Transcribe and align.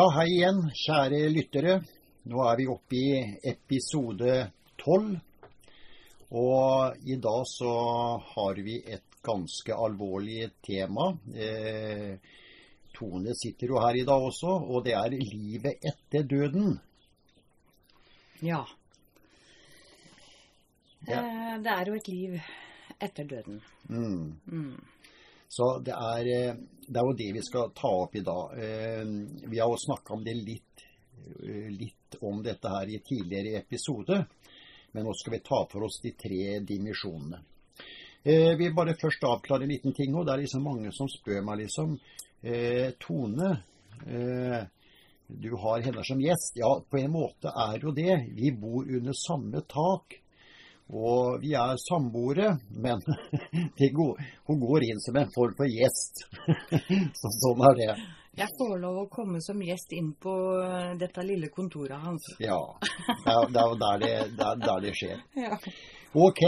Ja, 0.00 0.06
hei 0.16 0.30
igjen, 0.32 0.60
kjære 0.80 1.18
lyttere. 1.28 1.72
Nå 2.32 2.38
er 2.48 2.54
vi 2.56 2.64
oppe 2.72 2.96
i 2.96 3.08
episode 3.50 4.36
tolv. 4.80 5.18
Og 6.40 7.02
i 7.04 7.18
dag 7.20 7.42
så 7.50 7.72
har 8.30 8.60
vi 8.64 8.78
et 8.80 9.18
ganske 9.20 9.76
alvorlig 9.76 10.46
tema. 10.64 11.10
Eh, 11.36 12.14
Tone 12.96 13.34
sitter 13.42 13.74
jo 13.74 13.82
her 13.84 13.98
i 14.00 14.06
dag 14.08 14.24
også, 14.30 14.54
og 14.72 14.86
det 14.86 14.94
er 14.96 15.18
livet 15.18 15.84
etter 15.92 16.24
døden. 16.32 16.78
Ja. 18.40 18.62
Ja. 21.10 21.20
Eh, 21.20 21.58
Det 21.60 21.74
er 21.76 21.92
jo 21.92 21.98
et 22.00 22.08
liv 22.08 22.40
etter 22.96 23.28
døden. 23.34 23.60
Mm. 23.90 24.32
Mm. 24.46 24.80
Så 25.50 25.78
det 25.82 25.94
er, 25.96 26.28
eh, 26.30 26.54
det 26.86 27.00
er 27.00 27.06
jo 27.08 27.16
det 27.18 27.30
vi 27.34 27.42
skal 27.42 27.72
ta 27.74 27.90
opp 28.04 28.14
i 28.14 28.22
dag. 28.22 28.52
Eh, 28.54 29.04
Vi 29.50 29.58
har 29.58 29.68
jo 29.68 29.76
snakka 29.76 30.14
om 30.14 30.24
det 30.24 30.34
litt, 30.34 30.84
eh, 31.42 31.70
litt 31.74 32.16
om 32.22 32.42
dette 32.42 32.68
her 32.68 32.86
i 32.86 33.00
tidligere 33.02 33.58
episode, 33.58 34.26
men 34.92 35.04
nå 35.04 35.14
skal 35.14 35.32
vi 35.32 35.40
ta 35.40 35.64
for 35.66 35.84
oss 35.84 36.00
de 36.02 36.12
tre 36.12 36.60
dimensjonene. 36.60 37.42
Jeg 38.22 38.58
Vi 38.58 38.64
vil 38.64 38.74
bare 38.74 38.94
først 38.94 39.24
avklare 39.24 39.62
en 39.62 39.70
liten 39.70 39.92
ting, 39.94 40.14
og 40.14 40.26
det 40.26 40.34
er 40.34 40.42
liksom 40.42 40.62
mange 40.62 40.92
som 40.92 41.08
spør 41.08 41.42
meg 41.42 41.58
liksom 41.58 41.98
Tone, 42.98 43.60
du 45.28 45.56
har 45.56 45.80
henne 45.80 46.04
som 46.04 46.18
gjest. 46.18 46.56
Ja, 46.56 46.80
på 46.80 46.98
en 46.98 47.12
måte 47.12 47.52
er 47.54 47.78
jo 47.78 47.92
det. 47.92 48.34
Vi 48.34 48.50
bor 48.50 48.82
under 48.82 49.12
samme 49.12 49.60
tak. 49.68 50.20
Og 50.90 51.42
vi 51.42 51.52
er 51.54 51.76
samboere, 51.78 52.54
men 52.82 53.02
går, 53.98 54.24
hun 54.48 54.62
går 54.62 54.88
inn 54.88 55.02
som 55.04 55.18
en 55.20 55.30
form 55.34 55.54
for 55.58 55.70
gjest. 55.70 56.24
Så, 57.20 57.30
sånn 57.42 57.62
er 57.70 57.78
det. 57.78 57.92
Jeg 58.40 58.46
får 58.56 58.76
lov 58.78 58.98
å 59.02 59.08
komme 59.10 59.40
som 59.42 59.58
gjest 59.62 59.92
inn 59.92 60.12
på 60.22 60.32
eh, 60.62 60.92
dette 60.98 61.22
lille 61.26 61.50
kontoret 61.50 61.98
hans. 61.98 62.28
Ja. 62.38 62.58
Det 63.26 63.58
er 63.58 63.72
jo 63.72 63.78
der 63.80 64.02
det, 64.02 64.12
der, 64.38 64.60
der 64.62 64.84
det 64.86 64.94
skjer. 64.98 65.24
Ja. 65.46 65.58
Ok, 66.10 66.40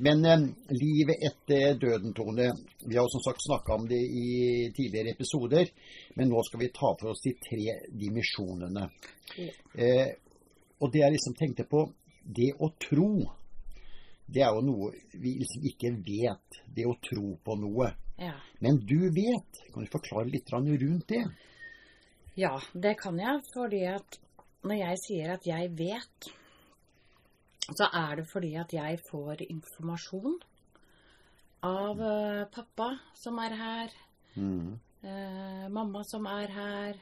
men 0.00 0.24
eh, 0.24 0.44
livet 0.72 1.24
etter 1.28 1.74
døden, 1.80 2.14
Tone. 2.16 2.46
Vi 2.84 2.96
har 2.96 3.04
jo 3.04 3.12
som 3.12 3.24
sagt 3.26 3.44
snakka 3.44 3.74
om 3.74 3.88
det 3.88 4.00
i 4.00 4.70
tidligere 4.76 5.12
episoder, 5.12 5.68
men 6.16 6.32
nå 6.32 6.44
skal 6.48 6.62
vi 6.62 6.70
ta 6.72 6.94
for 7.00 7.12
oss 7.12 7.24
de 7.24 7.34
tre 7.40 7.76
dimensjonene. 8.04 8.86
Eh, 9.36 10.08
og 10.80 10.92
det 10.92 11.04
jeg 11.04 11.16
liksom 11.16 11.36
tenkte 11.36 11.68
på, 11.68 11.84
det 12.24 12.52
å 12.60 12.70
tro, 12.80 13.12
det 14.26 14.42
er 14.42 14.54
jo 14.54 14.60
noe 14.64 14.92
vi 15.14 15.34
ikke 15.70 15.90
vet. 16.06 16.60
Det 16.66 16.86
å 16.86 16.94
tro 17.02 17.36
på 17.44 17.56
noe. 17.58 17.90
Ja. 18.18 18.34
Men 18.60 18.78
du 18.86 19.08
vet. 19.10 19.62
Kan 19.72 19.84
du 19.84 19.90
forklare 19.90 20.30
litt 20.30 20.50
rundt 20.52 21.08
det? 21.08 21.24
ja, 22.36 22.58
det 22.72 22.94
kan 22.98 23.18
jeg, 23.18 23.42
fordi 23.52 23.82
at 23.86 24.18
når 24.64 24.78
jeg 24.78 24.98
sier 25.06 25.32
at 25.34 25.44
jeg 25.46 25.70
vet, 25.76 26.28
så 27.76 27.88
er 27.92 28.16
det 28.16 28.26
fordi 28.30 28.54
at 28.56 28.72
jeg 28.72 29.00
får 29.10 29.42
informasjon 29.50 30.38
av 31.62 32.00
eh, 32.00 32.44
pappa 32.54 32.98
som 33.14 33.38
er 33.38 33.56
her, 33.58 33.90
Mm. 34.36 34.78
eh, 35.04 35.68
mamma 35.68 36.02
som 36.04 36.26
er 36.26 36.48
her, 36.48 36.94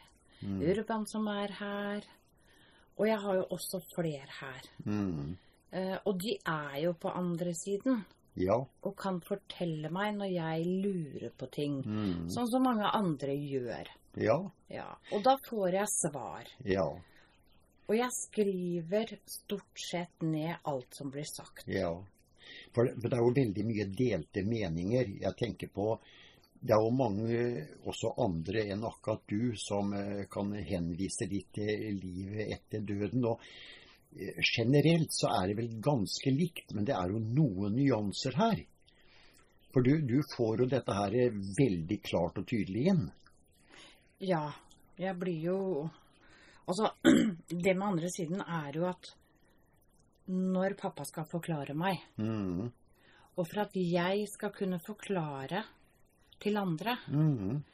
Mm. 0.43 0.63
Urban 0.63 1.07
som 1.07 1.27
er 1.29 1.53
her, 1.53 2.03
og 2.97 3.07
jeg 3.07 3.19
har 3.21 3.35
jo 3.37 3.43
også 3.51 3.81
flere 3.95 4.27
her. 4.41 4.63
Mm. 4.87 5.37
Eh, 5.73 5.97
og 6.05 6.19
de 6.19 6.37
er 6.45 6.81
jo 6.85 6.93
på 6.99 7.13
andre 7.15 7.53
siden 7.55 8.03
Ja. 8.41 8.57
og 8.83 8.97
kan 8.97 9.21
fortelle 9.21 9.91
meg 9.91 10.15
når 10.17 10.33
jeg 10.33 10.67
lurer 10.67 11.31
på 11.37 11.47
ting. 11.51 11.81
Mm. 11.87 12.29
Sånn 12.31 12.49
som 12.51 12.63
mange 12.67 12.87
andre 12.91 13.35
gjør. 13.37 13.91
Ja. 14.19 14.39
Ja. 14.69 14.89
Og 15.13 15.23
da 15.23 15.37
får 15.49 15.73
jeg 15.79 15.87
svar. 15.93 16.49
Ja. 16.65 16.87
Og 17.91 17.97
jeg 17.97 18.11
skriver 18.15 19.17
stort 19.27 19.83
sett 19.91 20.23
ned 20.23 20.57
alt 20.65 20.95
som 20.95 21.11
blir 21.11 21.27
sagt. 21.27 21.67
Ja. 21.67 21.93
For, 22.75 22.87
for 22.87 23.09
det 23.09 23.17
er 23.19 23.23
jo 23.23 23.35
veldig 23.35 23.65
mye 23.67 23.87
delte 23.95 24.43
meninger. 24.47 25.15
Jeg 25.23 25.37
tenker 25.39 25.71
på 25.75 25.93
Det 26.61 26.75
er 26.77 26.83
jo 26.85 26.91
mange 26.93 27.67
også 27.89 28.11
andre 28.21 28.67
enn 28.69 28.83
akkurat 28.85 29.23
du 29.31 29.55
som 29.57 29.95
eh, 29.97 30.27
kan 30.29 30.51
henvise 30.53 31.25
litt 31.31 31.55
til 31.57 31.97
livet 32.03 32.51
etter 32.53 32.83
døden. 32.85 33.25
Og 33.25 33.41
generelt 34.57 35.13
så 35.15 35.29
er 35.41 35.49
det 35.49 35.57
vel 35.61 35.71
ganske 35.83 36.31
likt, 36.35 36.73
men 36.75 36.85
det 36.85 36.95
er 36.97 37.13
jo 37.13 37.21
noen 37.23 37.77
nyanser 37.77 38.35
her. 38.37 38.65
For 39.73 39.83
du, 39.87 40.01
du 40.03 40.19
får 40.37 40.65
jo 40.65 40.67
dette 40.73 40.93
her 40.97 41.15
veldig 41.59 42.01
klart 42.03 42.39
og 42.43 42.47
tydelig 42.51 42.89
inn. 42.91 43.05
Ja, 44.19 44.49
jeg 44.99 45.17
blir 45.19 45.45
jo 45.51 45.59
Altså, 46.71 46.91
det 47.65 47.73
med 47.75 47.83
andre 47.87 48.09
siden 48.15 48.43
er 48.47 48.77
jo 48.77 48.85
at 48.87 49.09
når 50.31 50.77
pappa 50.79 51.03
skal 51.09 51.25
forklare 51.27 51.75
meg, 51.75 51.99
Mm. 52.21 52.69
og 53.37 53.47
for 53.49 53.63
at 53.65 53.75
jeg 53.75 54.27
skal 54.31 54.53
kunne 54.55 54.79
forklare 54.79 55.65
til 56.39 56.57
andre, 56.61 56.95
Mm. 57.09 57.65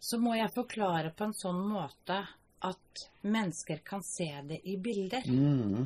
så 0.00 0.18
må 0.20 0.34
jeg 0.36 0.52
forklare 0.52 1.14
på 1.16 1.24
en 1.24 1.32
sånn 1.32 1.62
måte 1.70 2.18
at 2.64 3.04
mennesker 3.24 3.82
kan 3.84 4.02
se 4.04 4.28
det 4.48 4.60
i 4.68 4.76
bilder. 4.80 5.26
Mm. 5.28 5.84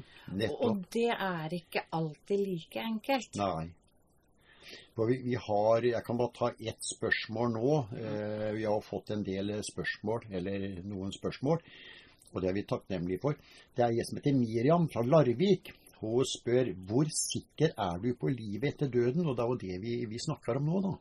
Og 0.60 0.84
det 0.92 1.10
er 1.14 1.54
ikke 1.54 1.86
alltid 1.94 2.44
like 2.44 2.82
enkelt. 2.82 3.38
Nei. 3.40 3.68
For 4.98 5.08
vi, 5.08 5.16
vi 5.22 5.36
har 5.40 5.84
Jeg 5.86 6.04
kan 6.04 6.18
bare 6.18 6.34
ta 6.34 6.48
ett 6.58 6.84
spørsmål 6.84 7.52
nå. 7.54 7.74
Eh, 8.02 8.50
vi 8.58 8.64
har 8.66 8.80
fått 8.84 9.12
en 9.14 9.24
del 9.24 9.54
spørsmål, 9.64 10.26
eller 10.30 10.82
noen 10.84 11.14
spørsmål, 11.14 11.62
og 12.32 12.40
det 12.42 12.50
er 12.50 12.56
vi 12.56 12.64
takknemlige 12.68 13.22
for. 13.22 13.38
Det 13.74 13.84
er 13.84 13.94
en 13.94 14.08
som 14.08 14.18
heter 14.18 14.36
Miriam 14.36 14.88
fra 14.92 15.04
Larvik. 15.06 15.72
Hun 15.98 16.26
spør 16.26 16.72
hvor 16.86 17.08
sikker 17.10 17.72
er 17.74 18.02
du 18.02 18.12
på 18.14 18.30
livet 18.30 18.74
etter 18.74 18.90
døden? 18.92 19.26
Og 19.26 19.34
det 19.34 19.44
er 19.44 19.54
jo 19.54 19.62
det 19.62 19.78
vi, 19.82 19.94
vi 20.10 20.20
snakker 20.22 20.60
om 20.60 20.68
nå, 20.68 20.82
da. 20.84 20.92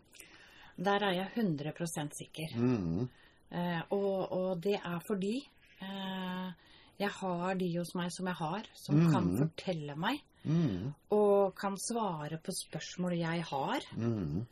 Der 0.77 1.03
er 1.09 1.13
jeg 1.17 1.29
100% 1.41 2.17
sikker. 2.17 2.53
Mm. 2.55 3.09
Eh, 3.49 3.81
og, 3.89 4.31
og 4.31 4.63
det 4.63 4.77
er 4.77 4.97
fordi 5.05 5.35
jeg 5.79 7.09
har 7.19 7.55
de 7.55 7.77
hos 7.77 7.93
meg 7.95 8.11
som 8.11 8.25
jeg 8.25 8.35
har, 8.35 8.63
som 8.73 8.95
kan 9.11 9.23
Mhm. 9.27 9.38
fortelle 9.38 9.95
meg 9.97 10.21
Mm. 10.45 10.93
og 11.11 11.55
kan 11.55 11.75
svare 11.77 12.38
på 12.41 12.51
spørsmål 12.51 13.17
jeg 13.19 13.41
har. 13.43 13.81
Mm. 13.95 14.45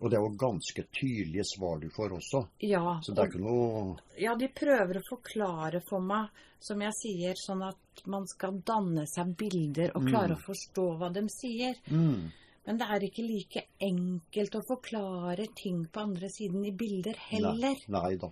Og 0.00 0.10
det 0.10 0.16
er 0.18 0.22
jo 0.22 0.36
ganske 0.36 0.82
tydelige 0.92 1.44
svar 1.44 1.78
du 1.80 1.88
får 1.88 2.10
også. 2.12 2.46
Ja, 2.60 3.00
Så 3.00 3.14
det 3.14 3.18
er 3.18 3.28
ikke 3.30 3.40
noe 3.44 3.96
ja, 4.18 4.34
de 4.34 4.48
prøver 4.48 4.98
å 4.98 5.02
forklare 5.08 5.80
for 5.88 6.00
meg, 6.00 6.28
som 6.60 6.80
jeg 6.80 6.92
sier, 7.02 7.34
sånn 7.34 7.62
at 7.66 8.06
man 8.06 8.26
skal 8.26 8.58
danne 8.60 9.06
seg 9.06 9.36
bilder 9.36 9.92
og 9.94 10.02
klare 10.06 10.34
Mm. 10.34 10.36
å 10.36 10.44
forstå 10.44 10.98
hva 10.98 11.12
de 11.12 11.20
sier. 11.28 11.74
mm. 11.88 12.30
Men 12.66 12.78
det 12.78 12.86
er 12.88 13.00
ikke 13.00 13.26
like 13.28 13.66
enkelt 13.80 14.54
å 14.54 14.62
forklare 14.66 15.46
ting 15.54 15.86
på 15.86 16.00
andre 16.00 16.28
siden 16.28 16.64
i 16.66 16.70
bilder 16.70 17.14
heller. 17.14 17.74
Nei, 17.88 18.00
nei 18.00 18.16
da. 18.16 18.28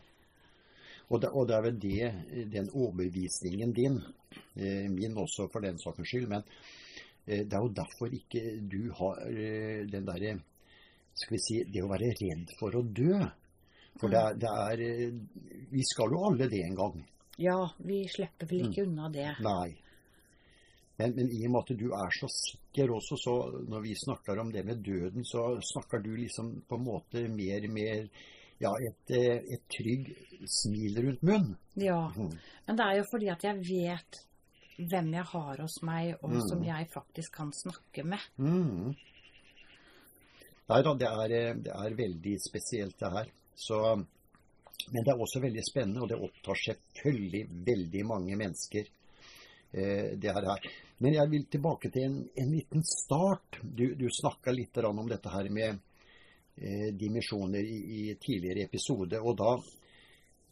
Og 1.10 1.20
det, 1.20 1.28
og 1.32 1.48
det 1.48 1.56
er 1.56 1.64
vel 1.66 1.78
det, 1.82 2.46
den 2.52 2.70
overbevisningen 2.72 3.72
din, 3.76 3.98
eh, 4.56 4.88
min 4.90 5.16
også 5.18 5.48
for 5.52 5.60
den 5.60 5.78
saks 5.78 6.08
skyld, 6.08 6.28
men 6.28 6.42
eh, 7.26 7.42
det 7.44 7.52
er 7.52 7.60
jo 7.60 7.72
derfor 7.76 8.14
ikke 8.16 8.42
du 8.70 8.90
har 9.00 9.20
eh, 9.28 9.84
den 9.90 10.06
derre 10.08 10.38
Skal 11.14 11.36
vi 11.36 11.40
si 11.44 11.58
det 11.68 11.82
å 11.84 11.90
være 11.90 12.14
redd 12.16 12.54
for 12.56 12.72
å 12.78 12.80
dø. 12.82 13.18
For 14.00 14.08
det 14.08 14.16
er, 14.16 14.36
det 14.40 14.48
er 14.48 15.66
Vi 15.68 15.82
skal 15.84 16.14
jo 16.14 16.22
alle 16.30 16.46
det 16.48 16.62
en 16.64 16.78
gang. 16.78 17.02
Ja, 17.36 17.58
vi 17.84 18.06
slipper 18.08 18.48
vel 18.48 18.70
ikke 18.70 18.86
Mm. 18.86 18.88
unna 18.88 19.10
det. 19.12 19.26
Nei. 19.44 19.74
Men, 20.96 21.14
men 21.16 21.28
i 21.28 21.42
og 21.46 21.52
med 21.52 21.60
at 21.60 21.78
du 21.78 21.86
er 21.92 22.10
så 22.16 22.28
sikker 22.32 22.94
også, 22.96 23.16
så 23.20 23.34
når 23.68 23.80
vi 23.84 23.94
snakker 23.96 24.40
om 24.40 24.52
det 24.52 24.64
med 24.64 24.80
døden, 24.84 25.24
så 25.24 25.58
snakker 25.60 26.00
du 26.04 26.14
liksom 26.16 26.62
på 26.68 26.78
en 26.78 26.84
måte 26.84 27.28
mer 27.28 27.68
med 27.68 28.08
ja, 28.62 28.72
et, 28.88 29.10
eh, 29.10 29.40
et 29.56 29.64
trygg 29.72 30.10
smil 30.48 31.00
rundt 31.06 31.22
munnen. 31.22 31.56
Ja, 31.76 32.08
Mm. 32.16 32.32
men 32.66 32.76
det 32.76 32.84
er 32.86 32.96
jo 33.00 33.04
fordi 33.10 33.28
at 33.32 33.42
jeg 33.44 33.56
vet 33.66 34.20
hvem 34.78 35.12
jeg 35.14 35.24
har 35.24 35.56
hos 35.62 35.82
meg, 35.82 36.16
og 36.22 36.30
Mm. 36.30 36.40
som 36.48 36.62
jeg 36.64 36.88
faktisk 36.90 37.32
kan 37.36 37.52
snakke 37.52 38.04
med. 38.04 38.20
Mm. 38.38 38.94
Nei 40.70 40.82
da, 40.82 40.94
det 40.94 41.08
er, 41.08 41.32
eh, 41.36 41.54
det 41.54 41.72
er 41.74 41.94
veldig 41.98 42.36
spesielt 42.40 42.98
det 42.98 43.10
her. 43.12 43.26
Så, 43.54 43.78
men 44.92 45.04
det 45.04 45.12
er 45.12 45.18
også 45.20 45.40
veldig 45.42 45.62
spennende, 45.68 46.02
og 46.02 46.08
det 46.08 46.18
opptar 46.22 46.54
selvfølgelig 46.54 47.48
veldig 47.66 48.04
mange 48.06 48.36
mennesker. 48.36 48.86
Eh, 49.72 50.16
det 50.20 50.32
her. 50.32 50.58
Men 51.00 51.14
jeg 51.14 51.30
vil 51.30 51.44
tilbake 51.50 51.90
til 51.90 52.04
en, 52.04 52.18
en 52.36 52.50
liten 52.52 52.82
start. 52.84 53.58
Du, 53.62 53.94
du 53.94 54.06
snakka 54.12 54.52
litt 54.52 54.76
om 54.84 55.08
dette 55.08 55.30
her 55.32 55.48
med 55.50 55.80
dimensjoner 56.54 57.64
i, 57.64 57.78
i 57.98 58.14
tidligere 58.20 58.66
episode. 58.68 59.20
Og 59.20 59.36
da 59.38 59.54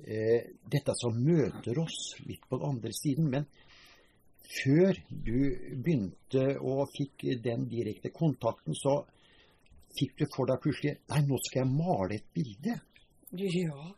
eh, 0.07 0.51
Dette 0.71 0.95
som 0.99 1.17
møter 1.17 1.79
oss 1.83 2.15
litt 2.27 2.47
på 2.49 2.61
den 2.61 2.71
andre 2.75 2.93
siden. 2.97 3.31
Men 3.31 3.49
før 4.51 5.01
du 5.09 5.39
begynte 5.77 6.47
og 6.59 6.89
fikk 6.97 7.29
den 7.45 7.69
direkte 7.71 8.13
kontakten, 8.15 8.75
så 8.75 9.01
fikk 9.99 10.17
du 10.23 10.27
for 10.31 10.51
deg 10.51 10.63
plutselig 10.63 10.97
Nei, 11.11 11.25
nå 11.27 11.39
skal 11.45 11.65
jeg 11.65 11.75
male 11.75 12.19
et 12.19 12.31
bilde. 12.35 12.79
Ja. 13.31 13.93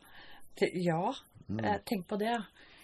Ja. 0.59 1.13
Mm. 1.47 1.59
tenk 1.85 2.05
på 2.07 2.17
det. 2.21 2.35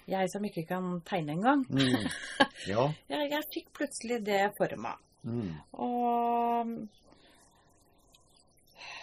Jeg 0.09 0.29
som 0.31 0.45
ikke 0.45 0.65
kan 0.67 1.01
tegne 1.07 1.37
engang. 1.37 1.65
Mm. 1.69 2.07
Ja. 2.67 2.89
Jeg, 3.07 3.29
jeg 3.31 3.45
fikk 3.53 3.69
plutselig 3.77 4.17
det 4.27 4.41
for 4.57 4.73
meg. 4.83 4.97
Mm. 5.23 5.53
Og 5.79 6.73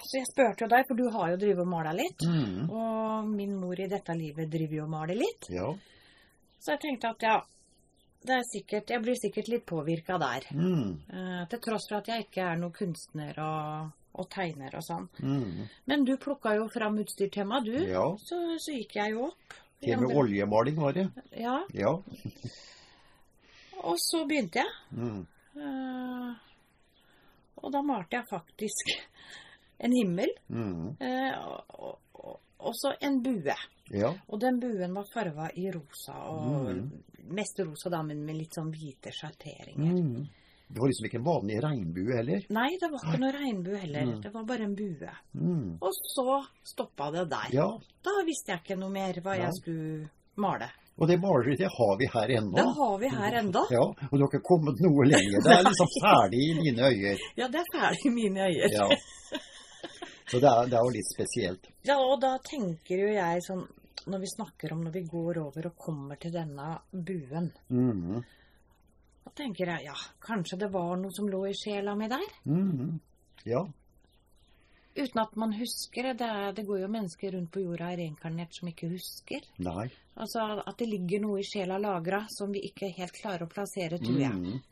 Så 0.07 0.21
jeg 0.21 0.29
spurte 0.29 0.65
jo 0.65 0.71
deg, 0.71 0.87
for 0.87 0.99
du 0.99 1.09
har 1.11 1.33
jo 1.33 1.39
drevet 1.41 1.65
og 1.65 1.71
mala 1.71 1.93
litt. 1.97 2.23
Mm. 2.23 2.71
Og 2.71 3.29
min 3.33 3.57
mor 3.59 3.81
i 3.81 3.89
dette 3.91 4.15
livet 4.15 4.51
driver 4.53 4.79
jo 4.79 4.87
og 4.87 4.93
maler 4.93 5.19
litt. 5.19 5.49
Ja. 5.51 5.73
Så 6.63 6.75
jeg 6.75 6.83
tenkte 6.85 7.11
at 7.11 7.27
ja, 7.27 7.37
det 8.27 8.35
er 8.37 8.47
sikkert, 8.49 8.91
jeg 8.91 9.03
blir 9.03 9.19
sikkert 9.19 9.51
litt 9.53 9.67
påvirka 9.67 10.19
der. 10.23 10.47
Mm. 10.55 10.95
Eh, 11.11 11.43
til 11.51 11.63
tross 11.67 11.89
for 11.91 12.01
at 12.01 12.11
jeg 12.11 12.27
ikke 12.27 12.47
er 12.47 12.61
noen 12.61 12.75
kunstner 12.75 13.39
og, 13.43 13.93
og 14.19 14.31
tegner 14.33 14.79
og 14.79 14.87
sånn. 14.87 15.07
Mm. 15.23 15.67
Men 15.91 16.07
du 16.09 16.17
plukka 16.23 16.57
jo 16.59 16.67
fram 16.73 16.99
utstyr 17.03 17.31
til 17.35 17.47
meg, 17.51 17.67
du. 17.69 17.77
Ja. 17.91 18.07
Så, 18.23 18.41
så 18.63 18.79
gikk 18.79 18.99
jeg 18.99 19.15
jo 19.17 19.29
opp. 19.31 19.59
Til 19.83 19.99
og 19.99 20.07
med 20.07 20.17
oljemaling 20.23 20.81
var 20.81 20.97
det. 20.97 21.07
Ja. 21.37 21.59
Ja. 21.77 21.93
Og 23.87 23.99
så 24.01 24.25
begynte 24.27 24.63
jeg. 24.63 24.73
Mm. 24.97 25.27
Eh, 25.61 26.31
og 27.63 27.73
da 27.75 27.83
malte 27.85 28.19
jeg 28.19 28.29
faktisk 28.31 28.97
en 29.79 29.93
himmel. 29.93 30.31
Mm. 30.49 30.97
eh, 31.01 31.39
og, 31.47 31.99
og, 32.15 32.39
og 32.59 32.73
så 32.75 32.95
en 33.01 33.21
bue. 33.23 33.55
Ja. 33.93 34.15
Og 34.29 34.41
den 34.41 34.59
buen 34.61 34.95
var 34.97 35.05
farga 35.13 35.51
i 35.55 35.69
rosa. 35.71 36.17
Og 36.31 36.73
Mm. 36.75 36.91
mest 37.35 37.59
rosa, 37.61 37.91
da, 37.91 38.03
men 38.03 38.25
med 38.25 38.37
litt 38.37 38.55
sånn 38.55 38.73
hvite 38.73 39.11
sjatteringer. 39.13 39.93
Mm. 40.01 40.27
Det 40.69 40.81
var 40.83 40.89
liksom 40.91 41.07
ikke 41.07 41.19
en 41.21 41.27
vanlig 41.29 41.61
regnbue 41.63 42.17
heller. 42.17 42.47
Nei, 42.51 42.71
det 42.81 42.89
var 42.91 42.99
ikke 43.05 43.21
noe 43.23 43.33
regnbue 43.37 43.77
heller. 43.79 44.07
Mm. 44.09 44.21
Det 44.25 44.33
var 44.35 44.45
bare 44.49 44.65
en 44.67 44.75
bue. 44.75 45.13
Mm. 45.39 45.77
Og 45.81 45.93
så 45.95 46.41
stoppa 46.67 47.11
det 47.15 47.29
der. 47.31 47.53
Ja. 47.55 47.69
Da 48.03 48.17
visste 48.27 48.51
jeg 48.53 48.65
ikke 48.65 48.79
noe 48.81 48.91
mer 48.91 49.21
hva 49.23 49.37
Ja. 49.37 49.45
jeg 49.47 49.61
skulle 49.61 50.09
male. 50.37 50.69
Og 50.99 51.07
det 51.09 51.21
maleriet 51.21 51.59
det 51.61 51.69
har 51.71 51.97
vi 52.01 52.07
her 52.11 52.29
ennå. 52.41 52.57
Det 52.57 52.65
har 52.81 52.99
vi 52.99 53.09
her 53.15 53.35
enda. 53.39 53.63
Ja, 53.71 53.83
og 53.85 54.11
du 54.11 54.19
har 54.25 54.29
ikke 54.33 54.43
kommet 54.49 54.81
noe 54.81 55.05
lenger. 55.07 55.43
Det 55.45 55.53
er 55.55 55.63
liksom 55.69 55.91
ferdig 56.03 56.41
i 56.51 56.55
mine 56.63 56.83
øyer. 56.91 57.19
Ja, 57.37 57.49
det 57.53 57.61
er 57.61 57.71
ferdig 57.79 58.07
i 58.07 58.15
mine 58.17 58.41
øyne. 58.49 58.71
Ja. 58.73 58.89
Så 60.27 60.41
det 60.43 60.49
er, 60.51 60.67
det 60.71 60.75
er 60.79 60.83
jo 60.89 60.95
litt 60.97 61.09
spesielt. 61.09 61.69
Ja, 61.87 61.97
og 62.03 62.21
da 62.21 62.33
tenker 62.43 62.99
jo 63.05 63.13
jeg 63.15 63.43
sånn 63.47 63.67
Når 64.07 64.21
vi 64.23 64.29
snakker 64.31 64.73
om 64.75 64.83
når 64.85 64.93
vi 64.95 65.03
går 65.09 65.39
over 65.43 65.67
og 65.71 65.77
kommer 65.83 66.19
til 66.21 66.31
denne 66.35 66.77
buen, 66.93 67.49
Mm. 67.71 68.21
da 69.25 69.31
tenker 69.35 69.67
jeg 69.73 69.85
ja, 69.89 69.95
kanskje 70.23 70.59
det 70.61 70.69
var 70.71 70.97
noe 71.01 71.11
som 71.11 71.27
lå 71.29 71.41
i 71.49 71.55
sjela 71.59 71.95
mi 71.99 72.07
der? 72.09 72.23
Mm. 72.47 73.01
Ja. 73.47 73.65
Uten 74.97 75.21
at 75.21 75.35
man 75.37 75.53
husker 75.53 76.03
det. 76.09 76.15
Det, 76.23 76.29
er, 76.29 76.53
det 76.57 76.65
går 76.67 76.81
jo 76.85 76.89
mennesker 76.89 77.33
rundt 77.35 77.51
på 77.53 77.61
jorda 77.65 77.91
reinkarnert 77.99 78.55
som 78.57 78.69
ikke 78.71 78.89
husker. 78.95 79.43
Nei. 79.59 79.89
Altså 80.17 80.47
at 80.63 80.79
det 80.79 80.87
ligger 80.89 81.21
noe 81.27 81.41
i 81.43 81.45
sjela 81.45 81.77
lagra 81.83 82.23
som 82.33 82.53
vi 82.55 82.63
ikke 82.71 82.89
helt 82.97 83.13
klarer 83.19 83.45
å 83.45 83.51
plassere, 83.53 83.99
tror 84.01 84.21
jeg. 84.23 84.33
Mm. 84.33 84.63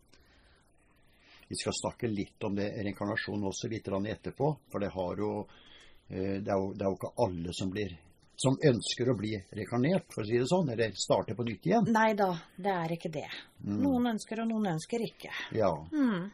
Vi 1.48 1.58
skal 1.60 1.76
snakke 1.76 2.10
litt 2.10 2.44
om 2.44 2.56
det 2.56 2.70
reinkarnasjon 2.76 3.46
også 3.50 3.70
litt 3.72 3.88
etterpå. 3.88 4.50
For 4.72 4.80
det, 4.80 4.90
har 4.94 5.22
jo, 5.22 5.30
eh, 6.08 6.40
det, 6.40 6.50
er 6.50 6.58
jo, 6.58 6.72
det 6.74 6.84
er 6.84 6.90
jo 6.90 6.98
ikke 6.98 7.14
alle 7.26 7.56
som, 7.56 7.70
blir, 7.70 7.96
som 8.36 8.58
ønsker 8.70 9.10
å 9.10 9.16
bli 9.18 9.34
reinkarnert, 9.50 10.06
for 10.12 10.24
å 10.24 10.28
si 10.28 10.38
det 10.38 10.48
sånn. 10.50 10.70
Eller 10.74 10.94
starte 10.98 11.36
på 11.36 11.46
nytt 11.46 11.66
igjen. 11.66 11.90
Nei 11.94 12.12
da, 12.18 12.30
det 12.56 12.76
er 12.76 12.96
ikke 12.96 13.12
det. 13.14 13.28
Mm. 13.64 13.80
Noen 13.82 14.14
ønsker, 14.14 14.44
og 14.44 14.50
noen 14.52 14.72
ønsker 14.76 15.04
ikke. 15.08 15.34
Ja. 15.56 15.72
Mm. 15.92 16.30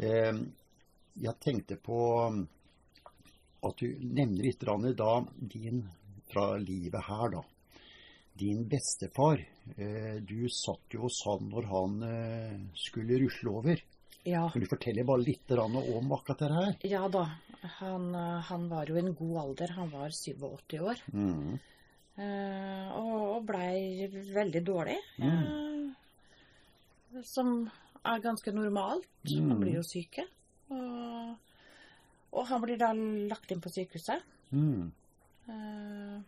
Eh, 0.00 0.42
jeg 1.20 1.36
tenkte 1.44 1.76
på 1.76 2.00
um, 2.24 2.44
at 3.66 3.80
du 3.82 3.88
nevner 4.00 4.46
litt 4.46 4.62
da 4.96 5.14
din 5.36 5.82
fra 6.30 6.56
livet 6.56 7.04
her, 7.04 7.28
da. 7.34 7.42
Din 8.40 8.68
bestefar. 8.68 9.42
Eh, 9.76 10.16
du 10.22 10.48
satt 10.48 10.94
jo 10.94 11.04
hos 11.04 11.18
han 11.26 11.50
når 11.50 11.66
han 11.68 12.02
eh, 12.06 12.60
skulle 12.74 13.18
rusle 13.20 13.50
over. 13.52 13.82
Ja. 14.28 14.44
Kan 14.52 14.62
du 14.62 14.68
fortelle 14.68 15.04
bare 15.08 15.24
litt 15.24 15.50
om 15.56 16.12
akkurat 16.12 16.38
det 16.38 16.52
her? 16.52 16.74
ja 16.84 17.08
da. 17.08 17.24
Han, 17.80 18.14
eh, 18.14 18.40
han 18.48 18.68
var 18.68 18.88
jo 18.88 18.96
i 18.96 19.02
en 19.02 19.14
god 19.14 19.36
alder. 19.42 19.74
Han 19.76 19.90
var 19.92 20.10
87 20.10 20.80
år. 20.80 21.02
Mm. 21.12 21.58
Eh, 22.20 22.88
og, 22.96 23.16
og 23.36 23.44
blei 23.48 24.08
veldig 24.08 24.62
dårlig. 24.64 24.96
Mm. 25.20 25.92
Eh, 27.12 27.22
som 27.24 27.70
er 28.04 28.24
ganske 28.24 28.52
normalt. 28.56 29.08
Mm. 29.28 29.50
Han 29.50 29.60
blir 29.60 29.78
jo 29.80 29.84
syke. 29.86 30.26
Og, 30.70 31.36
og 32.32 32.48
han 32.48 32.64
blir 32.64 32.80
da 32.80 32.92
lagt 32.94 33.52
inn 33.52 33.62
på 33.64 33.72
sykehuset. 33.72 34.24
Mm. 34.50 34.90
Eh, 35.50 36.20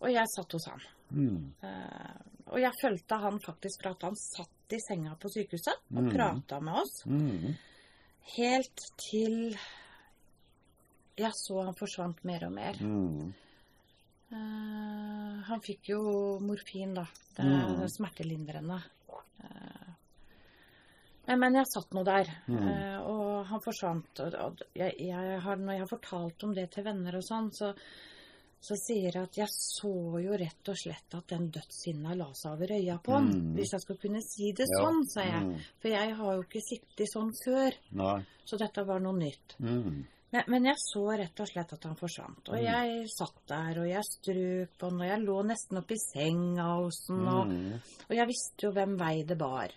og 0.00 0.10
jeg 0.10 0.26
satt 0.36 0.52
hos 0.52 0.66
han. 0.70 0.80
Mm. 1.10 1.52
Uh, 1.62 2.16
og 2.52 2.58
jeg 2.60 2.72
fulgte 2.80 3.18
han 3.20 3.38
faktisk 3.40 3.82
fra 3.82 3.90
at 3.94 4.02
han 4.02 4.16
satt 4.16 4.72
i 4.72 4.78
senga 4.88 5.14
på 5.20 5.28
sykehuset 5.28 5.76
og 5.96 6.02
Mm. 6.02 6.10
prata 6.12 6.60
med 6.60 6.74
oss, 6.74 7.04
Mm. 7.06 7.54
helt 8.36 8.80
til 9.10 9.56
jeg 11.16 11.32
så 11.32 11.64
han 11.64 11.74
forsvant 11.74 12.24
mer 12.24 12.44
og 12.46 12.52
mer. 12.52 12.74
Mm. 12.80 13.34
Uh, 14.32 15.42
han 15.46 15.60
fikk 15.62 15.90
jo 15.92 16.00
morfin, 16.40 16.94
da. 16.94 17.04
Det 17.36 17.44
Mm. 17.44 17.82
er 17.82 17.88
smertelindrende. 17.88 18.82
Uh, 21.28 21.36
men 21.38 21.54
jeg 21.54 21.66
satt 21.66 21.90
nå 21.94 22.04
der, 22.04 22.26
Mm. 22.48 22.56
uh, 22.68 23.00
og 23.08 23.46
han 23.46 23.60
forsvant. 23.60 24.20
Og, 24.20 24.34
og 24.34 24.58
jeg, 24.74 24.94
jeg 24.98 25.40
har, 25.40 25.56
når 25.56 25.72
jeg 25.72 25.80
har 25.80 25.86
fortalt 25.98 26.44
om 26.44 26.54
det 26.54 26.70
til 26.72 26.84
venner 26.84 27.14
og 27.16 27.22
sånn, 27.22 27.50
så, 27.52 27.74
så 28.64 28.76
sier 28.80 29.16
at 29.20 29.36
jeg 29.36 29.48
så 29.52 29.90
jo 30.24 30.36
rett 30.40 30.68
og 30.72 30.76
slett 30.80 31.14
at 31.18 31.26
den 31.34 31.50
dødssinna 31.52 32.14
la 32.16 32.30
seg 32.32 32.54
over 32.56 32.72
øya 32.78 32.96
på 33.04 33.12
han. 33.12 33.28
Mm. 33.28 33.52
Hvis 33.58 33.74
jeg 33.76 33.80
skulle 33.84 34.00
kunne 34.06 34.22
si 34.24 34.52
det 34.56 34.64
Ja. 34.70 34.80
sånn, 34.80 35.02
sa 35.12 35.20
jeg. 35.26 35.42
Mm. 35.44 35.58
For 35.82 35.88
jeg 35.92 36.14
har 36.16 36.34
jo 36.38 36.42
ikke 36.46 36.62
sittet 36.64 37.12
sånn 37.12 37.30
før, 37.44 37.76
Nei. 37.92 38.24
så 38.46 38.56
dette 38.58 38.86
var 38.88 39.00
noe 39.04 39.18
nytt. 39.18 39.56
Mm. 39.60 40.06
Men, 40.34 40.42
men 40.48 40.64
jeg 40.66 40.74
så 40.82 41.04
rett 41.16 41.38
og 41.40 41.46
slett 41.46 41.72
at 41.76 41.84
han 41.84 41.94
forsvant. 41.94 42.48
Og 42.48 42.56
Mm. 42.56 42.64
jeg 42.64 43.08
satt 43.08 43.36
der, 43.46 43.78
og 43.82 43.86
jeg 43.86 44.02
strøk 44.02 44.68
på 44.80 44.88
han, 44.90 45.00
og 45.00 45.06
jeg 45.06 45.20
lå 45.28 45.36
nesten 45.46 45.78
oppi 45.78 45.94
senga 46.12 46.64
hos 46.80 47.04
han, 47.08 47.28
og, 47.28 47.46
Mm. 47.46 47.80
og 48.10 48.16
jeg 48.16 48.26
visste 48.26 48.66
jo 48.66 48.72
hvem 48.72 48.96
vei 48.98 49.22
det 49.22 49.38
bar. 49.38 49.68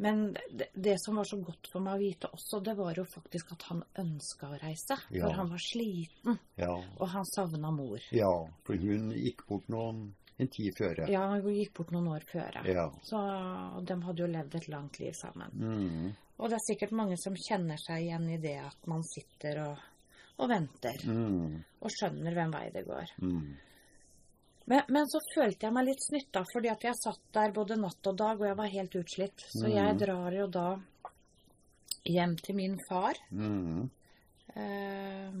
Men 0.00 0.36
det, 0.54 0.68
det 0.74 0.94
som 1.02 1.16
var 1.18 1.24
så 1.26 1.36
godt 1.42 1.66
for 1.72 1.82
meg 1.82 1.96
å 1.96 2.02
vite 2.02 2.28
også, 2.30 2.60
det 2.62 2.76
var 2.78 2.94
jo 2.94 3.04
faktisk 3.10 3.50
at 3.56 3.64
han 3.72 3.82
ønska 3.98 4.46
å 4.52 4.58
reise. 4.62 4.94
Ja. 5.10 5.24
For 5.26 5.34
han 5.40 5.50
var 5.50 5.58
sliten, 5.64 6.38
Ja. 6.56 6.70
og 7.00 7.08
han 7.08 7.24
savna 7.26 7.70
mor. 7.74 7.98
ja. 8.14 8.30
For 8.64 8.76
hun 8.78 9.10
gikk 9.10 9.42
bort 9.48 9.66
noen, 9.68 10.14
en 10.38 10.48
tid 10.54 10.72
før. 10.78 11.00
Ja, 11.10 11.24
hun 11.34 11.50
gikk 11.50 11.74
bort 11.74 11.90
noen 11.90 12.06
år 12.14 12.22
før. 12.30 12.60
Ja. 12.64 12.86
Så 13.02 13.18
de 13.84 14.00
hadde 14.06 14.22
jo 14.22 14.26
levd 14.30 14.54
et 14.54 14.68
langt 14.70 15.00
liv 15.00 15.12
sammen. 15.18 15.50
Mm. 15.58 16.12
Og 16.38 16.48
det 16.48 16.54
er 16.60 16.66
sikkert 16.68 16.92
mange 16.94 17.16
som 17.18 17.34
kjenner 17.34 17.76
seg 17.82 18.04
igjen 18.06 18.28
i 18.30 18.36
det 18.38 18.54
at 18.62 18.86
man 18.86 19.02
sitter 19.02 19.58
og, 19.64 19.78
og 20.38 20.48
venter, 20.48 20.94
Mm. 21.10 21.64
og 21.82 21.90
skjønner 21.90 22.34
hvem 22.38 22.52
vei 22.54 22.70
det 22.70 22.84
går. 22.86 23.10
Mm. 23.20 23.56
Men, 24.68 24.82
men 24.92 25.06
så 25.08 25.20
følte 25.34 25.64
jeg 25.66 25.72
meg 25.72 25.86
litt 25.88 26.02
snytta, 26.04 26.42
fordi 26.52 26.68
at 26.68 26.82
jeg 26.84 26.96
satt 26.98 27.22
der 27.32 27.52
både 27.56 27.78
natt 27.80 28.06
og 28.10 28.16
dag, 28.20 28.36
og 28.40 28.46
jeg 28.50 28.56
var 28.58 28.68
helt 28.74 28.96
utslitt. 29.00 29.44
Så 29.48 29.64
mm. 29.64 29.72
jeg 29.72 29.98
drar 30.02 30.34
jo 30.36 30.46
da 30.52 30.66
hjem 32.08 32.34
til 32.44 32.54
min 32.58 32.76
far, 32.88 33.16
Mm. 33.32 33.88
eh, 34.54 35.32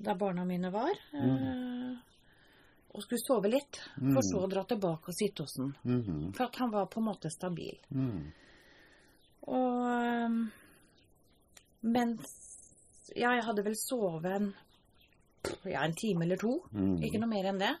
der 0.00 0.14
barna 0.20 0.44
mine 0.44 0.70
var, 0.72 0.92
eh, 1.14 1.24
Mhm. 1.24 1.96
og 2.94 3.02
skulle 3.02 3.24
sove 3.24 3.48
litt, 3.50 3.80
for 3.94 4.20
Mhm. 4.20 4.28
så 4.28 4.44
å 4.44 4.50
dra 4.50 4.64
tilbake 4.64 5.08
og 5.08 5.14
sitte 5.14 5.42
hos 5.42 5.56
ham. 5.58 5.74
Mm. 5.84 6.32
For 6.36 6.44
at 6.44 6.56
han 6.56 6.70
var 6.70 6.86
på 6.86 7.00
en 7.00 7.06
måte 7.08 7.30
stabil. 7.30 7.78
Mm. 7.94 8.32
Og 9.48 9.86
eh, 9.88 10.50
mens 11.82 12.36
Ja, 13.16 13.32
jeg 13.34 13.42
hadde 13.44 13.64
vel 13.64 13.74
sovet 13.74 14.24
en, 14.36 14.54
ja, 15.64 15.84
en 15.84 15.94
time 15.94 16.24
eller 16.24 16.36
to. 16.36 16.60
Mm. 16.72 16.98
Ikke 17.02 17.18
noe 17.20 17.28
mer 17.30 17.44
enn 17.50 17.58
det. 17.58 17.72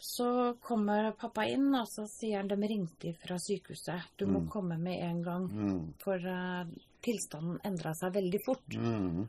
Så 0.00 0.54
kommer 0.64 1.10
pappa 1.12 1.44
inn, 1.44 1.74
og 1.76 1.86
så 1.88 2.06
sier 2.08 2.38
han 2.40 2.48
de 2.48 2.56
ringte 2.56 3.12
fra 3.20 3.36
sykehuset. 3.38 4.06
Du 4.16 4.24
må 4.26 4.40
Mm. 4.40 4.48
komme 4.48 4.78
med 4.78 4.98
en 5.04 5.22
gang, 5.22 5.48
Mm. 5.48 5.92
for 5.98 6.16
uh, 6.16 6.64
tilstanden 7.02 7.58
endra 7.64 7.92
seg 7.94 8.12
veldig 8.14 8.40
fort. 8.46 8.68
Mm. 8.76 9.28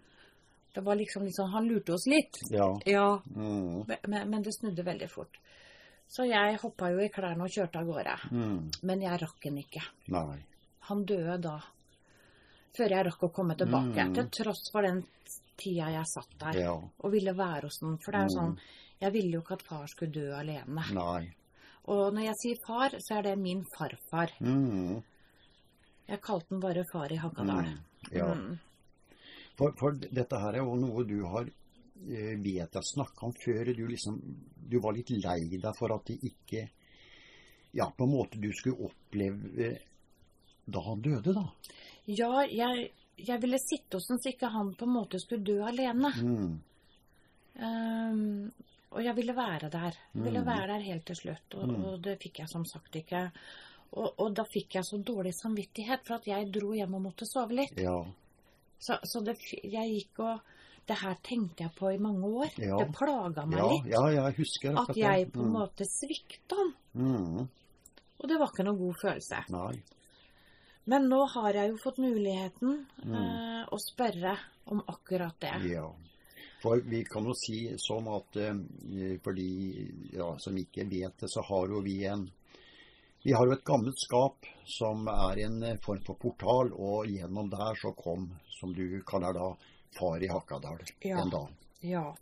Det 0.74 0.84
var 0.84 0.96
liksom 0.96 1.24
litt 1.24 1.36
sånn 1.36 1.52
Han 1.52 1.68
lurte 1.68 1.92
oss 1.94 2.08
litt. 2.08 2.38
Ja. 2.50 2.80
Ja. 2.86 3.20
Mm. 3.36 3.86
Men, 4.08 4.30
men 4.30 4.42
det 4.42 4.54
snudde 4.56 4.84
veldig 4.86 5.10
fort. 5.10 5.38
Så 6.08 6.24
jeg 6.28 6.58
hoppa 6.60 6.90
jo 6.92 7.00
i 7.00 7.10
klærne 7.10 7.44
og 7.44 7.50
kjørte 7.50 7.80
av 7.80 7.86
gårde. 7.86 8.16
Mm. 8.32 8.72
Men 8.84 9.02
jeg 9.02 9.20
rakk 9.22 9.44
han 9.44 9.58
ikke. 9.58 9.82
Nei. 10.08 10.38
Han 10.88 11.06
døde 11.06 11.38
da. 11.42 11.60
Før 12.78 12.90
jeg 12.90 13.06
rakk 13.06 13.24
å 13.24 13.34
komme 13.34 13.56
tilbake. 13.58 14.00
Mm. 14.08 14.14
Til 14.16 14.30
tross 14.30 14.72
for 14.72 14.82
den 14.82 15.04
tida 15.64 15.92
jeg 15.94 16.06
satt 16.14 16.34
der 16.40 16.60
Ja. 16.60 16.74
og 16.76 17.12
ville 17.12 17.34
være 17.38 17.62
hos 17.70 17.82
noen. 17.84 17.98
For 18.04 18.12
det 18.12 18.20
er 18.22 18.28
jo 18.28 18.34
Mm. 18.36 18.40
sånn 18.40 18.60
Jeg 19.02 19.14
ville 19.14 19.32
jo 19.32 19.42
ikke 19.42 19.54
at 19.54 19.62
far 19.64 19.88
skulle 19.88 20.12
dø 20.14 20.28
alene. 20.36 20.84
Nei. 20.94 21.34
Og 21.86 22.14
når 22.14 22.22
jeg 22.26 22.36
sier 22.44 22.58
far, 22.68 22.90
så 23.00 23.18
er 23.18 23.22
det 23.24 23.40
min 23.40 23.64
farfar. 23.78 24.30
Mm. 24.40 25.02
Jeg 26.08 26.22
kalte 26.22 26.50
den 26.50 26.60
bare 26.60 26.84
far 26.92 27.12
i 27.12 27.16
Hakadal. 27.18 27.66
Mm. 27.66 27.80
Ja. 28.12 28.34
Mm. 28.36 28.60
For, 29.58 29.72
for 29.80 29.92
dette 29.94 30.40
her 30.40 30.54
er 30.54 30.58
jo 30.64 30.76
noe 30.76 31.04
du 31.04 31.26
har 31.26 31.46
eh, 31.46 32.36
vet 32.38 32.72
jeg 32.74 32.84
snakka 32.96 33.24
om 33.28 33.34
før 33.34 33.76
du 33.76 33.88
liksom 33.88 34.20
du 34.70 34.80
var 34.80 34.94
litt 34.94 35.10
lei 35.12 35.40
deg 35.50 35.76
for 35.78 35.92
at 35.94 36.06
det 36.06 36.20
ikke 36.24 36.70
Ja, 37.74 37.86
på 37.90 38.04
en 38.04 38.12
måte 38.12 38.40
du 38.42 38.52
skulle 38.54 38.90
oppleve 38.90 39.78
da 40.68 40.80
han 40.82 41.02
døde, 41.02 41.34
da. 41.34 41.44
Ja, 42.08 42.42
jeg, 42.50 42.92
jeg 43.18 43.42
ville 43.42 43.58
sitte 43.60 43.98
hos 43.98 44.08
ham 44.10 44.18
så 44.20 44.30
ikke 44.32 44.50
han 44.50 44.74
på 44.76 44.86
en 44.88 44.94
måte 44.96 45.20
skulle 45.20 45.44
dø 45.44 45.60
alene. 45.64 46.12
Mm. 46.22 46.60
Um, 47.62 48.52
og 48.92 49.04
jeg 49.06 49.16
ville 49.16 49.36
være 49.36 49.70
der. 49.72 49.98
Jeg 50.16 50.24
ville 50.24 50.40
Mm. 50.42 50.46
være 50.48 50.68
der 50.68 50.80
helt 50.82 51.06
til 51.06 51.16
slutt, 51.16 51.54
og, 51.56 51.68
Mm. 51.70 51.84
og 51.86 52.02
det 52.02 52.20
fikk 52.20 52.40
jeg 52.40 52.50
som 52.50 52.66
sagt 52.66 52.96
ikke. 52.96 53.32
Og, 53.94 54.14
og 54.20 54.34
da 54.36 54.44
fikk 54.44 54.76
jeg 54.76 54.84
så 54.84 54.98
dårlig 55.04 55.34
samvittighet 55.34 56.00
for 56.06 56.16
at 56.16 56.26
jeg 56.28 56.52
dro 56.54 56.72
hjem 56.74 56.94
og 56.96 57.02
måtte 57.02 57.26
sove 57.26 57.52
litt. 57.54 57.78
Ja. 57.78 58.04
Så, 58.80 58.98
så 59.04 59.24
det, 59.24 59.38
jeg 59.64 59.90
gikk 59.90 60.20
og 60.20 60.40
Det 60.88 60.98
her 60.98 61.14
tenkte 61.24 61.62
jeg 61.64 61.72
på 61.78 61.92
i 61.94 61.98
mange 62.02 62.26
år. 62.26 62.50
Ja. 62.58 62.76
Det 62.78 62.92
plaga 62.98 63.46
meg 63.46 63.60
Ja, 63.60 63.68
litt. 63.70 63.86
ja, 63.86 64.08
jeg 64.10 64.34
husker 64.36 64.76
At 64.82 64.96
jeg 64.98 65.32
på 65.32 65.40
en 65.44 65.52
måte 65.54 65.86
svikta 65.86 66.56
han. 66.58 66.74
Mm. 66.96 67.48
Og 68.20 68.28
det 68.28 68.40
var 68.40 68.48
ikke 68.50 68.64
noen 68.66 68.78
god 68.80 68.96
følelse. 69.00 69.44
Nei. 69.52 69.84
Men 70.86 71.10
nå 71.10 71.26
har 71.30 71.54
jeg 71.54 71.70
jo 71.72 71.78
fått 71.78 71.98
muligheten 72.02 72.86
Mm. 73.06 73.14
eh, 73.16 73.66
å 73.72 73.78
spørre 73.80 74.38
om 74.68 74.82
akkurat 74.88 75.40
det. 75.40 75.54
Ja. 75.72 75.92
For 76.62 76.80
vi 76.82 77.04
kan 77.04 77.24
jo 77.26 77.34
si 77.34 77.70
sånn 77.78 78.08
at 78.16 78.36
eh, 78.38 79.18
for 79.24 79.34
de 79.34 80.10
ja, 80.14 80.36
som 80.38 80.56
ikke 80.58 80.86
vet 80.90 81.18
det, 81.18 81.30
så 81.30 81.42
har 81.44 81.68
jo 81.68 81.82
vi 81.82 82.04
en 82.06 82.30
Vi 83.24 83.34
har 83.34 83.46
jo 83.46 83.52
et 83.54 83.64
gammelt 83.64 84.00
skap 84.02 84.46
som 84.66 85.08
er 85.08 85.44
en 85.46 85.62
eh, 85.64 85.78
form 85.86 86.02
for 86.04 86.16
portal, 86.16 86.72
og 86.74 87.06
gjennom 87.06 87.52
der 87.52 87.76
så 87.78 87.92
kom, 87.96 88.32
som 88.60 88.74
du 88.74 89.00
kaller 89.06 89.34
da, 89.34 89.56
far 89.94 90.18
i 90.24 90.28
Hakadal 90.28 90.80
Ja. 91.06 91.20
en 91.22 91.30
dag. 91.30 91.48
Ja, 91.84 92.16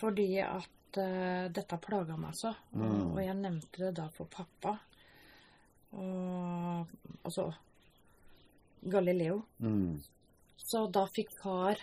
fordi 0.00 0.40
at 0.42 0.98
eh, 0.98 1.46
dette 1.48 1.78
plaga 1.78 2.16
meg 2.18 2.34
så. 2.34 2.48
Og, 2.74 2.80
Mm. 2.80 3.12
og 3.12 3.18
jeg 3.22 3.36
nevnte 3.36 3.78
det 3.78 3.94
da 3.94 4.08
for 4.08 4.26
pappa. 4.26 4.80
Og 5.92 6.86
altså 7.24 7.54
Galileo. 8.90 9.42
Mm. 9.60 10.00
Så 10.56 10.86
da 10.92 11.06
fikk 11.06 11.30
far 11.42 11.76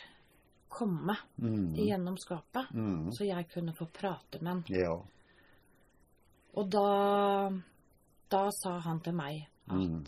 komme 0.69 1.15
Mm. 1.39 1.73
gjennom 1.75 2.17
skapet, 2.17 2.71
Mm. 2.73 3.11
så 3.11 3.25
jeg 3.25 3.47
kunne 3.53 3.73
få 3.73 3.85
prate 3.93 4.41
med 4.41 4.51
han. 4.53 4.63
Ja. 4.67 4.95
Og 6.55 6.69
da, 6.69 7.49
da 8.29 8.49
sa 8.51 8.79
han 8.79 8.99
til 9.01 9.13
meg 9.13 9.47
at 9.69 9.75
Mm. 9.77 10.05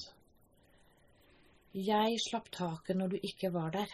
jeg 1.74 2.18
slapp 2.30 2.50
taket 2.52 2.96
når 2.98 3.10
du 3.10 3.18
ikke 3.24 3.52
var 3.54 3.70
der. 3.72 3.88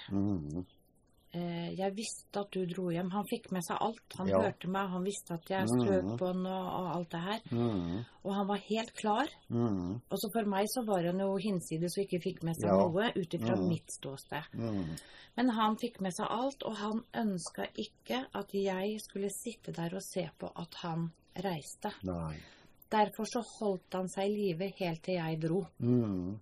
Mm. 1.34 1.40
Eh, 1.42 1.70
Jeg 1.78 1.96
visste 1.96 2.40
at 2.40 2.52
du 2.52 2.66
dro 2.66 2.90
hjem. 2.92 3.10
Han 3.12 3.24
fikk 3.26 3.52
med 3.52 3.64
seg 3.64 3.78
alt. 3.80 4.16
Han 4.18 4.28
Ja. 4.28 4.42
hørte 4.42 4.68
meg, 4.68 4.90
han 4.90 5.04
visste 5.04 5.34
at 5.34 5.46
jeg 5.50 5.66
Mhm. 5.68 5.82
strøk 5.82 6.18
på 6.20 6.28
han 6.28 6.46
og, 6.46 6.66
og 6.68 6.96
alt 6.96 7.10
det 7.10 7.22
her. 7.22 7.40
Mm. 7.52 8.06
Og 8.26 8.36
han 8.36 8.48
var 8.48 8.58
helt 8.58 8.94
klar. 8.96 9.28
Mm. 9.50 10.02
Og 10.12 10.18
så 10.18 10.30
for 10.34 10.46
meg 10.46 10.68
så 10.76 10.86
var 10.86 11.04
han 11.04 11.20
jo 11.20 11.38
hinsides 11.38 11.98
og 11.98 12.04
ikke 12.06 12.22
fikk 12.24 12.44
med 12.44 12.56
seg 12.56 12.70
Ja. 12.70 12.78
noe 12.78 13.12
ut 13.16 13.34
ifra 13.34 13.56
mm. 13.56 13.68
mitt 13.70 13.88
ståsted. 13.92 14.44
Mm. 14.54 14.98
Men 15.38 15.50
han 15.50 15.76
fikk 15.78 16.02
med 16.02 16.12
seg 16.14 16.28
alt, 16.30 16.64
og 16.64 16.76
han 16.76 17.04
ønska 17.14 17.68
ikke 17.78 18.26
at 18.36 18.52
jeg 18.54 19.00
skulle 19.00 19.30
sitte 19.30 19.72
der 19.72 19.96
og 19.96 20.02
se 20.04 20.30
på 20.38 20.52
at 20.56 20.74
han 20.84 21.12
reiste. 21.38 21.94
Nei. 22.04 22.38
Derfor 22.92 23.24
så 23.24 23.42
holdt 23.60 23.94
han 23.94 24.10
seg 24.10 24.26
i 24.30 24.36
live 24.36 24.70
helt 24.78 25.02
til 25.04 25.14
jeg 25.16 25.40
dro. 25.42 25.66
Mm. 25.80 26.38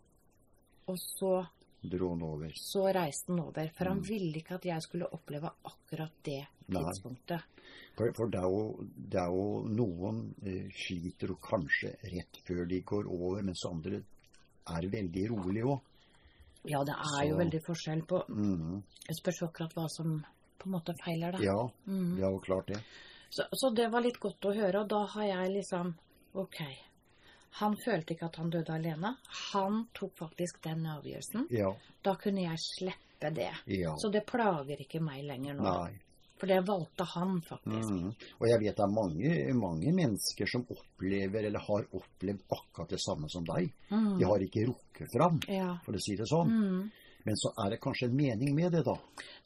Og 0.88 0.98
så, 0.98 1.46
Dro 1.82 2.10
han 2.10 2.22
over. 2.24 2.52
så 2.56 2.88
reiste 2.94 3.32
han 3.32 3.40
over. 3.40 3.70
For 3.78 3.86
han 3.86 3.98
Mhm. 4.00 4.08
ville 4.08 4.38
ikke 4.42 4.56
at 4.56 4.66
jeg 4.66 4.82
skulle 4.82 5.08
oppleve 5.12 5.50
akkurat 5.66 6.12
det 6.24 6.46
Nei. 6.68 6.84
tidspunktet. 6.84 7.42
For, 7.96 8.12
for 8.14 8.28
det, 8.28 8.40
er 8.40 8.50
jo, 8.50 8.88
det 9.10 9.20
er 9.20 9.28
jo 9.28 9.64
noen 9.68 10.36
eh, 10.46 10.70
sliter 10.72 11.32
og 11.32 11.42
kanskje 11.42 11.96
rett 12.04 12.42
før 12.46 12.66
de 12.68 12.82
går 12.82 13.08
over, 13.08 13.42
mens 13.44 13.64
andre 13.66 14.04
er 14.68 14.88
veldig 14.90 15.30
rolig 15.32 15.64
òg. 15.64 15.80
Ja, 16.66 16.84
det 16.84 16.94
er 16.94 17.30
jo 17.30 17.38
veldig 17.38 17.62
forskjell 17.64 18.02
på 18.06 18.26
Mm. 18.30 18.84
Det 19.08 19.16
spørs 19.18 19.42
akkurat 19.48 19.74
hva 19.74 19.88
som 19.90 20.26
på 20.60 20.66
en 20.68 20.72
måte 20.72 20.94
feiler 21.04 21.32
deg. 21.32 21.42
Ja, 21.42 21.70
mm. 21.88 22.16
det 22.18 22.24
er 22.24 22.32
jo 22.32 22.40
klart 22.40 22.68
det. 22.68 22.84
Så, 23.32 23.44
så 23.54 23.74
det 23.74 23.90
var 23.92 24.02
litt 24.02 24.20
godt 24.20 24.42
å 24.46 24.54
høre, 24.54 24.82
og 24.82 24.88
da 24.90 25.06
har 25.06 25.24
jeg 25.24 25.52
liksom 25.56 25.96
Ok. 26.36 26.60
Han 27.52 27.78
følte 27.86 28.14
ikke 28.14 28.28
at 28.30 28.36
han 28.40 28.50
døde 28.54 28.74
alene. 28.76 29.16
Han 29.54 29.88
tok 29.98 30.18
faktisk 30.18 30.62
den 30.64 30.86
avgjørelsen. 30.86 31.48
Ja. 31.50 31.72
Da 32.06 32.14
kunne 32.16 32.46
jeg 32.46 32.62
slippe 32.62 33.32
det. 33.36 33.52
ja. 33.66 33.96
Så 33.98 34.12
det 34.14 34.26
plager 34.30 34.80
ikke 34.80 35.02
meg 35.04 35.26
lenger 35.28 35.58
nå. 35.58 35.66
Nei. 35.66 35.98
For 36.40 36.48
det 36.48 36.62
valgte 36.64 37.04
han, 37.04 37.42
faktisk. 37.44 37.90
Mm. 37.92 38.14
Og 38.40 38.46
jeg 38.48 38.60
vet 38.62 38.78
det 38.78 38.84
er 38.86 38.94
mange, 38.94 39.32
mange 39.60 39.92
mennesker 39.92 40.48
som 40.48 40.64
opplever, 40.72 41.50
eller 41.50 41.60
har 41.60 41.90
opplevd 42.00 42.46
akkurat 42.56 42.94
det 42.96 43.02
samme 43.04 43.28
som 43.30 43.44
deg. 43.44 43.68
Mm. 43.90 44.14
De 44.22 44.28
har 44.30 44.46
ikke 44.46 44.64
rukket 44.70 45.12
fram, 45.12 45.42
Ja. 45.52 45.74
for 45.84 45.92
å 45.92 46.00
si 46.00 46.16
det 46.16 46.30
sånn. 46.32 46.48
Mm. 46.48 46.92
Men 47.28 47.36
så 47.36 47.52
er 47.66 47.70
det 47.74 47.82
kanskje 47.84 48.08
en 48.08 48.16
mening 48.16 48.56
med 48.56 48.72
det, 48.72 48.86
da. 48.88 48.96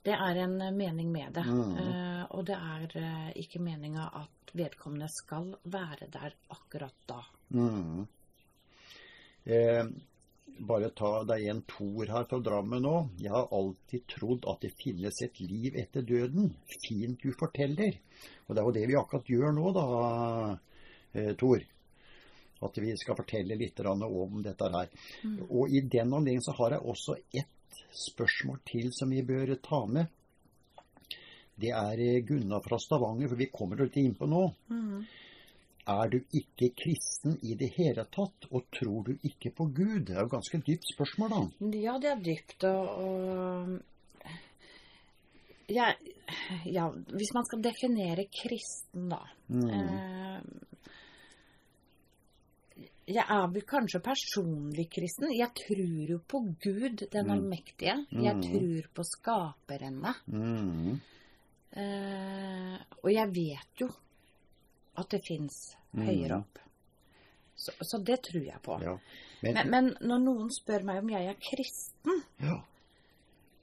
Det 0.05 0.13
er 0.13 0.35
en 0.43 0.77
mening 0.77 1.09
med 1.11 1.33
det. 1.33 1.47
Eh, 1.49 2.23
og 2.29 2.45
det 2.45 2.59
er 2.61 2.85
uh, 3.01 3.31
ikke 3.41 3.59
meninga 3.59 4.05
at 4.13 4.42
vedkommende 4.53 5.09
skal 5.11 5.53
være 5.63 6.09
der 6.13 6.35
akkurat 6.53 6.95
da. 7.09 7.21
Mm. 7.53 8.03
Eh, 9.43 9.85
bare 10.67 10.89
ta 10.95 11.11
deg 11.27 11.47
en 11.49 11.61
toer 11.67 12.11
her 12.13 12.27
fra 12.29 12.39
Drammen 12.43 12.83
nå. 12.85 12.95
Jeg 13.21 13.33
har 13.33 13.51
alltid 13.51 14.05
trodd 14.15 14.47
at 14.49 14.61
det 14.63 14.73
finnes 14.79 15.21
et 15.25 15.39
liv 15.41 15.75
etter 15.79 16.05
døden. 16.05 16.53
Fint 16.85 17.21
du 17.23 17.33
forteller. 17.39 17.99
Og 18.47 18.55
det 18.55 18.61
er 18.61 18.67
jo 18.67 18.75
det 18.77 18.87
vi 18.89 18.97
akkurat 18.99 19.31
gjør 19.35 19.55
nå, 19.57 19.71
da, 19.75 19.85
eh, 21.13 21.33
Tor. 21.39 21.65
At 22.63 22.77
vi 22.79 22.93
skal 22.95 23.17
fortelle 23.17 23.57
litt 23.59 23.79
om 23.83 24.41
dette 24.43 24.69
her. 24.71 24.91
Og 25.49 25.69
i 25.69 25.81
den 25.81 26.13
anledning 26.13 26.41
så 26.41 26.53
har 26.55 26.77
jeg 26.77 26.85
også 26.93 27.17
ett 27.33 27.81
spørsmål 27.91 28.61
til 28.65 28.93
som 28.95 29.09
vi 29.11 29.21
bør 29.21 29.55
ta 29.61 29.85
med. 29.85 30.07
Det 31.63 31.71
er 31.71 32.01
eh, 32.03 32.21
Gunnar 32.27 32.63
fra 32.65 32.77
Stavanger, 32.83 33.29
for 33.31 33.39
vi 33.39 33.47
kommer 33.53 33.79
litt 33.85 33.95
inn 34.01 34.15
på 34.19 34.27
nå. 34.27 34.43
Mm. 34.73 35.05
Er 35.93 36.07
du 36.13 36.17
ikke 36.39 36.69
kristen 36.79 37.37
i 37.43 37.55
det 37.59 37.71
hele 37.77 38.05
tatt, 38.11 38.45
og 38.51 38.67
tror 38.71 39.03
du 39.09 39.17
ikke 39.27 39.51
på 39.55 39.65
Gud? 39.75 40.05
Det 40.07 40.15
er 40.15 40.21
jo 40.21 40.29
et 40.29 40.35
ganske 40.37 40.59
dypt 40.67 40.91
spørsmål, 40.93 41.33
da. 41.33 41.41
Ja, 41.83 41.97
det 41.99 42.11
er 42.13 42.21
dypt, 42.23 42.63
og, 42.69 43.73
ja, 45.71 45.89
ja, 46.67 46.85
hvis 47.15 47.33
man 47.35 47.47
skal 47.49 47.63
definere 47.65 48.27
kristen, 48.31 49.09
da 49.11 49.23
Mm. 49.49 49.69
eh, 49.69 50.41
Jeg 53.05 53.25
er 53.27 53.47
vel 53.51 53.65
kanskje 53.67 53.99
personlig 53.99 54.85
kristen. 54.89 55.27
Jeg 55.35 55.49
tror 55.59 56.07
jo 56.09 56.19
på 56.25 56.39
Gud, 56.63 57.03
den 57.11 57.25
Mm. 57.27 57.31
allmektige. 57.33 58.05
Jeg 58.11 58.35
Mm. 58.35 58.41
tror 58.41 58.87
på 58.95 59.03
skaperne. 59.03 60.13
Mm. 60.27 61.01
Eh, 61.75 62.75
og 63.03 63.09
jeg 63.11 63.31
vet 63.33 63.81
jo 63.81 63.89
at 64.97 65.09
det 65.09 65.23
fins 65.25 65.75
Mm. 65.93 66.05
høyere 66.07 66.37
opp. 66.39 66.57
Så, 67.55 67.71
så 67.85 67.99
det 68.03 68.15
tror 68.25 68.43
jeg 68.47 68.61
på. 68.65 68.79
Ja. 68.81 68.95
Men, 69.43 69.53
Men, 69.53 69.69
men 69.69 69.89
når 70.09 70.19
noen 70.23 70.49
spør 70.49 70.83
meg 70.87 71.03
om 71.03 71.09
jeg 71.13 71.27
er 71.29 71.35
kristen, 71.37 72.23
ja. 72.41 72.55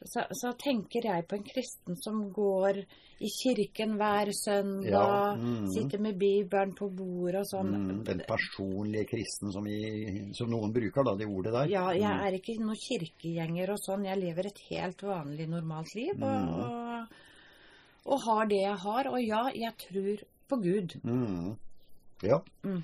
så, 0.07 0.23
så 0.31 0.53
tenker 0.57 1.09
jeg 1.09 1.27
på 1.27 1.35
en 1.35 1.43
kristen 1.49 1.97
som 1.99 2.21
går 2.33 2.79
i 3.21 3.29
kirken 3.35 3.97
hver 3.99 4.31
søndag, 4.33 4.93
Ja, 4.95 5.35
mm. 5.37 5.67
sitter 5.75 5.99
med 6.01 6.17
Bibelen 6.23 6.71
på 6.79 6.87
bordet 6.95 7.43
og 7.43 7.49
sånn. 7.51 7.75
Mm, 7.75 8.05
den 8.07 8.23
personlige 8.29 9.09
kristen 9.11 9.51
som, 9.53 9.65
vi, 9.67 10.31
som 10.39 10.49
noen 10.55 10.73
bruker, 10.73 11.05
da, 11.05 11.17
det 11.19 11.27
ordet 11.29 11.53
der. 11.53 11.67
Ja, 11.75 11.89
jeg 11.93 12.07
Mm. 12.15 12.23
er 12.29 12.39
ikke 12.39 12.55
noen 12.63 12.79
kirkegjenger 12.81 13.75
og 13.75 13.79
sånn. 13.83 14.07
Jeg 14.07 14.19
lever 14.23 14.47
et 14.47 14.63
helt 14.71 15.03
vanlig, 15.03 15.49
normalt 15.51 15.95
liv. 15.99 16.15
Og, 16.15 16.23
Mm. 16.23 16.80
Og, 18.05 18.21
har 18.27 18.47
det 18.51 18.63
jeg 18.63 18.79
har. 18.85 19.11
Og 19.11 19.23
ja, 19.23 19.43
jeg 19.55 19.77
tror 19.85 20.25
på 20.49 20.57
Gud. 20.63 20.97
Mm. 21.05 21.57
Ja. 22.23 22.41
Mm. 22.65 22.83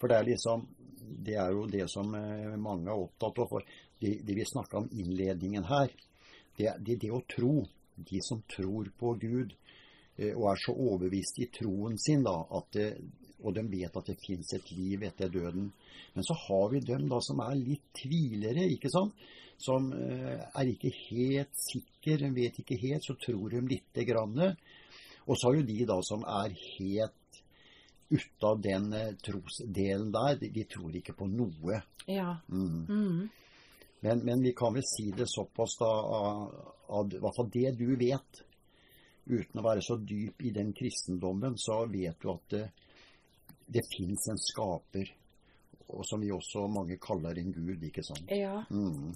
For 0.00 0.08
det 0.08 0.16
er 0.16 0.28
liksom 0.30 0.68
Det 1.00 1.34
er 1.34 1.50
jo 1.50 1.64
det 1.66 1.88
som 1.90 2.14
eh, 2.14 2.56
mange 2.56 2.86
er 2.88 3.00
opptatt 3.02 3.38
av. 3.42 3.48
For 3.50 3.64
det, 4.00 4.20
det 4.24 4.34
vi 4.36 4.44
snakka 4.46 4.78
om 4.78 4.90
innledningen 4.92 5.64
her, 5.66 5.90
det 6.56 6.68
er 6.70 6.78
det, 6.78 7.00
det 7.02 7.10
å 7.10 7.24
tro. 7.26 7.64
De 7.96 8.20
som 8.24 8.44
tror 8.48 8.92
på 8.96 9.16
Gud 9.20 9.50
eh, 10.16 10.30
og 10.36 10.52
er 10.52 10.62
så 10.62 10.72
overbevist 10.72 11.40
i 11.42 11.48
troen 11.52 11.98
sin, 11.98 12.22
da, 12.24 12.36
at 12.56 12.70
det, 12.76 12.86
og 13.42 13.56
de 13.56 13.64
vet 13.72 13.96
at 13.96 14.06
det 14.06 14.20
fins 14.22 14.54
et 14.54 14.70
liv 14.76 15.02
etter 15.08 15.32
døden. 15.32 15.70
Men 16.14 16.26
så 16.26 16.36
har 16.46 16.70
vi 16.72 16.80
dem 16.84 17.08
da 17.10 17.20
som 17.24 17.42
er 17.44 17.58
litt 17.58 17.90
tvilere, 17.96 18.68
ikke 18.76 18.92
sant? 18.92 19.16
Som 19.60 19.90
eh, 19.92 20.40
er 20.40 20.72
ikke 20.72 20.92
helt 21.10 21.56
sikker, 21.60 22.22
de 22.24 22.30
vet 22.36 22.60
ikke 22.62 22.78
helt, 22.80 23.04
så 23.04 23.16
tror 23.20 23.52
de 23.52 23.60
lite 23.68 24.06
grann. 24.08 24.38
Og 25.26 25.36
så 25.36 25.50
har 25.50 25.58
jo 25.60 25.66
de 25.68 25.84
da 25.88 25.98
som 26.06 26.24
er 26.24 26.54
helt 26.78 27.40
ute 28.10 28.46
av 28.46 28.60
den 28.60 28.92
eh, 28.92 29.14
trosdelen 29.22 30.10
der, 30.12 30.40
de, 30.40 30.64
tror 30.64 30.96
ikke 30.96 31.14
på 31.18 31.28
noe. 31.30 31.82
Ja. 32.10 32.34
Mm. 32.48 32.86
Mm. 32.88 33.28
Men, 34.00 34.22
men 34.24 34.42
vi 34.42 34.54
kan 34.56 34.74
vel 34.74 34.86
si 34.86 35.10
det 35.12 35.28
såpass 35.28 35.76
da, 35.78 35.90
i 37.04 37.20
hvert 37.20 37.36
fall 37.36 37.50
det 37.52 37.74
du 37.78 37.90
vet, 38.00 38.42
uten 39.30 39.60
å 39.60 39.64
være 39.64 39.84
så 39.84 39.98
dyp 40.00 40.42
i 40.42 40.52
den 40.56 40.72
kristendommen, 40.74 41.58
så 41.60 41.84
vet 41.90 42.16
du 42.22 42.30
at 42.32 42.54
det, 42.54 42.64
det 43.70 43.84
fins 43.92 44.30
en 44.32 44.40
skaper, 44.40 45.12
og 45.90 46.06
som 46.06 46.22
vi 46.22 46.32
også 46.32 46.64
mange 46.70 46.96
kaller 47.02 47.38
en 47.38 47.52
gud, 47.54 47.84
ikke 47.86 48.02
sant? 48.06 48.32
Ja. 48.34 48.62
Mm. 48.70 49.12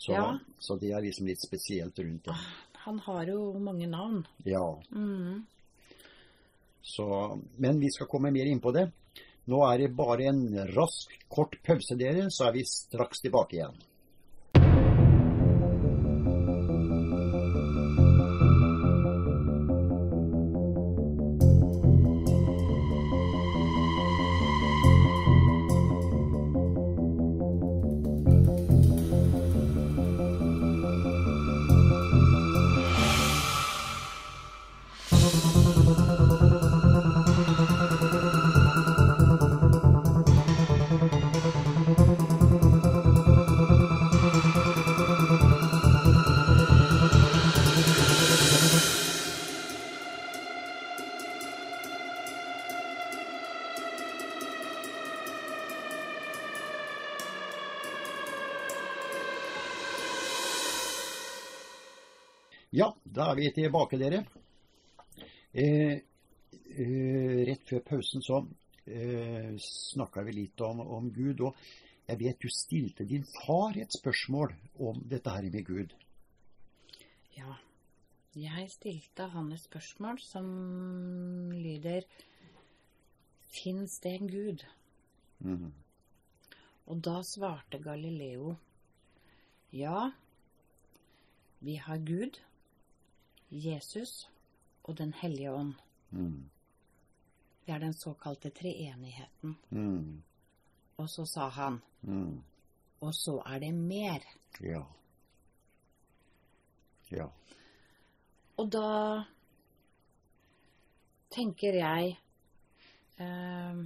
Så, 0.00 0.12
Ja. 0.16 0.38
så 0.58 0.78
det 0.80 0.92
er 0.96 1.02
liksom 1.04 1.26
litt 1.28 1.42
spesielt 1.42 1.98
rundt 2.00 2.24
det. 2.30 2.36
Han 2.86 2.98
har 3.04 3.26
jo 3.28 3.52
mange 3.60 3.86
navn. 3.86 4.22
Ja. 4.48 4.64
Mm. 4.96 5.42
Så, 6.80 7.06
men 7.60 7.80
vi 7.82 7.90
skal 7.92 8.08
komme 8.08 8.30
mer 8.32 8.48
inn 8.48 8.62
på 8.64 8.72
det. 8.72 8.86
Nå 9.50 9.60
er 9.66 9.82
det 9.82 9.90
bare 9.96 10.30
en 10.30 10.40
rask, 10.72 11.12
kort 11.28 11.58
pause, 11.66 11.96
dere, 12.00 12.28
så 12.32 12.46
er 12.48 12.52
vi 12.56 12.64
straks 12.64 13.20
tilbake 13.20 13.58
igjen. 13.58 13.76
Da 63.20 63.28
er 63.30 63.36
vi 63.36 63.50
tilbake, 63.52 63.98
dere. 64.00 64.22
Eh, 65.52 65.98
eh, 66.72 67.40
rett 67.44 67.66
før 67.68 67.82
pausen 67.84 68.22
så 68.24 68.38
eh, 68.86 69.56
snakka 69.60 70.24
vi 70.24 70.38
litt 70.38 70.62
om, 70.64 70.80
om 70.80 71.10
Gud. 71.12 71.42
Og 71.44 71.58
jeg 72.08 72.20
vet 72.22 72.40
du 72.40 72.48
stilte 72.54 73.04
din 73.04 73.26
far 73.42 73.76
et 73.76 73.92
spørsmål 73.92 74.54
om 74.88 75.02
dette 75.10 75.34
her 75.34 75.50
med 75.52 75.66
Gud. 75.68 75.92
Ja. 77.36 77.58
Jeg 78.30 78.68
stilte 78.70 79.26
han 79.32 79.50
et 79.52 79.58
spørsmål 79.58 80.20
som 80.22 80.46
lyder 81.50 82.04
Fins 83.50 83.96
det 84.04 84.12
en 84.14 84.28
gud? 84.30 84.62
Mm. 85.42 85.72
Og 86.86 87.00
da 87.02 87.16
svarte 87.26 87.80
Galileo 87.82 88.54
ja, 89.74 90.12
vi 91.58 91.74
har 91.82 91.98
Gud, 92.06 92.38
Jesus 93.50 94.28
og 94.84 94.96
Den 94.96 95.12
hellige 95.12 95.52
ånd. 95.52 95.74
Mm. 96.10 96.50
Det 97.66 97.74
er 97.74 97.78
den 97.78 97.94
såkalte 97.94 98.50
treenigheten. 98.50 99.56
Mm. 99.70 100.22
Og 100.98 101.08
så 101.10 101.24
sa 101.26 101.48
han 101.48 101.80
mm. 102.02 102.42
og 103.00 103.14
så 103.14 103.38
er 103.46 103.58
det 103.60 103.72
mer. 103.74 104.24
Ja. 104.60 104.82
Ja. 107.10 107.26
Og 108.58 108.68
da 108.70 109.24
tenker 111.30 111.74
jeg 111.80 112.16
eh, 113.18 113.80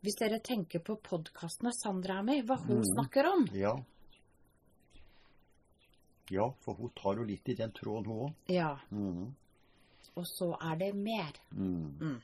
Hvis 0.00 0.16
dere 0.20 0.38
tenker 0.44 0.78
på 0.84 0.94
podkastene 1.02 1.72
Sandra 1.74 2.20
er 2.20 2.22
med 2.28 2.44
hva 2.46 2.56
hun 2.62 2.78
Mhm. 2.78 2.84
snakker 2.94 3.26
om 3.32 3.48
Ja. 3.52 3.74
Ja, 6.30 6.50
for 6.60 6.74
hun 6.74 6.90
tar 6.90 7.16
jo 7.16 7.24
litt 7.24 7.48
i 7.48 7.54
den 7.54 7.72
tråden, 7.72 8.06
hun 8.06 8.28
òg. 8.28 8.34
Ja, 8.48 8.78
Mhm. 8.90 9.34
og 10.16 10.24
så 10.26 10.56
er 10.60 10.76
det 10.76 10.94
mer. 10.94 11.32
Mhm. 11.52 12.20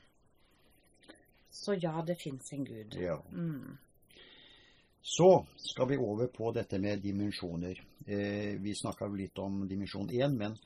Så 1.51 1.73
ja, 1.81 2.01
det 2.01 2.17
fins 2.21 2.51
en 2.53 2.65
gud. 2.65 2.93
Ja. 2.99 3.17
Mm. 3.31 3.77
Så 5.01 5.45
skal 5.57 5.87
vi 5.87 5.97
over 5.97 6.27
på 6.27 6.51
dette 6.53 6.79
med 6.79 7.01
dimensjoner. 7.01 7.79
Eh, 8.07 8.57
vi 8.59 8.73
snakka 8.75 9.07
litt 9.07 9.37
om 9.39 9.67
dimensjon 9.67 10.09
1, 10.09 10.33
men 10.37 10.57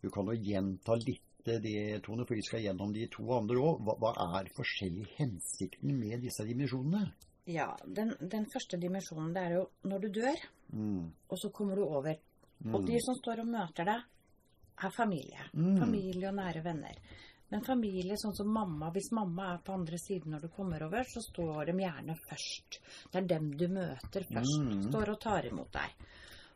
du 0.00 0.10
kan 0.10 0.24
jo 0.26 0.32
gjenta 0.32 0.94
litt 0.96 1.22
det, 1.44 2.02
Tone, 2.02 2.24
for 2.26 2.34
vi 2.34 2.42
skal 2.42 2.60
gjennom 2.60 2.92
de 2.92 3.06
to 3.08 3.24
andre 3.32 3.56
òg. 3.56 3.80
Hva, 3.84 3.94
hva 3.98 4.38
er 4.38 4.50
forskjellig 4.56 5.06
hensikten 5.16 5.98
med 5.98 6.20
disse 6.22 6.44
dimensjonene? 6.44 7.12
Ja, 7.46 7.70
den, 7.86 8.14
den 8.20 8.44
første 8.52 8.76
dimensjonen, 8.80 9.32
det 9.34 9.42
er 9.42 9.54
jo 9.58 9.68
når 9.84 10.00
du 10.00 10.08
dør, 10.20 10.36
Mm. 10.72 11.12
og 11.30 11.38
så 11.38 11.48
kommer 11.50 11.76
du 11.76 11.82
over. 11.84 12.14
Og 12.66 12.80
Mm. 12.80 12.86
de 12.86 12.98
som 13.00 13.14
står 13.14 13.40
og 13.40 13.46
møter 13.46 13.84
deg, 13.84 14.02
er 14.84 14.90
familie. 14.90 15.44
Mm. 15.54 15.78
Familie 15.78 16.28
og 16.28 16.34
nære 16.34 16.62
venner. 16.64 16.96
Men 17.50 17.62
familie, 17.64 18.14
sånn 18.16 18.34
som 18.36 18.46
mamma, 18.52 18.90
hvis 18.92 19.10
mamma 19.12 19.54
er 19.54 19.58
på 19.64 19.72
andre 19.72 19.96
siden 19.98 20.32
når 20.32 20.40
du 20.42 20.48
kommer 20.48 20.82
over, 20.82 21.02
så 21.04 21.20
står 21.22 21.66
de 21.66 21.72
gjerne 21.72 22.14
først. 22.28 22.80
Det 23.10 23.22
er 23.22 23.26
dem 23.26 23.50
du 23.56 23.68
møter 23.68 24.22
først. 24.34 24.60
Mm. 24.60 24.82
Står 24.90 25.08
og 25.08 25.20
tar 25.20 25.46
imot 25.46 25.72
deg. 25.72 25.90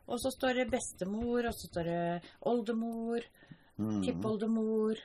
Og 0.07 0.19
så 0.19 0.29
står 0.37 0.53
det 0.55 0.69
bestemor, 0.71 1.45
og 1.47 1.53
så 1.53 1.67
står 1.71 1.83
det 1.83 2.23
oldemor, 2.41 3.21
tippoldemor. 4.03 4.95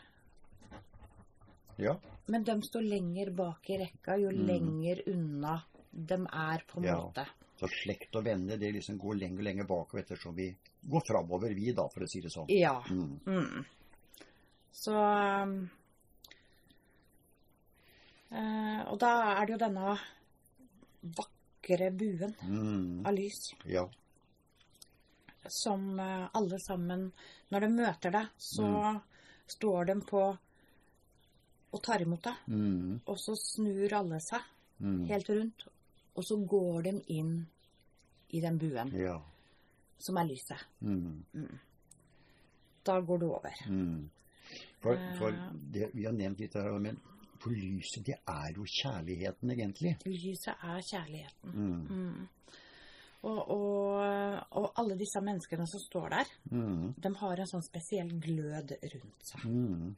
Ja. 1.78 1.96
Men 2.26 2.44
de 2.44 2.56
står 2.66 2.82
lenger 2.82 3.30
bak 3.36 3.70
i 3.70 3.78
rekka 3.78 4.16
jo 4.20 4.30
lenger 4.30 5.02
unna 5.08 5.62
de 5.92 6.14
er, 6.26 6.62
på 6.66 6.78
en 6.78 6.84
Ja. 6.84 6.96
måte. 7.00 7.24
Så 7.58 7.66
slekt 7.72 8.14
og 8.14 8.24
venner 8.24 8.56
det 8.56 8.70
liksom 8.76 8.98
går 9.02 9.16
lenger 9.18 9.38
og 9.42 9.44
lenger 9.48 9.66
bakover 9.66 10.02
ettersom 10.04 10.34
vi 10.36 10.48
går 10.88 11.02
framover, 11.08 11.54
vi, 11.54 11.72
da, 11.74 11.88
for 11.90 12.04
å 12.04 12.08
si 12.08 12.20
det 12.22 12.30
sånn. 12.30 12.46
Ja. 12.54 12.76
Mm. 12.86 13.18
Mm. 13.26 13.64
Så 14.78 14.94
eh, 18.30 18.80
Og 18.88 18.98
da 19.02 19.12
er 19.34 19.46
det 19.48 19.56
jo 19.56 19.60
denne 19.64 19.96
vakre 21.18 21.90
buen 21.92 22.34
Mm. 22.42 23.06
av 23.06 23.12
lys 23.14 23.54
Ja. 23.64 23.88
som 25.48 25.98
eh, 26.00 26.28
alle 26.34 26.58
sammen 26.60 27.12
Når 27.50 27.60
de 27.60 27.68
møter 27.68 28.10
deg, 28.12 28.26
så 28.36 29.00
står 29.46 29.86
de 29.86 29.94
på 30.04 30.38
og 31.72 31.82
tar 31.82 32.00
imot 32.02 32.22
deg. 32.22 32.34
Mm. 32.48 33.00
Og 33.06 33.16
så 33.18 33.34
snur 33.36 33.92
alle 33.92 34.20
seg 34.20 34.40
Mm. 34.80 35.06
helt 35.08 35.26
rundt, 35.28 35.64
og 36.18 36.24
så 36.26 36.36
går 36.50 36.82
de 36.88 36.92
inn 37.14 37.34
i 38.34 38.40
den 38.42 38.58
buen 38.58 38.90
Ja. 38.98 39.20
som 39.98 40.16
er 40.20 40.26
lyset. 40.28 40.64
Mm. 40.82 41.24
Da 42.84 43.00
går 43.00 43.18
du 43.22 43.26
over. 43.30 43.54
Mm. 43.68 44.08
For, 44.80 44.96
for 45.18 45.30
Eh. 45.30 45.52
det, 45.72 45.90
vi 45.94 46.04
har 46.04 46.12
nevnt 46.16 46.40
litt 46.40 46.54
her, 46.54 46.72
men 46.78 46.98
for 47.38 47.50
lyset, 47.54 48.04
det 48.06 48.16
er 48.26 48.52
jo 48.56 48.64
kjærligheten, 48.64 49.50
egentlig. 49.54 49.96
Lyset 50.06 50.54
er 50.62 50.80
kjærligheten. 50.82 51.54
Mm. 51.54 51.86
Mm. 51.90 52.28
Og, 53.22 53.38
og, 53.50 54.46
og 54.52 54.72
alle 54.78 54.96
disse 54.98 55.20
menneskene 55.20 55.66
som 55.66 55.80
står 55.82 56.08
der, 56.10 56.24
Mm. 56.50 56.94
de 56.98 57.14
har 57.20 57.40
en 57.40 57.46
sånn 57.50 57.66
spesiell 57.66 58.10
glød 58.20 58.72
rundt 58.94 59.26
seg. 59.32 59.44
Mm. 59.46 59.96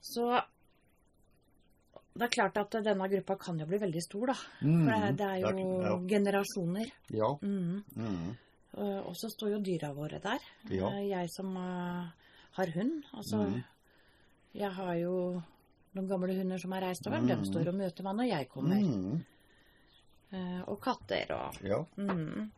Så 0.00 0.24
det 2.14 2.22
er 2.26 2.28
klart 2.34 2.56
at 2.58 2.70
denne 2.84 3.08
gruppa 3.08 3.36
kan 3.38 3.58
jo 3.58 3.66
bli 3.66 3.78
veldig 3.78 4.02
stor, 4.02 4.26
da. 4.32 4.34
Mm. 4.62 4.84
For 4.84 4.92
det, 4.94 5.16
det 5.18 5.26
er 5.26 5.38
jo 5.40 5.82
ja. 5.82 5.96
generasjoner. 6.08 6.90
Ja. 7.14 7.28
Mm. 7.42 7.84
Mm. 7.96 8.36
Og 8.74 9.06
og 9.10 9.14
så 9.16 9.28
står 9.30 9.50
jo 9.54 9.60
dyra 9.66 9.92
våre 9.94 10.18
der. 10.22 10.38
Ja. 10.70 10.90
Eh, 10.94 11.08
Jeg 11.10 11.28
som 11.30 11.56
eh, 11.56 12.10
har 12.58 12.66
hund, 12.76 13.04
altså 13.14 13.36
Mm. 13.46 13.62
Jeg 14.54 14.70
har 14.72 14.94
jo 14.98 15.42
noen 15.94 16.08
gamle 16.08 16.34
hunder 16.34 16.58
som 16.58 16.72
har 16.72 16.82
reist 16.82 17.06
over. 17.06 17.20
De 17.20 17.36
Mm. 17.36 17.44
står 17.44 17.68
og 17.68 17.74
møter 17.74 18.02
meg 18.02 18.16
når 18.16 18.28
jeg 18.28 18.48
kommer. 18.48 18.80
Mm. 18.80 19.24
Eh, 20.32 20.60
Og 20.68 20.80
katter 20.80 21.32
og 21.34 21.54
Ja. 21.62 21.84
Mm. 21.96 22.50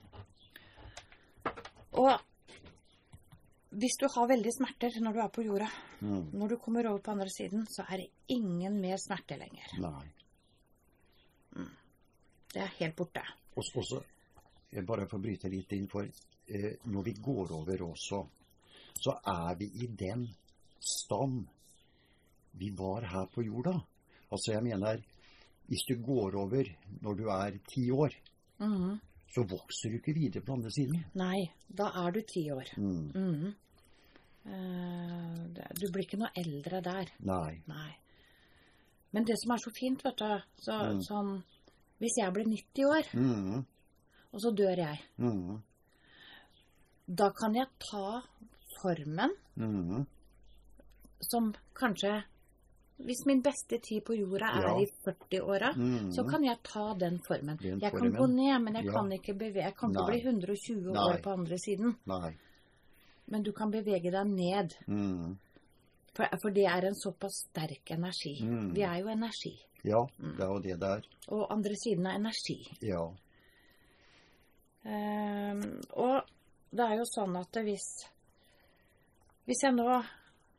Og 1.92 2.20
hvis 3.72 3.96
du 4.00 4.06
har 4.14 4.26
veldig 4.28 4.52
smerter 4.52 5.00
når 5.00 5.12
du 5.12 5.20
er 5.24 5.28
på 5.32 5.42
jorda, 5.46 5.68
Mm. 6.02 6.30
når 6.32 6.48
du 6.48 6.56
kommer 6.58 6.86
over 6.90 6.98
på 7.00 7.10
andre 7.12 7.28
siden, 7.30 7.66
så 7.66 7.84
er 7.88 7.96
det 8.02 8.10
ingen 8.28 8.80
mer 8.80 8.96
smerte 8.96 9.38
lenger. 9.38 9.66
Nei. 9.80 10.08
Det 12.52 12.60
er 12.60 12.72
helt 12.78 12.96
borte. 12.96 13.22
Og 13.56 13.64
så- 13.64 13.78
også, 13.80 14.02
jeg 14.72 14.86
bare 14.86 15.06
får 15.08 15.18
bryte 15.22 15.48
litt 15.48 15.72
inn, 15.72 15.88
for 15.88 16.02
eh, 16.48 16.76
når 16.84 17.02
vi 17.04 17.12
går 17.12 17.52
over 17.52 17.82
også, 17.82 18.26
så 19.00 19.10
er 19.26 19.54
vi 19.56 19.64
i 19.82 19.86
den 19.86 20.28
stand 20.80 21.46
vi 22.54 22.70
var 22.70 23.00
her 23.06 23.26
på 23.26 23.42
jorda. 23.42 23.72
Altså, 24.30 24.52
jeg 24.52 24.62
mener, 24.62 25.00
hvis 25.68 25.84
du 25.88 25.94
går 26.02 26.34
over 26.36 26.64
når 27.00 27.14
du 27.16 27.28
er 27.28 27.58
ti 27.72 27.90
år, 27.90 28.10
Mhm. 28.60 29.00
Så 29.34 29.44
vokser 29.48 29.90
du 29.90 29.96
ikke 29.98 30.14
videre 30.14 30.42
på 30.44 30.52
andre 30.52 30.70
siden. 30.70 31.04
Nei, 31.14 31.50
da 31.68 31.90
er 32.04 32.10
du 32.12 32.20
ti 32.22 32.50
år. 32.52 32.68
Mm. 32.76 33.12
Mm. 33.14 33.54
Uh, 34.44 35.68
Du 35.78 35.86
blir 35.92 36.04
ikke 36.04 36.18
noe 36.18 36.30
eldre 36.36 36.80
der. 36.82 37.10
Nei. 37.20 37.62
Nei. 37.68 37.90
Men 39.12 39.24
det 39.24 39.36
som 39.38 39.52
er 39.54 39.60
så 39.62 39.70
fint, 39.76 40.02
vet 40.04 40.16
du 40.16 40.42
så, 40.58 40.78
Mm. 40.92 41.00
sånn, 41.08 41.42
Hvis 42.00 42.16
jeg 42.18 42.32
blir 42.34 42.44
90 42.44 42.84
år, 42.84 43.04
Mm. 43.14 43.64
og 44.32 44.40
så 44.40 44.50
dør 44.56 44.76
jeg, 44.76 45.00
Mm. 45.18 45.62
da 47.14 47.30
kan 47.30 47.54
jeg 47.54 47.66
ta 47.78 48.22
formen 48.82 49.30
Mm. 49.56 50.06
som 51.20 51.54
kanskje 51.74 52.24
Hvis 53.04 53.24
min 53.26 53.40
beste 53.42 53.78
tid 53.82 54.04
på 54.04 54.14
jorda 54.14 54.46
er 54.46 54.62
Ja. 54.68 54.78
i 54.80 54.86
40-åra, 55.04 55.72
Mm. 55.76 56.12
så 56.12 56.24
kan 56.30 56.44
jeg 56.44 56.58
ta 56.62 56.94
den 56.94 57.18
formen. 57.18 57.56
Den 57.58 57.80
Jeg 57.80 57.90
kan 57.92 58.12
gå 58.12 58.26
ned, 58.26 58.60
men 58.62 58.74
jeg 58.74 58.84
Ja. 58.84 58.92
kan 58.92 59.10
ikke 59.12 59.34
bevege 59.34 59.64
Jeg 59.64 59.74
kan 59.76 59.90
ikke 59.90 60.06
bli 60.06 60.20
120 60.20 60.92
Nei. 60.92 61.00
år 61.02 61.22
på 61.22 61.30
andre 61.32 61.56
siden. 61.58 61.96
Nei. 62.06 62.36
Men 63.26 63.42
du 63.42 63.52
kan 63.52 63.70
bevege 63.70 64.10
deg 64.10 64.26
ned. 64.26 64.74
Mm. 64.86 65.36
For, 66.14 66.28
for 66.42 66.50
det 66.50 66.64
er 66.66 66.84
en 66.86 66.94
såpass 66.94 67.46
sterk 67.48 67.90
energi. 67.90 68.38
Mm. 68.42 68.74
Vi 68.74 68.82
er 68.82 68.98
jo 69.00 69.08
energi. 69.08 69.58
Ja, 69.84 70.06
det 70.18 70.40
er 70.40 70.46
jo 70.46 70.58
det 70.60 70.78
det 70.80 70.88
er. 70.88 71.02
Og 71.28 71.50
andre 71.50 71.74
siden 71.74 72.06
er 72.06 72.14
energi. 72.18 72.68
Ja. 72.82 73.08
Um, 74.84 75.80
og 75.94 76.24
det 76.74 76.80
er 76.80 76.96
jo 76.98 77.04
sånn 77.06 77.36
at 77.38 77.52
hvis 77.62 77.86
Hvis 79.46 79.62
jeg 79.64 79.72
nå 79.74 79.86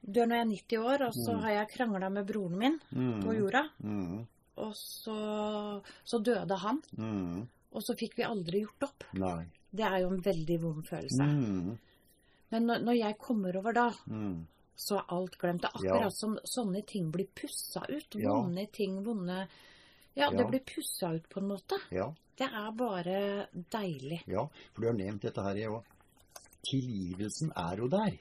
dør 0.05 0.27
når 0.27 0.35
jeg 0.35 0.45
er 0.45 0.49
90 0.49 0.77
år, 0.83 1.01
og 1.07 1.13
så 1.13 1.33
Mm. 1.33 1.41
har 1.41 1.49
jeg 1.51 1.69
krangla 1.69 2.09
med 2.11 2.25
broren 2.27 2.57
min 2.57 2.79
Mm. 2.91 3.23
på 3.23 3.33
jorda, 3.39 3.69
Mm. 3.83 4.27
og 4.57 4.73
så, 4.75 5.81
så 6.05 6.19
døde 6.23 6.57
han, 6.59 6.81
og 7.71 7.81
så 7.81 7.95
fikk 7.97 8.15
vi 8.17 8.23
aldri 8.23 8.61
gjort 8.65 8.83
opp. 8.83 9.03
Nei. 9.13 9.45
Det 9.73 9.85
er 9.85 9.99
jo 10.01 10.09
en 10.09 10.21
veldig 10.21 10.59
vond 10.61 10.83
følelse. 10.85 11.77
Men 12.51 12.65
når, 12.67 12.83
når 12.83 12.93
jeg 12.97 13.17
kommer 13.17 13.55
over 13.57 13.73
da, 13.73 13.89
så 14.75 14.97
er 14.99 15.05
alt 15.09 15.37
glemt. 15.39 15.61
Det 15.61 15.69
er 15.73 15.85
Ja. 15.85 15.93
akkurat 15.95 16.13
som 16.13 16.37
sånne 16.45 16.85
ting 16.85 17.11
blir 17.11 17.27
pussa 17.33 17.81
ut. 17.89 18.15
Ja. 18.15 18.29
Vonde 18.29 18.67
ting, 18.71 19.03
vonde 19.03 19.47
Ja, 20.15 20.29
det 20.29 20.39
Ja. 20.41 20.47
blir 20.47 20.59
pussa 20.63 21.15
ut 21.15 21.27
på 21.29 21.37
en 21.41 21.47
måte. 21.47 21.79
Ja. 21.91 22.13
Det 22.37 22.45
er 22.53 22.71
bare 22.71 23.47
deilig. 23.71 24.21
ja. 24.27 24.45
For 24.73 24.81
du 24.81 24.87
har 24.87 24.93
nevnt 24.93 25.21
dette 25.21 25.41
her, 25.41 25.55
jeg 25.55 25.69
òg. 25.69 25.83
Tilgivelsen 26.63 27.51
er 27.55 27.77
jo 27.77 27.87
der. 27.87 28.17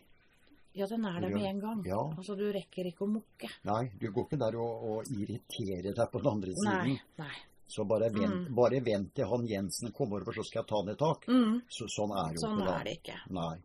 Ja, 0.74 0.86
den 0.88 1.04
er 1.04 1.20
der 1.20 1.28
med 1.28 1.44
en 1.44 1.60
gang. 1.60 1.80
Ja. 1.84 1.98
Altså, 2.16 2.34
du 2.38 2.46
rekker 2.52 2.86
ikke 2.88 3.04
å 3.04 3.10
mukke. 3.12 3.48
Nei, 3.68 3.90
du 4.00 4.06
går 4.10 4.24
ikke 4.26 4.38
der 4.40 4.56
og, 4.56 4.84
og 4.88 5.10
irriterer 5.12 5.92
deg 5.94 6.10
på 6.12 6.22
den 6.22 6.30
andre 6.32 6.54
siden. 6.56 6.86
Nei. 6.92 7.00
nei. 7.18 7.34
Så 7.72 7.84
bare 7.88 8.08
vent, 8.12 8.48
Mm. 8.48 8.54
bare 8.56 8.80
vent 8.84 9.14
til 9.14 9.24
han 9.28 9.46
Jensen 9.48 9.92
kommer 9.92 10.20
over, 10.20 10.32
så 10.36 10.44
skal 10.44 10.62
jeg 10.62 10.68
ta 10.68 10.82
ned 10.84 10.98
tak. 10.98 11.26
Mm, 11.28 11.62
Så, 11.68 11.86
sånn 11.88 12.10
er 12.12 12.34
jo 12.34 12.40
sånn 12.42 12.58
ikke 12.58 12.66
Sånn 12.66 12.80
er 12.80 12.84
det 12.84 12.96
ikke. 12.98 13.18
Nei. 13.30 13.56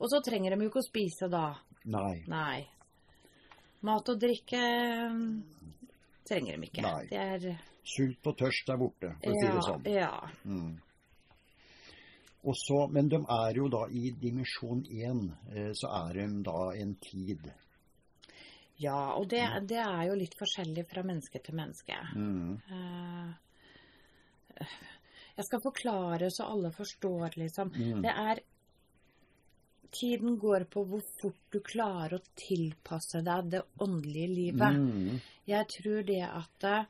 Og 0.00 0.08
så 0.12 0.20
trenger 0.24 0.50
de 0.56 0.64
jo 0.64 0.70
ikke 0.70 0.80
å 0.84 0.86
spise 0.88 1.28
da. 1.32 1.54
Nei. 1.84 2.24
Nei. 2.28 2.66
Mat 3.82 4.08
og 4.08 4.18
drikke 4.20 4.60
mm, 5.12 5.42
trenger 6.26 6.56
de 6.56 6.68
ikke. 6.70 6.82
Nei. 6.82 7.06
Det 7.10 7.20
er 7.20 7.58
Sult 7.86 8.26
og 8.26 8.36
tørst 8.40 8.68
er 8.72 8.76
borte, 8.80 9.12
for 9.22 9.30
å 9.30 9.40
si 9.40 9.46
det 9.46 9.62
sånn. 9.62 9.84
ja. 9.94 10.10
Mm. 10.44 10.72
Og 12.46 12.54
så, 12.54 12.84
men 12.92 13.08
de 13.10 13.18
er 13.18 13.56
jo 13.58 13.66
da 13.72 13.86
i 13.90 14.12
dimensjon 14.20 14.84
én, 14.86 15.24
eh, 15.50 15.72
så 15.74 15.90
er 16.06 16.20
de 16.20 16.26
da 16.46 16.60
en 16.78 16.94
tid. 17.02 17.48
ja, 18.78 19.14
og 19.16 19.26
det, 19.28 19.42
det 19.66 19.80
er 19.82 20.04
jo 20.08 20.14
litt 20.20 20.36
forskjellig 20.38 20.84
fra 20.90 21.02
menneske 21.02 21.40
til 21.42 21.54
menneske. 21.58 21.96
Mm. 22.14 22.60
Eh, 22.70 23.34
Jeg 25.36 25.44
skal 25.44 25.60
forklare 25.60 26.30
så 26.32 26.46
alle 26.48 26.70
forstår, 26.72 27.34
liksom. 27.36 27.72
Mm. 27.74 28.02
Det 28.04 28.12
er 28.12 28.38
Tiden 29.96 30.38
går 30.38 30.64
på 30.68 30.82
hvor 30.84 31.00
fort 31.20 31.40
du 31.52 31.60
klarer 31.64 32.18
å 32.18 32.24
tilpasse 32.36 33.20
deg 33.24 33.50
det 33.52 33.62
åndelige 33.80 34.28
livet. 34.28 34.76
Mm. 34.76 35.20
Jeg 35.46 35.68
tror 35.72 36.02
det 36.08 36.22
at 36.26 36.66
eh, 36.68 36.88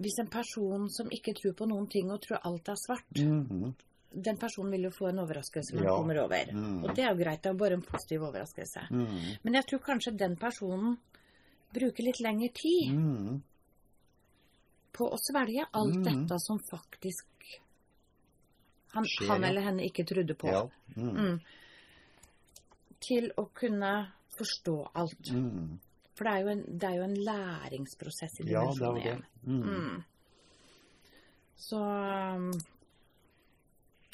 hvis 0.00 0.18
en 0.22 0.28
person 0.32 0.88
som 0.90 1.10
ikke 1.12 1.34
tror 1.36 1.52
på 1.58 1.66
noen 1.68 1.86
ting 1.92 2.10
og 2.10 2.20
tror 2.24 2.40
alt 2.44 2.68
er 2.68 2.74
svart, 2.80 3.20
Mm. 3.20 3.74
den 4.12 4.36
personen 4.38 4.70
vil 4.72 4.82
jo 4.88 4.90
få 4.90 5.08
en 5.10 5.18
overraskelse 5.18 5.74
når 5.76 5.84
Ja. 5.84 5.90
han 5.90 5.98
kommer 6.02 6.18
over. 6.24 6.52
Mm. 6.52 6.84
Og 6.84 6.94
det 6.96 7.04
er 7.04 7.12
jo 7.14 7.22
greit, 7.24 7.42
det 7.42 7.50
er 7.50 7.54
bare 7.54 7.72
en 7.74 7.82
positiv 7.82 8.22
overraskelse. 8.22 8.80
Mm. 8.90 9.36
Men 9.44 9.54
jeg 9.54 9.66
tror 9.66 9.78
kanskje 9.78 10.16
den 10.16 10.36
personen 10.36 10.98
bruker 11.72 12.02
litt 12.02 12.20
lengre 12.20 12.48
tid 12.52 12.92
Mm. 12.94 13.42
på 14.92 15.04
å 15.12 15.16
svelge 15.18 15.66
alt 15.72 16.02
dette 16.04 16.38
som 16.40 16.58
faktisk 16.58 17.26
han, 18.92 19.04
han 19.28 19.44
eller 19.44 19.62
henne 19.62 19.84
ikke 19.86 20.04
trodde 20.04 20.34
på. 20.34 20.48
Ja. 20.48 20.64
Mm. 20.96 21.14
Mm. 21.16 21.40
Til 23.00 23.30
å 23.38 23.48
kunne 23.54 24.12
forstå 24.36 24.90
alt. 24.94 25.30
Mm. 25.32 25.78
For 26.16 26.26
det 26.26 26.32
er 26.32 26.44
jo 26.44 26.52
en, 26.52 26.64
det 26.80 26.88
er 26.88 26.98
jo 26.98 27.06
en 27.06 27.18
læringsprosess 27.30 28.40
i 28.42 28.50
Ja, 28.50 28.66
det 28.66 28.84
jo 28.84 28.94
det. 28.98 29.14
1. 29.14 29.24
Mm. 29.46 29.62
Mm. 29.62 30.02
Så 31.60 31.80
um, 31.80 32.52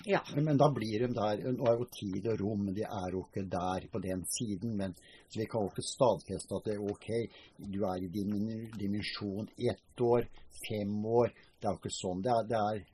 ja. 0.04 0.20
Men, 0.34 0.44
men 0.44 0.58
da 0.58 0.68
blir 0.70 1.06
de 1.06 1.14
der 1.14 1.40
Nå 1.56 1.66
er 1.66 1.78
jo 1.80 1.86
tid 1.90 2.26
og 2.30 2.40
rom, 2.40 2.66
de 2.74 2.84
er 2.84 3.14
jo 3.14 3.22
ikke 3.26 3.46
der 3.50 3.86
på 3.92 4.02
den 4.02 4.24
siden. 4.30 4.76
Men, 4.76 4.94
så 5.28 5.40
vi 5.40 5.46
kan 5.50 5.64
jo 5.64 5.72
ikke 5.72 5.86
stadfeste 5.86 6.58
at 6.58 6.68
det 6.68 6.76
er 6.76 6.84
ok, 6.84 7.08
du 7.74 7.80
er 7.88 8.04
i 8.04 8.10
din 8.12 8.36
dimensjon 8.76 9.48
ett 9.56 10.04
år, 10.04 10.28
fem 10.66 10.92
år. 11.06 11.32
Det 11.56 11.68
er 11.68 11.72
jo 11.72 11.80
ikke 11.80 11.96
sånn. 11.96 12.22
Det 12.22 12.34
er, 12.34 12.46
det 12.50 12.60
er, 12.60 12.84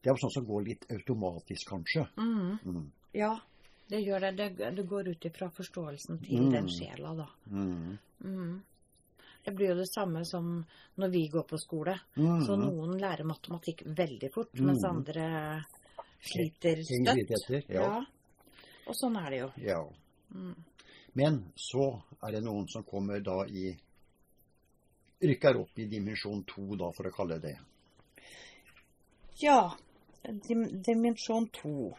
det 0.00 0.10
er 0.10 0.14
jo 0.14 0.22
sånn 0.22 0.36
som 0.38 0.48
går 0.48 0.64
litt 0.70 0.88
automatisk, 0.96 1.68
kanskje. 1.74 2.06
Mm. 2.20 2.56
Mm. 2.64 2.86
ja, 3.18 3.34
det 3.88 4.00
gjør 4.02 4.20
det. 4.20 4.32
Det, 4.36 4.70
det 4.76 4.86
går 4.88 5.08
ut 5.08 5.24
ifra 5.24 5.50
forståelsen 5.50 6.18
til 6.24 6.42
Mm. 6.46 6.52
den 6.52 6.68
sjela, 6.68 7.14
da. 7.14 7.26
Mm. 7.50 7.98
Mm. 8.24 8.62
Det 9.44 9.54
blir 9.54 9.68
jo 9.68 9.74
det 9.78 9.88
samme 9.94 10.24
som 10.26 10.64
når 10.98 11.08
vi 11.12 11.28
går 11.28 11.44
på 11.46 11.58
skole. 11.58 11.94
Mm. 12.16 12.40
Så 12.46 12.56
noen 12.58 12.98
lærer 12.98 13.24
matematikk 13.24 13.82
veldig 13.86 14.32
fort, 14.34 14.54
mens 14.58 14.82
Mm. 14.82 14.90
andre 14.90 15.64
sliter 16.20 16.82
støtt. 16.82 17.68
Ja. 17.68 17.82
Ja. 17.82 18.04
Og 18.88 18.94
sånn 18.94 19.16
er 19.16 19.30
det 19.30 19.38
jo. 19.38 19.50
ja. 19.56 19.84
Mm. 20.34 20.54
Men 21.14 21.52
så 21.56 22.02
er 22.22 22.32
det 22.32 22.42
noen 22.44 22.66
som 22.68 22.82
kommer 22.84 23.20
da 23.20 23.44
i 23.48 23.76
Rykker 25.22 25.56
opp 25.56 25.78
i 25.78 25.86
dimensjon 25.88 26.42
to, 26.44 26.76
da, 26.76 26.90
for 26.92 27.06
å 27.08 27.10
kalle 27.14 27.38
det 27.40 27.54
det. 27.54 27.58
Ja, 29.40 29.72
dim 30.48 30.82
dimensjon 30.82 31.48
to. 31.52 31.94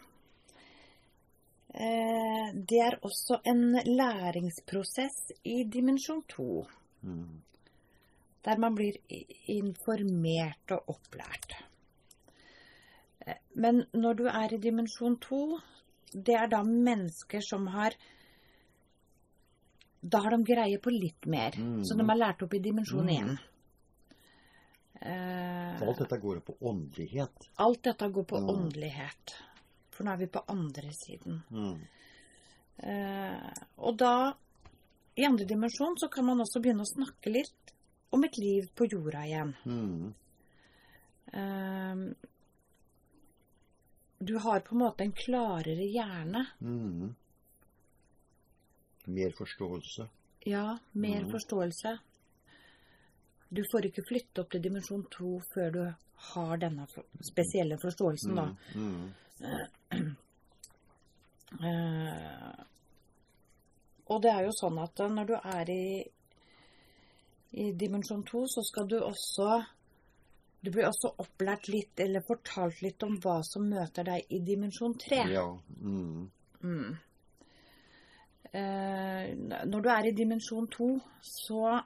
Eh, 1.74 2.54
det 2.54 2.80
er 2.80 3.00
også 3.04 3.42
en 3.46 3.74
læringsprosess 3.86 5.32
i 5.46 5.64
dimensjon 5.64 6.24
to, 6.28 6.66
Mm. 7.04 7.42
der 8.46 8.58
man 8.58 8.76
blir 8.76 8.96
informert 9.48 10.72
og 10.72 10.88
opplært. 10.88 11.54
Eh, 13.28 13.36
Men 13.56 13.84
når 13.94 14.14
du 14.16 14.24
er 14.28 14.54
i 14.54 14.58
dimensjon 14.58 15.20
to, 15.20 15.60
det 16.14 16.36
er 16.36 16.48
da 16.48 16.64
mennesker 16.64 17.42
som 17.42 17.68
har 17.68 17.92
Da 20.10 20.20
har 20.20 20.30
de 20.30 20.44
greie 20.44 20.78
på 20.78 20.92
litt 20.92 21.26
mer, 21.26 21.52
Mm. 21.58 21.84
så 21.84 21.98
de 21.98 22.04
har 22.08 22.16
lært 22.16 22.44
opp 22.44 22.54
i 22.54 22.60
dimensjon 22.60 23.10
én. 23.10 23.38
Mm. 25.02 25.78
Så 25.80 25.86
alt 25.88 25.98
dette 26.00 26.18
går 26.22 26.40
på 26.40 26.56
åndelighet. 26.62 27.50
Alt 27.58 27.82
dette 27.84 28.10
går 28.12 28.24
på 28.24 28.38
Mm. 28.40 28.50
åndelighet. 28.50 29.34
For 29.98 30.06
nå 30.06 30.14
er 30.14 30.20
vi 30.22 30.28
på 30.30 30.44
andre 30.54 30.92
siden. 30.94 31.40
Mm. 31.50 31.80
Eh, 32.86 33.64
og 33.82 33.96
da, 33.98 34.14
i 35.18 35.26
andre 35.26 35.48
dimensjon, 35.50 35.98
så 35.98 36.10
kan 36.14 36.28
man 36.28 36.44
også 36.44 36.62
begynne 36.62 36.86
å 36.86 36.92
snakke 36.92 37.34
litt 37.34 37.74
om 38.14 38.24
et 38.28 38.38
liv 38.38 38.70
på 38.78 38.86
jorda 38.92 39.24
igjen. 39.26 39.56
Mm. 39.66 40.14
Eh, 41.34 41.96
du 44.20 44.36
har 44.42 44.62
på 44.66 44.76
en 44.76 44.82
måte 44.86 45.04
en 45.06 45.12
klarere 45.18 45.90
hjerne. 45.94 46.46
Mm. 46.62 47.16
Mer 49.18 49.32
forståelse. 49.38 50.08
Ja, 50.46 50.78
mer 50.94 51.24
Mm. 51.24 51.32
forståelse. 51.32 51.98
Du 53.50 53.62
får 53.72 53.86
ikke 53.90 54.04
flytte 54.08 54.42
opp 54.42 54.52
til 54.52 54.62
dimensjon 54.62 55.06
to 55.10 55.40
før 55.54 55.72
du 55.72 55.96
har 56.34 56.58
denne 56.58 56.86
spesielle 57.22 57.78
forståelsen, 57.80 58.36
da. 58.36 58.54
Eh, 61.58 62.64
og 64.12 64.22
det 64.22 64.32
er 64.34 64.44
jo 64.46 64.52
sånn 64.56 64.78
at 64.84 65.00
når 65.10 65.30
du 65.30 65.34
er 65.38 65.70
i, 65.72 66.04
i 67.56 67.70
dimensjon 67.72 68.26
to, 68.28 68.44
så 68.52 68.64
skal 68.68 68.90
du 68.92 68.98
også 69.00 69.64
Du 70.60 70.72
blir 70.74 70.90
også 70.90 71.14
opplært 71.22 71.70
litt, 71.72 71.94
eller 72.04 72.26
fortalt 72.26 72.82
litt 72.84 73.04
om 73.06 73.16
hva 73.24 73.38
som 73.46 73.68
møter 73.70 74.04
deg 74.10 74.34
i 74.34 74.40
dimensjon 74.44 74.98
tre. 75.00 75.22
Ja. 75.32 75.46
Mm. 75.80 76.26
Mm. 76.66 76.96
Eh, 78.52 79.28
når 79.70 79.86
du 79.86 79.90
er 79.94 80.10
i 80.10 80.16
dimensjon 80.18 80.68
to, 80.74 80.90
så 81.22 81.78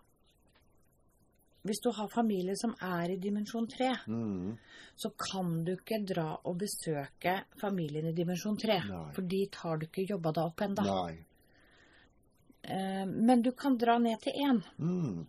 hvis 1.64 1.80
du 1.84 1.92
har 1.92 2.08
familie 2.10 2.56
som 2.58 2.74
er 2.82 3.12
i 3.14 3.18
dimensjon 3.18 3.68
3, 3.70 3.90
Mm. 4.08 4.58
så 4.96 5.10
kan 5.18 5.64
du 5.64 5.76
ikke 5.76 6.00
dra 6.06 6.40
og 6.44 6.58
besøke 6.58 7.44
familien 7.62 8.08
i 8.08 8.14
dimensjon 8.14 8.58
3. 8.58 8.80
Nei. 8.90 9.12
For 9.14 9.22
dit 9.22 9.56
har 9.56 9.78
du 9.78 9.86
ikke 9.86 10.08
jobba 10.10 10.32
deg 10.32 10.44
opp 10.44 10.62
ennå. 10.62 11.18
Eh, 12.64 13.06
men 13.06 13.42
du 13.42 13.52
kan 13.52 13.78
dra 13.78 13.98
ned 14.00 14.20
til 14.22 14.34
én. 14.34 14.62
Mm. 14.80 15.26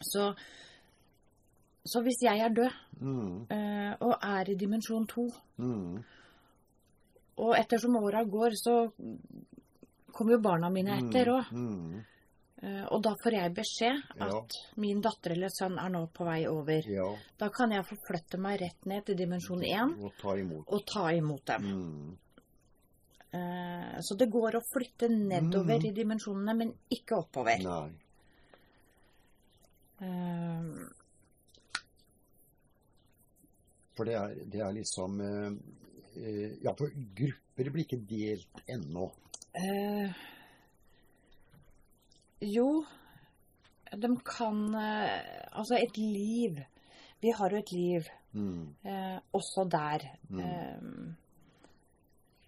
Så, 0.00 0.34
så 1.84 2.02
hvis 2.02 2.22
jeg 2.22 2.38
er 2.40 2.48
død 2.48 2.70
Mm. 3.00 3.46
eh, 3.50 3.96
og 4.00 4.18
er 4.22 4.50
i 4.50 4.54
dimensjon 4.54 5.06
2, 5.06 5.28
Mm. 5.58 6.02
og 7.38 7.54
ettersom 7.58 7.96
åra 7.96 8.24
går, 8.24 8.50
så 8.54 8.92
kommer 10.12 10.32
jo 10.32 10.40
barna 10.40 10.68
mine 10.70 10.90
etter 10.98 11.26
òg. 11.26 11.44
Eh, 12.62 12.84
Og 12.94 13.02
da 13.02 13.14
får 13.22 13.32
jeg 13.32 13.54
beskjed 13.54 14.02
Ja. 14.20 14.38
at 14.38 14.52
min 14.76 15.00
datter 15.02 15.32
eller 15.32 15.48
sønn 15.48 15.78
er 15.84 15.88
nå 15.90 16.06
på 16.14 16.24
vei 16.24 16.46
over. 16.46 16.82
Ja. 16.88 17.08
Da 17.38 17.48
kan 17.48 17.70
jeg 17.72 17.84
forflytte 17.84 18.38
meg 18.38 18.60
rett 18.60 18.86
ned 18.86 19.04
til 19.06 19.16
dimensjon 19.16 19.64
1 19.64 19.96
Og 20.04 20.12
ta 20.20 20.36
imot. 20.36 20.64
og 20.68 20.86
ta 20.86 21.08
imot 21.12 21.44
dem. 21.44 21.62
Mm. 21.62 22.18
Eh, 23.34 23.98
Så 24.00 24.16
det 24.16 24.30
går 24.30 24.52
å 24.54 24.62
flytte 24.72 25.08
nedover 25.10 25.78
Mm. 25.80 25.86
i 25.86 25.90
dimensjonene, 25.92 26.56
men 26.56 26.72
ikke 26.90 27.16
oppover. 27.18 27.58
Nei. 27.62 27.90
Eh, 30.00 30.88
For 33.94 34.04
det 34.08 34.14
er, 34.14 34.34
det 34.48 34.60
er 34.60 34.72
liksom 34.72 35.20
eh, 35.20 36.58
Ja, 36.62 36.72
for 36.74 36.90
grupper 37.16 37.70
blir 37.72 37.84
ikke 37.86 38.06
delt 38.08 38.62
ennå. 38.68 39.10
eh, 39.54 40.12
Jo, 42.42 42.84
de 43.92 44.08
kan 44.26 44.74
eh, 44.74 45.48
Altså, 45.52 45.76
et 45.78 45.96
liv. 45.98 46.58
Vi 47.22 47.30
har 47.38 47.50
jo 47.50 47.56
et 47.62 47.72
liv 47.72 48.08
Mm. 48.34 48.74
eh, 48.88 49.18
også 49.36 49.66
der. 49.68 50.06
Mm. 50.30 50.38
Eh, 50.40 50.78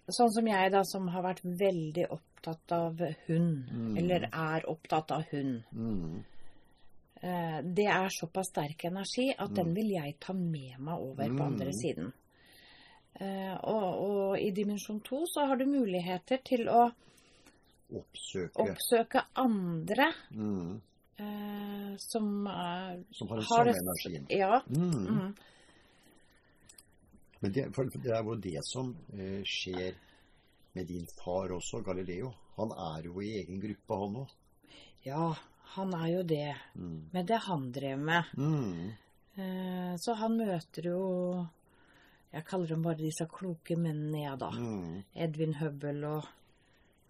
sånn 0.09 0.31
som 0.33 0.47
jeg, 0.49 0.71
da, 0.73 0.81
som 0.83 1.07
har 1.13 1.21
vært 1.21 1.43
veldig 1.45 2.07
opptatt 2.09 2.71
av 2.73 2.97
hund. 3.27 3.69
Mm. 3.71 3.97
Eller 4.01 4.25
er 4.31 4.65
opptatt 4.67 5.11
av 5.13 5.23
hund. 5.31 5.61
Mm. 5.71 6.23
Eh, 7.21 7.59
det 7.61 7.85
er 7.85 8.09
såpass 8.09 8.49
sterk 8.49 8.85
energi 8.89 9.27
at 9.37 9.53
den 9.53 9.75
vil 9.77 9.93
jeg 9.93 10.17
ta 10.19 10.33
med 10.33 10.79
meg 10.79 10.99
over 10.99 11.29
på 11.37 11.43
andre 11.51 11.69
Mm. 11.69 11.79
siden. 11.83 12.13
Eh, 13.21 13.53
og, 13.63 14.01
og 14.09 14.39
i 14.39 14.49
dimensjon 14.51 14.99
to 15.05 15.21
så 15.27 15.45
har 15.47 15.55
du 15.55 15.65
muligheter 15.65 16.41
til 16.43 16.65
å 16.67 16.91
Oppsøke. 17.93 18.63
oppsøke 18.65 19.21
andre 19.35 20.07
Mm. 20.31 20.81
eh, 21.19 21.95
som 21.97 22.47
er, 22.47 23.03
Som 23.11 23.27
har 23.29 23.35
den 23.37 23.45
har 23.45 23.65
samme 23.65 23.75
energien. 23.83 24.25
Ja. 24.29 24.61
Mm. 24.69 25.05
Mm. 25.07 25.35
Men 27.41 27.51
det, 27.51 27.65
det 28.03 28.11
er 28.11 28.23
jo 28.23 28.35
det 28.35 28.59
som 28.65 28.95
eh, 29.13 29.43
skjer 29.45 29.93
med 30.75 30.87
din 30.87 31.05
far 31.23 31.51
også, 31.55 31.81
Galileo. 31.85 32.33
Han 32.57 32.71
er 32.71 33.05
jo 33.05 33.21
i 33.21 33.29
egen 33.41 33.59
gruppe, 33.61 33.95
han 34.01 34.15
òg. 34.23 34.31
ja, 35.05 35.35
han 35.75 35.93
er 35.93 36.07
jo 36.13 36.23
det. 36.23 36.55
Mm. 36.75 37.09
Med 37.13 37.25
det 37.27 37.37
han 37.47 37.71
drev 37.71 37.99
med. 37.99 38.23
Mm. 38.37 38.91
Eh, 39.37 39.95
så 39.99 40.13
han 40.15 40.37
møter 40.37 40.85
jo 40.91 41.47
Jeg 42.33 42.43
kaller 42.45 42.67
dem 42.67 42.81
bare 42.83 42.97
disse 42.99 43.25
kloke 43.31 43.77
mennene, 43.79 44.23
jeg, 44.25 44.39
da. 44.39 44.49
Mm. 44.51 45.03
Edvin 45.15 45.53
Hubble 45.55 46.07
og 46.17 46.25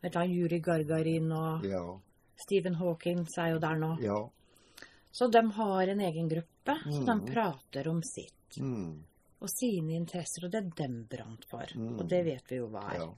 vet 0.06 0.14
du, 0.16 0.22
Juri 0.36 0.60
Gargarin 0.62 1.32
og 1.36 1.66
Ja. 1.66 1.82
Stephen 2.46 2.76
Hawkins 2.80 3.36
er 3.42 3.54
jo 3.56 3.60
der 3.64 3.76
nå. 3.82 3.92
Ja. 4.04 4.22
Så 5.16 5.30
de 5.32 5.42
har 5.56 5.88
en 5.88 6.02
egen 6.04 6.28
gruppe, 6.30 6.76
så 6.92 7.06
de 7.06 7.14
Mm. 7.20 7.26
prater 7.34 7.88
om 7.90 8.02
sitt. 8.04 8.58
Mm. 8.60 9.04
Og 9.42 9.50
sine 9.52 9.96
interesser, 9.96 10.46
og 10.46 10.52
det 10.52 10.64
er 10.64 10.72
dem 10.88 11.06
brant 11.10 11.46
for. 11.50 11.66
Mm. 11.76 12.00
Og 12.00 12.08
det 12.10 12.24
vet 12.26 12.44
vi 12.50 12.58
jo 12.58 12.68
hva 12.68 12.84
er. 12.94 13.00
Ja. 13.00 13.10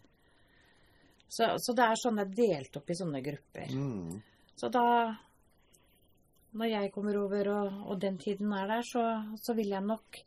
Så, 1.30 1.44
så 1.60 1.76
det 1.76 1.84
er 1.86 1.96
sånne 2.00 2.26
delt 2.34 2.78
opp 2.78 2.90
i 2.90 2.94
sånne 2.96 3.22
grupper. 3.24 3.74
Mm. 3.76 4.22
Så 4.56 4.70
da 4.72 5.18
Når 6.58 6.70
jeg 6.72 6.92
kommer 6.94 7.18
over 7.20 7.48
og, 7.52 7.74
og 7.92 8.00
den 8.02 8.18
tiden 8.18 8.54
er 8.56 8.68
der, 8.68 8.82
så, 8.82 9.02
så 9.38 9.54
vil 9.54 9.68
jeg 9.68 9.84
nok 9.84 10.22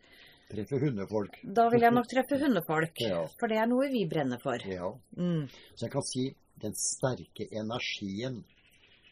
Treffe 0.51 0.79
hundefolk. 0.83 1.37
Da 1.45 1.69
vil 1.71 1.81
jeg 1.81 1.93
nok 1.95 2.07
treffe 2.11 2.39
hundefolk. 2.43 2.93
Ja. 3.09 3.21
For 3.39 3.47
det 3.49 3.57
er 3.59 3.67
noe 3.71 3.89
vi 3.91 4.05
brenner 4.11 4.39
for. 4.43 4.59
Ja. 4.67 4.91
Mm. 5.17 5.47
Så 5.75 5.87
jeg 5.87 5.93
kan 5.93 6.03
si 6.03 6.25
den 6.63 6.77
sterke 6.77 7.47
energien 7.51 8.43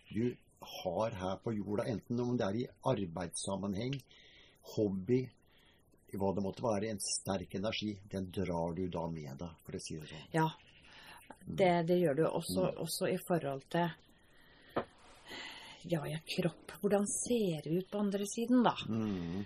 du 0.09 0.37
har 0.61 1.11
her 1.11 1.37
på 1.37 1.53
jorda, 1.53 1.85
enten 1.85 2.21
om 2.21 2.37
det 2.37 2.47
er 2.47 2.57
i 2.57 2.69
arbeidssammenheng, 2.93 3.99
hobby, 4.75 5.23
hva 6.13 6.33
det 6.35 6.45
måtte 6.45 6.65
være, 6.65 6.93
en 6.93 7.03
sterk 7.03 7.55
energi, 7.59 7.93
den 8.11 8.31
drar 8.33 8.73
du 8.77 8.87
da 8.89 9.05
med 9.13 9.37
deg, 9.43 9.61
for 9.65 9.77
å 9.77 9.83
si 9.83 9.99
det 10.01 10.09
sånn. 10.11 10.27
Ja. 10.33 10.49
Det, 11.45 11.71
det 11.89 11.99
gjør 12.01 12.17
du 12.17 12.25
også, 12.27 12.67
også 12.85 13.09
i 13.13 13.19
forhold 13.29 13.65
til 13.73 13.89
Ja, 15.89 16.03
ja, 16.09 16.19
kropp. 16.27 16.73
Hvordan 16.83 17.07
ser 17.09 17.63
det 17.65 17.77
ut 17.79 17.91
på 17.91 18.01
andre 18.01 18.27
siden, 18.29 18.65
da? 18.65 18.75
Mm. 18.89 19.45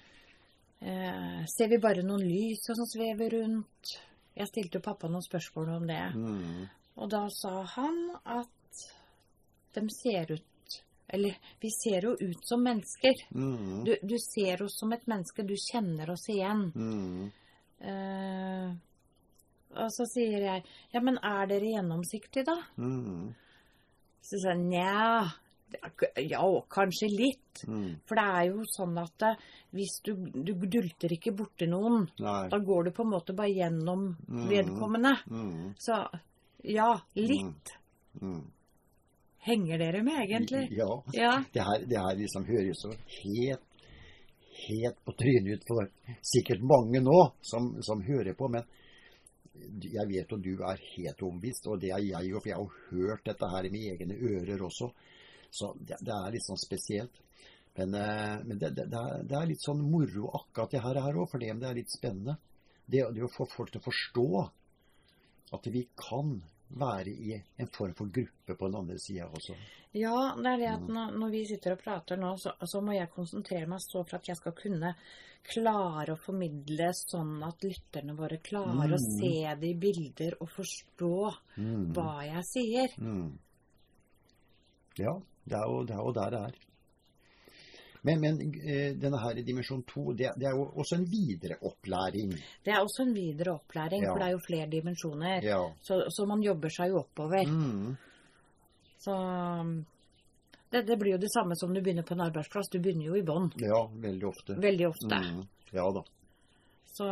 Eh, 0.82 1.42
ser 1.50 1.70
vi 1.70 1.78
bare 1.82 2.02
noen 2.06 2.24
lys 2.26 2.64
som 2.66 2.86
svever 2.88 3.36
rundt? 3.36 3.92
Jeg 4.34 4.48
stilte 4.48 4.80
jo 4.80 4.86
pappa 4.86 5.10
noen 5.10 5.22
spørsmål 5.22 5.74
om 5.76 5.86
det. 5.86 6.02
Mm. 6.16 6.64
Og 6.96 7.08
da 7.10 7.22
sa 7.32 7.62
han 7.76 8.00
at 8.24 8.82
de 9.74 9.86
ser 9.90 10.32
ut 10.34 10.48
Eller 11.12 11.36
vi 11.60 11.68
ser 11.70 12.04
jo 12.06 12.12
ut 12.20 12.44
som 12.48 12.62
mennesker. 12.64 13.18
Mm. 13.36 13.84
Du, 13.84 13.90
du 14.02 14.14
ser 14.18 14.62
oss 14.64 14.78
som 14.80 14.92
et 14.92 15.06
menneske. 15.10 15.44
Du 15.44 15.52
kjenner 15.60 16.10
oss 16.14 16.24
igjen. 16.32 16.62
Mm. 16.72 17.30
Eh, 17.82 18.72
og 19.82 19.90
så 19.92 20.06
sier 20.08 20.44
jeg 20.46 20.64
Ja, 20.94 21.00
men 21.04 21.18
er 21.24 21.46
dere 21.50 21.68
gjennomsiktige, 21.74 22.44
da? 22.48 22.56
Mm. 22.80 23.32
Så 24.22 24.38
sier 24.38 24.54
han 24.54 24.66
nja. 24.70 25.32
Ja, 26.20 26.42
kanskje 26.72 27.08
litt. 27.12 27.62
Mm. 27.68 27.94
For 28.08 28.16
det 28.20 28.24
er 28.38 28.48
jo 28.52 28.64
sånn 28.72 28.96
at 29.00 29.24
eh, 29.28 29.38
hvis 29.76 29.98
du, 30.04 30.12
du 30.32 30.52
dulter 30.68 31.12
ikke 31.16 31.32
borti 31.36 31.68
noen, 31.68 32.06
Nei. 32.20 32.42
da 32.52 32.58
går 32.60 32.88
du 32.88 32.92
på 32.96 33.04
en 33.06 33.12
måte 33.14 33.36
bare 33.36 33.52
gjennom 33.56 34.10
Mm. 34.28 34.44
vedkommende. 34.48 35.14
Mm. 35.32 35.72
Så 35.80 35.96
ja, 36.62 36.90
litt. 37.18 37.72
Mm. 38.20 38.50
Henger 39.42 39.78
dere 39.78 40.02
med, 40.06 40.20
egentlig? 40.22 40.68
Ja. 40.76 41.04
Ja. 41.12 41.32
Det 41.52 41.64
her, 41.66 41.86
det 41.90 41.98
her 41.98 42.18
liksom 42.18 42.44
høres 42.46 42.82
så 42.84 42.92
helt, 42.92 43.64
helt 44.68 45.00
på 45.04 45.14
trynet 45.18 45.58
ut 45.58 45.66
for 45.66 45.88
sikkert 46.22 46.62
mange 46.62 47.02
nå 47.02 47.18
som, 47.42 47.72
som 47.82 48.04
hører 48.06 48.38
på, 48.38 48.48
men 48.52 48.68
jeg 49.82 50.06
vet 50.08 50.32
at 50.32 50.44
du 50.44 50.52
er 50.62 50.84
helt 50.92 51.24
omvist, 51.26 51.66
og 51.66 51.80
det 51.82 51.90
er 51.94 52.04
jeg 52.06 52.30
jo, 52.30 52.38
for 52.38 52.50
jeg 52.50 52.58
har 52.58 52.62
jo 52.62 53.02
hørt 53.08 53.26
dette 53.26 53.50
her 53.50 53.66
i 53.66 53.72
mine 53.74 53.96
egne 53.96 54.16
ører 54.30 54.62
også. 54.68 54.92
Så 55.52 55.74
det, 55.78 55.98
det 56.00 56.14
er 56.14 56.32
litt 56.32 56.46
sånn 56.46 56.60
spesielt. 56.60 57.20
Men, 57.76 57.94
eh, 57.96 58.38
men 58.44 58.58
det, 58.60 58.72
det, 58.76 58.86
er, 58.88 59.26
det 59.28 59.36
er 59.36 59.48
litt 59.48 59.64
sånn 59.64 59.82
moro 59.84 60.30
akkurat 60.38 60.72
det 60.72 60.82
her 60.84 61.02
òg, 61.02 61.26
for 61.30 61.42
det, 61.42 61.52
det 61.60 61.68
er 61.68 61.78
litt 61.78 61.92
spennende. 61.92 62.38
Det, 62.86 63.04
det 63.14 63.24
å 63.24 63.32
få 63.32 63.46
folk 63.50 63.72
til 63.72 63.82
å 63.82 63.86
forstå 63.86 64.26
at 65.56 65.68
vi 65.72 65.86
kan 65.98 66.38
være 66.78 67.10
i 67.12 67.34
en 67.58 67.66
form 67.68 67.92
for 67.94 68.06
gruppe 68.12 68.54
på 68.56 68.66
den 68.68 68.76
andre 68.78 68.98
sida 68.98 69.26
også. 69.28 69.54
Ja, 69.94 70.34
det 70.36 70.46
er 70.46 70.56
det 70.62 70.68
at 70.72 70.86
når, 70.88 71.10
når 71.20 71.30
vi 71.34 71.44
sitter 71.46 71.72
og 71.76 71.82
prater 71.82 72.16
nå, 72.16 72.30
så, 72.40 72.54
så 72.64 72.80
må 72.80 72.94
jeg 72.96 73.10
konsentrere 73.12 73.66
meg 73.68 73.80
så 73.84 74.04
for 74.06 74.16
at 74.16 74.28
jeg 74.30 74.36
skal 74.36 74.52
kunne 74.56 74.94
klare 75.42 76.14
å 76.14 76.20
formidle 76.22 76.88
sånn 76.94 77.42
at 77.44 77.64
lytterne 77.66 78.14
våre 78.16 78.38
klarer 78.38 78.94
å 78.94 78.98
Mm. 79.00 79.08
se 79.18 79.54
det 79.60 79.68
i 79.68 79.74
bilder 79.74 80.36
og 80.40 80.48
forstå 80.48 81.12
Mm. 81.58 81.92
hva 81.92 82.22
jeg 82.24 82.44
sier. 82.54 82.88
Mm. 82.98 83.32
Ja, 84.98 85.14
det 85.48 85.56
er 85.58 85.66
jo 85.68 85.82
det 85.84 85.94
er 85.96 86.02
jo 86.06 86.12
der 86.12 86.30
det 86.30 86.40
er. 86.48 86.60
Men, 88.04 88.18
men 88.20 88.38
eh, 88.66 88.94
denne 88.98 89.18
her 89.22 89.34
dimensjon 89.46 89.84
to, 89.86 90.12
det, 90.18 90.32
det 90.36 90.48
er 90.48 90.56
jo 90.58 90.64
også 90.82 90.96
en 90.98 91.04
videre 91.06 91.54
opplæring. 91.62 92.32
Det 92.64 92.72
er 92.74 92.80
også 92.82 93.04
en 93.06 93.12
videre 93.14 93.52
opplæring, 93.54 94.02
Ja. 94.02 94.10
for 94.12 94.18
det 94.18 94.26
er 94.26 94.32
jo 94.32 94.40
flere 94.46 94.66
dimensjoner. 94.72 95.44
Ja. 95.46 95.60
Så, 95.86 96.00
så 96.10 96.26
man 96.26 96.42
jobber 96.42 96.68
seg 96.74 96.90
jo 96.90 96.98
oppover. 97.04 97.46
Mm. 97.46 97.94
Så 98.98 99.14
det, 100.72 100.82
det 100.88 100.96
blir 100.98 101.12
jo 101.16 101.22
det 101.22 101.30
samme 101.34 101.54
som 101.58 101.72
du 101.74 101.80
begynner 101.80 102.02
på 102.06 102.14
en 102.16 102.24
arbeidsplass. 102.26 102.70
Du 102.72 102.78
begynner 102.80 103.06
jo 103.10 103.16
i 103.18 103.22
bånn. 103.26 103.50
ja, 103.60 103.80
veldig 104.02 104.26
ofte. 104.28 104.58
Veldig 104.62 104.86
ofte. 104.88 105.18
Mm. 105.22 105.42
Ja 105.72 105.86
da. 105.94 106.02
Så, 106.92 107.06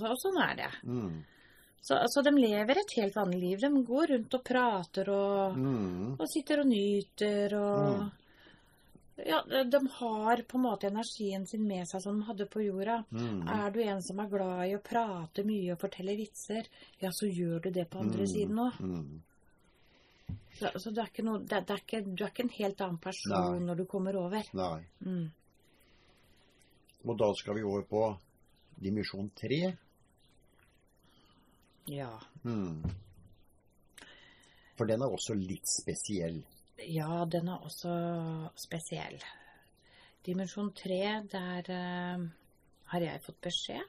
så 0.00 0.14
sånn 0.22 0.38
er 0.46 0.54
det. 0.62 0.70
Mm. 0.88 1.22
Så, 1.84 1.98
så 2.08 2.22
de 2.24 2.30
lever 2.38 2.78
et 2.80 2.94
helt 2.98 3.16
vanlig 3.18 3.40
liv. 3.42 3.58
De 3.60 3.82
går 3.84 4.06
rundt 4.14 4.34
og 4.38 4.44
prater 4.46 5.10
og, 5.12 5.56
Mm. 5.58 6.14
og 6.18 6.26
sitter 6.32 6.62
og 6.62 6.70
nyter 6.70 7.56
og 7.58 8.04
Ja, 9.16 9.42
de 9.46 9.78
har 10.00 10.40
på 10.42 10.58
en 10.58 10.64
måte 10.64 10.88
energien 10.90 11.44
sin 11.46 11.66
med 11.68 11.86
seg 11.86 12.02
som 12.02 12.16
de 12.18 12.26
hadde 12.26 12.46
på 12.50 12.64
jorda. 12.64 12.96
Mm. 13.14 13.44
Er 13.46 13.70
du 13.70 13.78
en 13.84 14.02
som 14.02 14.18
er 14.18 14.30
glad 14.32 14.64
i 14.66 14.72
å 14.74 14.80
prate 14.82 15.44
mye 15.46 15.76
og 15.76 15.78
fortelle 15.84 16.16
vitser, 16.18 16.66
ja, 16.98 17.12
så 17.14 17.28
gjør 17.30 17.60
du 17.62 17.70
det 17.70 17.84
på 17.92 18.00
andre 18.02 18.26
Mm. 18.26 18.32
siden 18.32 18.58
òg. 18.58 18.80
Mm. 18.80 19.22
Så, 20.58 20.70
så 20.82 20.90
du, 20.90 21.00
er 21.00 21.06
ikke 21.12 21.22
noe, 21.26 21.38
det, 21.46 21.62
det 21.66 21.76
er 21.76 21.80
ikke, 21.84 22.00
du 22.10 22.24
er 22.24 22.30
ikke 22.32 22.42
en 22.48 22.52
helt 22.58 22.80
annen 22.80 22.98
person 22.98 23.32
Nei. 23.54 23.62
når 23.68 23.76
du 23.76 23.84
kommer 23.86 24.16
over. 24.18 24.50
Nei. 24.54 24.82
Mm. 25.06 25.30
Og 27.04 27.18
da 27.18 27.30
skal 27.38 27.54
vi 27.54 27.62
over 27.62 27.82
på 27.82 28.02
dimensjon 28.82 29.30
tre. 29.38 29.76
Ja. 31.86 32.10
Mm. 32.44 32.82
For 34.74 34.86
den 34.90 35.02
er 35.04 35.12
også 35.12 35.36
litt 35.38 35.68
spesiell. 35.70 36.40
Ja, 36.78 37.24
den 37.30 37.48
er 37.48 37.62
også 37.62 37.92
spesiell. 38.58 39.20
Dimensjon 40.26 40.72
tre, 40.74 41.22
der 41.30 41.68
uh, 41.70 42.24
har 42.90 43.00
jeg 43.04 43.22
fått 43.22 43.40
beskjed 43.44 43.84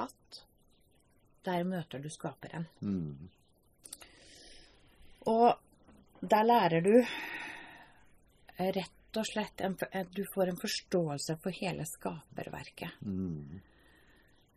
at 0.00 0.40
der 1.44 1.64
møter 1.68 2.00
du 2.02 2.08
skaperen. 2.10 2.66
Mm. 2.80 3.28
Og 5.30 5.54
der 6.22 6.46
lærer 6.46 6.82
du 6.82 6.94
rett 8.62 9.18
og 9.18 9.26
slett 9.28 9.60
en, 9.60 9.76
Du 10.14 10.22
får 10.34 10.48
en 10.48 10.56
forståelse 10.60 11.36
for 11.42 11.52
hele 11.60 11.84
skaperverket. 11.86 12.98
Mm. 13.04 13.60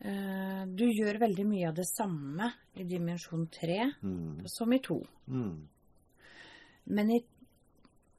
Uh, 0.05 0.63
Du 0.71 0.85
gjør 0.87 1.19
veldig 1.19 1.45
mye 1.49 1.69
av 1.69 1.75
det 1.75 1.87
samme 1.91 2.51
i 2.75 2.83
dimensjon 2.83 3.47
tre 3.51 3.91
Mm. 4.01 4.47
som 4.47 4.73
i 4.73 4.79
to. 4.79 5.01
Mm. 5.27 5.67
Men 6.85 7.11
i 7.11 7.23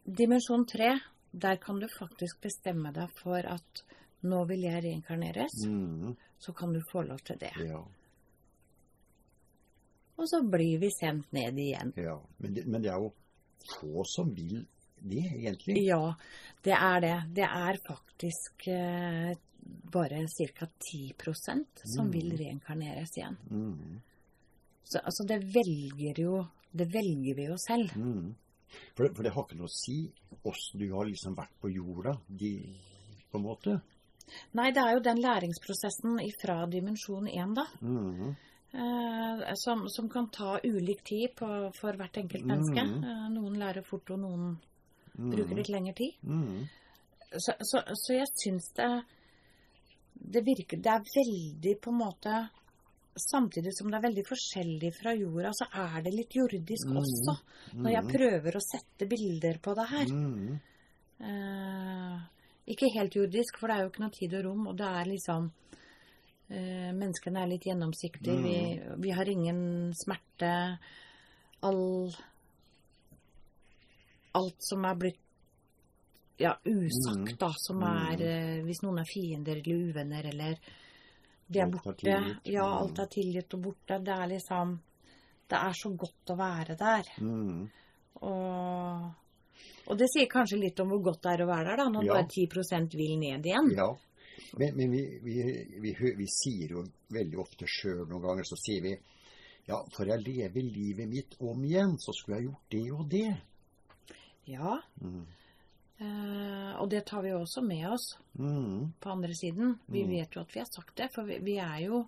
dimensjon 0.06 0.66
tre, 0.66 0.98
der 1.32 1.56
kan 1.56 1.78
du 1.80 1.86
faktisk 1.98 2.40
bestemme 2.40 2.92
deg 2.94 3.10
for 3.22 3.38
at 3.46 3.82
nå 4.22 4.44
vil 4.48 4.62
jeg 4.62 4.82
reinkarneres, 4.84 5.52
Mm. 5.66 6.16
så 6.38 6.52
kan 6.54 6.72
du 6.72 6.80
få 6.92 7.02
lov 7.06 7.18
til 7.24 7.36
det. 7.38 7.52
Ja. 7.66 7.82
Og 10.18 10.28
så 10.30 10.40
blir 10.48 10.78
vi 10.80 10.88
sendt 10.90 11.32
ned 11.36 11.58
igjen. 11.60 11.92
ja. 11.96 12.16
Men, 12.38 12.54
det, 12.54 12.66
men 12.66 12.82
det 12.82 12.90
er 12.92 13.02
jo 13.02 13.12
få 13.80 14.04
som 14.08 14.30
vil 14.34 14.62
det, 14.96 15.24
egentlig. 15.36 15.82
Ja, 15.84 16.14
det 16.64 16.72
er 16.72 17.00
det. 17.04 17.16
Det 17.36 17.44
er 17.44 17.78
faktisk 17.86 18.68
eh, 18.72 19.34
bare 19.92 20.22
ca. 20.26 20.66
10% 20.90 21.84
som 21.84 22.06
Mm. 22.06 22.12
vil 22.12 22.36
reinkarneres 22.38 23.12
igjen. 23.18 23.36
Mm. 23.50 24.00
Så 24.84 24.98
altså, 25.02 25.26
det 25.26 25.42
velger 25.54 26.18
jo 26.22 26.46
Det 26.76 26.86
velger 26.92 27.34
vi 27.36 27.44
jo 27.46 27.54
selv. 27.56 27.92
Mm. 27.96 28.34
For, 28.94 29.04
det, 29.06 29.12
for 29.16 29.22
det 29.22 29.32
har 29.34 29.46
ikke 29.46 29.58
noe 29.58 29.70
å 29.70 29.76
si 29.76 29.98
åssen 30.46 30.80
du 30.80 30.88
har 30.92 31.06
liksom 31.08 31.36
vært 31.38 31.54
på 31.62 31.70
jorda, 31.70 32.16
de, 32.28 32.52
på 33.30 33.38
en 33.38 33.44
måte. 33.46 33.76
Nei, 34.58 34.70
det 34.74 34.82
er 34.82 34.96
jo 34.96 35.04
den 35.06 35.22
læringsprosessen 35.22 36.18
fra 36.42 36.60
dimensjon 36.70 37.28
1, 37.30 37.54
da. 37.56 37.66
Mm. 37.80 38.34
Eh, 38.76 39.44
som, 39.62 39.86
som 39.88 40.08
kan 40.10 40.26
ta 40.34 40.56
ulik 40.64 41.04
tid 41.06 41.36
på, 41.38 41.48
for 41.78 41.96
hvert 41.96 42.18
enkelt 42.18 42.44
menneske. 42.44 42.82
Mhm. 42.82 43.04
Eh, 43.04 43.28
noen 43.36 43.60
lærer 43.62 43.86
fort, 43.86 44.10
og 44.10 44.24
noen 44.24 44.56
Mm. 45.16 45.30
bruker 45.32 45.56
litt 45.56 45.68
lengre 45.72 45.94
tid. 45.96 46.16
Mm. 46.28 46.66
Så, 47.40 47.54
så, 47.64 47.80
så 47.96 48.12
jeg 48.12 48.26
syns 48.36 48.66
det 48.76 48.88
Det 50.12 50.42
virker 50.44 50.76
Det 50.76 50.92
er 50.92 51.06
veldig 51.14 51.72
på 51.80 51.90
en 51.90 51.96
måte 52.02 52.34
Samtidig 53.16 53.72
som 53.72 53.88
det 53.88 53.96
er 53.96 54.04
veldig 54.04 54.24
forskjellig 54.28 54.90
fra 54.92 55.14
jorda, 55.16 55.50
så 55.56 55.66
er 55.72 56.02
det 56.04 56.12
litt 56.12 56.36
jordisk 56.36 56.90
mm. 56.90 56.96
også. 57.00 57.34
Når 57.80 57.94
jeg 57.94 58.10
prøver 58.12 58.58
å 58.58 58.64
sette 58.64 59.08
bilder 59.08 59.60
på 59.64 59.74
det 59.78 59.86
her. 59.92 60.12
Mm. 60.12 60.58
Eh, 61.30 62.18
ikke 62.76 62.92
helt 62.92 63.16
jordisk, 63.16 63.56
for 63.60 63.70
det 63.70 63.76
er 63.76 63.84
jo 63.86 63.92
ikke 63.92 64.04
noe 64.04 64.16
tid 64.18 64.36
og 64.36 64.46
rom, 64.48 64.64
og 64.68 64.76
det 64.76 64.92
er 65.00 65.08
liksom 65.08 65.50
eh, 66.50 66.90
Menneskene 66.92 67.42
er 67.42 67.52
litt 67.54 67.68
gjennomsiktige. 67.70 68.38
Vi, 68.44 68.56
vi 69.06 69.14
har 69.16 69.32
ingen 69.32 69.60
smerte. 69.96 70.54
All 71.64 71.84
Alt 74.36 74.60
som 74.60 74.84
er 74.84 74.98
blitt 75.00 75.22
ja, 76.36 76.52
usagt, 76.68 77.32
Mm. 77.32 77.38
da, 77.40 77.48
som 77.56 77.82
er 77.82 78.20
eh, 78.20 78.64
Hvis 78.66 78.82
noen 78.84 79.00
er 79.00 79.08
fiender 79.08 79.56
eller 79.56 79.86
uvenner, 79.88 80.26
eller 80.28 80.58
De 81.48 81.60
er 81.62 81.70
borte. 81.70 82.16
Ja, 82.50 82.64
alt 82.80 82.98
er 82.98 83.06
tilgitt 83.12 83.54
og 83.54 83.62
borte. 83.68 84.00
Det 84.02 84.12
er 84.14 84.26
liksom 84.32 84.78
Det 85.48 85.58
er 85.62 85.72
så 85.78 85.90
godt 85.94 86.32
å 86.34 86.36
være 86.40 86.74
der. 86.76 87.06
Mm. 87.22 87.68
Og, 88.26 89.04
og 89.86 89.98
det 90.00 90.08
sier 90.10 90.26
kanskje 90.32 90.58
litt 90.58 90.80
om 90.82 90.88
hvor 90.90 91.04
godt 91.10 91.20
det 91.22 91.34
er 91.36 91.44
å 91.44 91.50
være 91.52 91.68
der, 91.70 91.76
da, 91.84 91.88
når 91.94 92.04
Ja. 92.08 92.14
bare 92.16 92.26
10% 92.32 92.96
vil 92.98 93.14
ned 93.20 93.46
igjen. 93.46 93.70
Ja. 93.76 93.86
Men, 94.58 94.74
men 94.76 94.90
vi, 94.90 95.02
vi, 95.22 95.36
vi, 95.80 95.92
vi 96.18 96.26
sier 96.28 96.74
jo 96.76 96.82
veldig 97.14 97.38
ofte 97.40 97.66
sjøl 97.70 98.02
noen 98.08 98.22
ganger, 98.26 98.44
så 98.44 98.58
sier 98.58 98.82
vi 98.82 98.96
ja, 99.66 99.78
for 99.94 100.06
jeg 100.06 100.22
lever 100.22 100.62
livet 100.62 101.08
mitt 101.10 101.32
om 101.42 101.62
igjen, 101.66 101.96
så 101.98 102.12
skulle 102.14 102.36
jeg 102.38 102.48
gjort 102.50 102.74
det 102.74 102.84
og 102.92 103.08
det. 103.10 103.36
Ja, 104.46 104.76
Mm. 105.02 105.24
Eh, 106.00 106.72
og 106.80 106.88
det 106.90 107.04
tar 107.06 107.22
vi 107.22 107.30
jo 107.30 107.40
også 107.40 107.62
med 107.64 107.86
oss 107.92 108.18
Mm. 108.38 108.92
på 109.00 109.10
andre 109.10 109.34
siden. 109.34 109.78
Vi 109.88 110.02
Mm. 110.04 110.10
vet 110.10 110.34
jo 110.34 110.40
at 110.40 110.54
vi 110.54 110.60
har 110.60 110.66
sagt 110.66 110.96
det, 110.96 111.10
for 111.12 111.22
vi, 111.24 111.38
vi 111.38 111.56
er 111.58 111.78
jo 111.86 112.06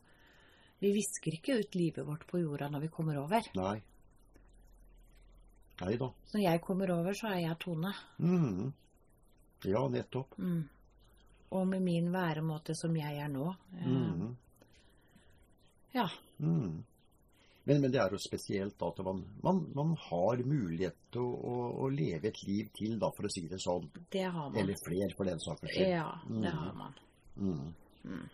Vi 0.81 0.92
visker 0.92 1.33
ikke 1.35 1.59
ut 1.59 1.74
livet 1.74 2.07
vårt 2.07 2.24
på 2.29 2.38
jorda 2.38 2.68
når 2.70 2.81
vi 2.81 2.88
kommer 2.88 3.16
over. 3.18 3.42
Nei. 3.57 3.83
Nei 5.81 5.96
da. 5.96 6.07
Når 6.35 6.40
jeg 6.42 6.61
kommer 6.62 6.90
over, 6.90 7.12
så 7.14 7.27
er 7.33 7.40
jeg 7.40 7.59
Tone. 7.59 7.92
Mm. 8.20 8.72
Ja, 9.64 9.88
nettopp. 9.88 10.37
Mm. 10.38 10.68
Og 11.51 11.66
med 11.66 11.83
min 11.83 12.12
væremåte 12.12 12.77
som 12.77 12.94
jeg 12.94 13.16
er 13.18 13.29
nå. 13.29 13.55
Mm. 13.72 14.37
Ja. 15.94 16.09
Mm. 16.40 16.85
Men, 17.68 17.83
men 17.85 17.92
det 17.92 18.00
er 18.00 18.14
jo 18.14 18.18
spesielt 18.22 18.81
at 18.83 19.00
man, 19.04 19.18
man, 19.44 19.59
man 19.76 19.90
har 20.07 20.40
mulighet 20.48 20.96
til 21.12 21.20
å, 21.20 21.35
å, 21.37 21.57
å 21.85 21.88
leve 21.92 22.31
et 22.31 22.40
liv 22.48 22.70
til, 22.78 22.94
da, 23.02 23.11
for 23.12 23.28
å 23.28 23.31
si 23.35 23.42
det 23.50 23.59
sånn. 23.61 23.90
Det 24.11 24.24
har 24.24 24.48
man. 24.48 24.57
Eller 24.62 24.78
flere, 24.81 25.11
for 25.18 25.28
den 25.28 25.42
saks 25.44 25.68
skyld. 25.74 25.90
Ja, 25.92 26.07
det 26.24 26.38
Mm. 26.48 26.59
har 26.62 26.72
man. 26.78 26.96
Mm. 27.37 27.74
Mm. 28.09 28.26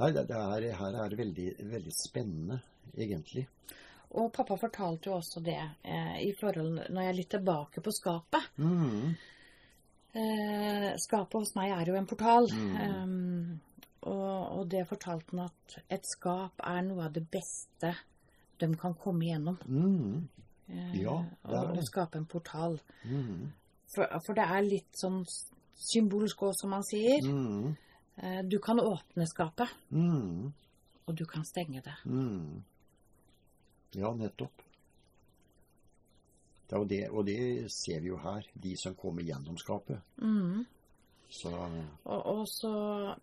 Nei, 0.00 0.10
det, 0.16 0.22
det 0.30 0.36
er, 0.40 0.66
her 0.80 0.96
er 1.04 1.12
det 1.12 1.18
veldig, 1.20 1.48
veldig 1.74 1.92
spennende, 1.92 2.56
egentlig. 2.96 3.44
Og 4.16 4.32
pappa 4.34 4.56
fortalte 4.58 5.10
jo 5.10 5.18
også 5.20 5.42
det 5.44 5.58
eh, 5.84 6.16
i 6.24 6.32
forhold 6.40 6.80
når 6.88 7.02
jeg 7.04 7.12
er 7.12 7.18
litt 7.20 7.30
tilbake 7.36 7.84
på 7.84 7.92
skapet. 7.94 8.48
Mm. 8.58 9.12
Eh, 10.16 10.88
skapet 10.98 11.36
hos 11.38 11.52
meg 11.54 11.70
er 11.76 11.92
jo 11.92 11.98
en 12.00 12.08
portal. 12.10 12.48
Mm. 12.50 12.72
Um, 12.80 13.60
og, 14.02 14.58
og 14.58 14.68
det 14.70 14.86
fortalte 14.88 15.36
han 15.36 15.46
at 15.48 15.74
et 15.92 16.06
skap 16.08 16.60
er 16.64 16.82
noe 16.86 17.04
av 17.04 17.12
det 17.12 17.26
beste 17.30 17.94
de 18.60 18.68
kan 18.76 18.94
komme 18.94 19.24
igjennom. 19.26 19.58
Mm. 19.66 20.28
Eh, 20.68 20.94
Ja, 21.02 21.16
det 21.44 21.56
er 21.58 21.72
det. 21.74 21.82
Å 21.82 21.86
skape 21.88 22.18
en 22.20 22.26
portal. 22.26 22.78
Mm. 23.04 23.50
For, 23.94 24.06
for 24.26 24.36
det 24.38 24.44
er 24.46 24.62
litt 24.66 24.96
sånn 25.00 25.22
symbolsk 25.80 26.42
òg, 26.46 26.52
som 26.60 26.70
man 26.70 26.84
sier. 26.86 27.24
Mm. 27.24 27.76
Eh, 28.20 28.42
du 28.44 28.58
kan 28.60 28.78
åpne 28.80 29.26
skapet, 29.26 29.68
Mm. 29.90 30.52
og 31.06 31.14
du 31.16 31.24
kan 31.26 31.44
stenge 31.44 31.80
det. 31.82 31.96
Mm. 32.04 32.62
Ja, 33.96 34.12
nettopp. 34.14 34.62
Det 36.70 36.88
det, 36.88 37.08
og 37.10 37.24
det 37.26 37.66
ser 37.72 38.00
vi 38.00 38.08
jo 38.12 38.16
her, 38.22 38.44
de 38.54 38.76
som 38.76 38.94
kommer 38.94 39.22
gjennom 39.26 39.56
skapet. 39.58 39.98
Mm. 40.22 40.66
Så 41.30 41.50
Og, 42.04 42.26
og 42.26 42.46
så 42.48 43.14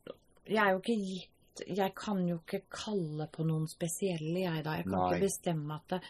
Jeg 0.47 0.61
er 0.63 0.71
jo 0.75 0.79
ikke 0.81 0.97
gitt 1.03 1.63
Jeg 1.77 1.93
kan 1.97 2.19
jo 2.29 2.35
ikke 2.43 2.61
kalle 2.69 3.25
på 3.33 3.43
noen 3.47 3.65
spesielle, 3.67 4.39
jeg 4.43 4.63
da. 4.65 4.75
Jeg 4.77 4.85
kan 4.85 4.99
Nei. 4.99 5.07
ikke 5.15 5.25
bestemme 5.25 5.75
at 5.79 5.95
det, 5.95 6.01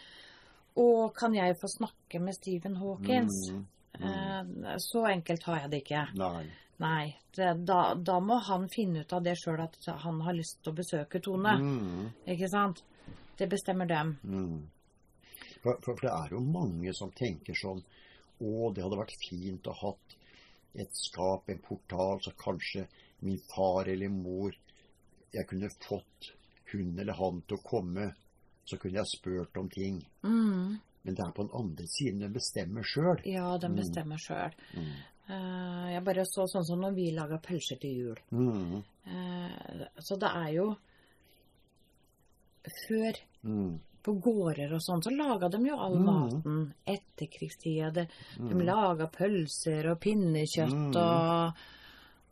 Å, 0.78 0.84
kan 1.16 1.34
jeg 1.34 1.56
få 1.58 1.70
snakke 1.72 2.20
med 2.22 2.36
Stephen 2.36 2.76
Hawkins? 2.82 3.48
mm, 3.52 3.66
Eh, 3.98 4.76
så 4.78 5.00
enkelt 5.10 5.42
har 5.48 5.62
jeg 5.64 5.70
det 5.72 5.78
ikke. 5.82 6.02
Nei. 6.20 6.44
Nei. 6.78 7.06
Det, 7.34 7.48
da, 7.66 7.94
da 7.98 8.18
må 8.22 8.36
han 8.46 8.68
finne 8.70 9.00
ut 9.02 9.12
av 9.16 9.24
det 9.26 9.32
sjøl 9.40 9.58
at 9.64 9.78
han 10.04 10.20
har 10.22 10.36
lyst 10.36 10.60
til 10.62 10.70
å 10.70 10.76
besøke 10.78 11.18
Tone. 11.24 11.56
Mm, 11.58 12.04
Ikke 12.30 12.46
sant? 12.52 12.84
Det 13.38 13.48
bestemmer 13.50 13.88
dem. 13.90 14.12
mm. 14.22 14.60
For, 15.64 15.80
for, 15.82 15.96
for 15.96 16.04
det 16.04 16.12
er 16.14 16.36
jo 16.36 16.44
mange 16.44 16.92
som 16.94 17.10
tenker 17.10 17.56
sånn 17.58 17.80
Å, 17.82 18.70
det 18.70 18.84
hadde 18.84 19.00
vært 19.00 19.16
fint 19.18 19.66
å 19.66 19.74
ha 19.80 19.90
et 20.78 20.94
skap, 20.94 21.48
en 21.50 21.58
portal, 21.64 22.20
så 22.22 22.30
kanskje 22.38 22.84
min 23.20 23.38
far 23.54 23.88
eller 23.88 24.08
mor 24.08 24.52
Jeg 25.32 25.46
kunne 25.46 25.68
fått 25.88 26.32
hun 26.72 26.98
eller 26.98 27.12
han 27.12 27.42
til 27.42 27.56
å 27.58 27.62
komme, 27.62 28.14
så 28.64 28.78
kunne 28.78 28.94
jeg 28.98 29.06
spurt 29.06 29.56
om 29.56 29.68
ting. 29.68 29.98
Mm. 30.24 30.78
Men 31.04 31.14
det 31.14 31.20
er 31.24 31.32
på 31.32 31.42
den 31.46 31.54
andre 31.54 31.84
siden 31.86 32.20
den 32.20 32.32
bestemmer 32.32 32.82
sjøl. 32.82 33.20
Ja, 33.26 33.56
de 33.58 33.68
Mm. 33.68 33.76
bestemmer 33.76 34.16
sjøl. 34.18 34.52
Mm. 34.74 34.92
Uh, 35.30 35.92
jeg 35.92 36.04
bare 36.04 36.24
så 36.24 36.46
sånn 36.48 36.64
som 36.64 36.80
når 36.80 36.94
vi 36.94 37.10
lager 37.12 37.38
pølser 37.38 37.78
til 37.80 37.90
jul. 37.96 38.16
Mm. 38.32 38.82
Uh, 39.06 39.84
så 40.00 40.16
det 40.18 40.28
er 40.34 40.52
jo 40.54 40.76
Før, 42.88 43.12
Mm. 43.44 43.80
på 44.02 44.12
gårder 44.20 44.72
og 44.74 44.80
sånn, 44.80 45.02
så 45.02 45.10
laga 45.10 45.48
de 45.48 45.58
jo 45.68 45.76
all 45.76 45.96
Mm. 45.96 46.04
maten. 46.04 46.74
Etterkrigstida. 46.86 47.90
De, 47.92 48.08
de 48.36 48.54
Mm. 48.54 48.64
laga 48.66 49.06
pølser 49.06 49.90
og 49.90 50.00
pinnekjøtt 50.00 50.72
Mm. 50.72 50.96
og, 50.96 51.54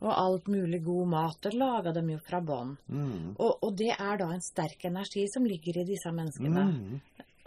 og 0.00 0.12
alt 0.12 0.46
mulig 0.48 0.82
god 0.84 1.06
mat. 1.08 1.38
Det 1.42 1.54
laga 1.54 1.92
de 1.92 2.02
jo 2.12 2.18
fra 2.26 2.40
bånn. 2.40 2.76
Mm. 2.88 3.36
Og, 3.38 3.62
og 3.64 3.76
det 3.76 3.92
er 3.98 4.18
da 4.20 4.26
en 4.34 4.42
sterk 4.44 4.84
energi 4.84 5.24
som 5.32 5.44
ligger 5.48 5.78
i 5.80 5.84
disse 5.88 6.12
menneskene. 6.12 6.64
Mm. 6.72 7.00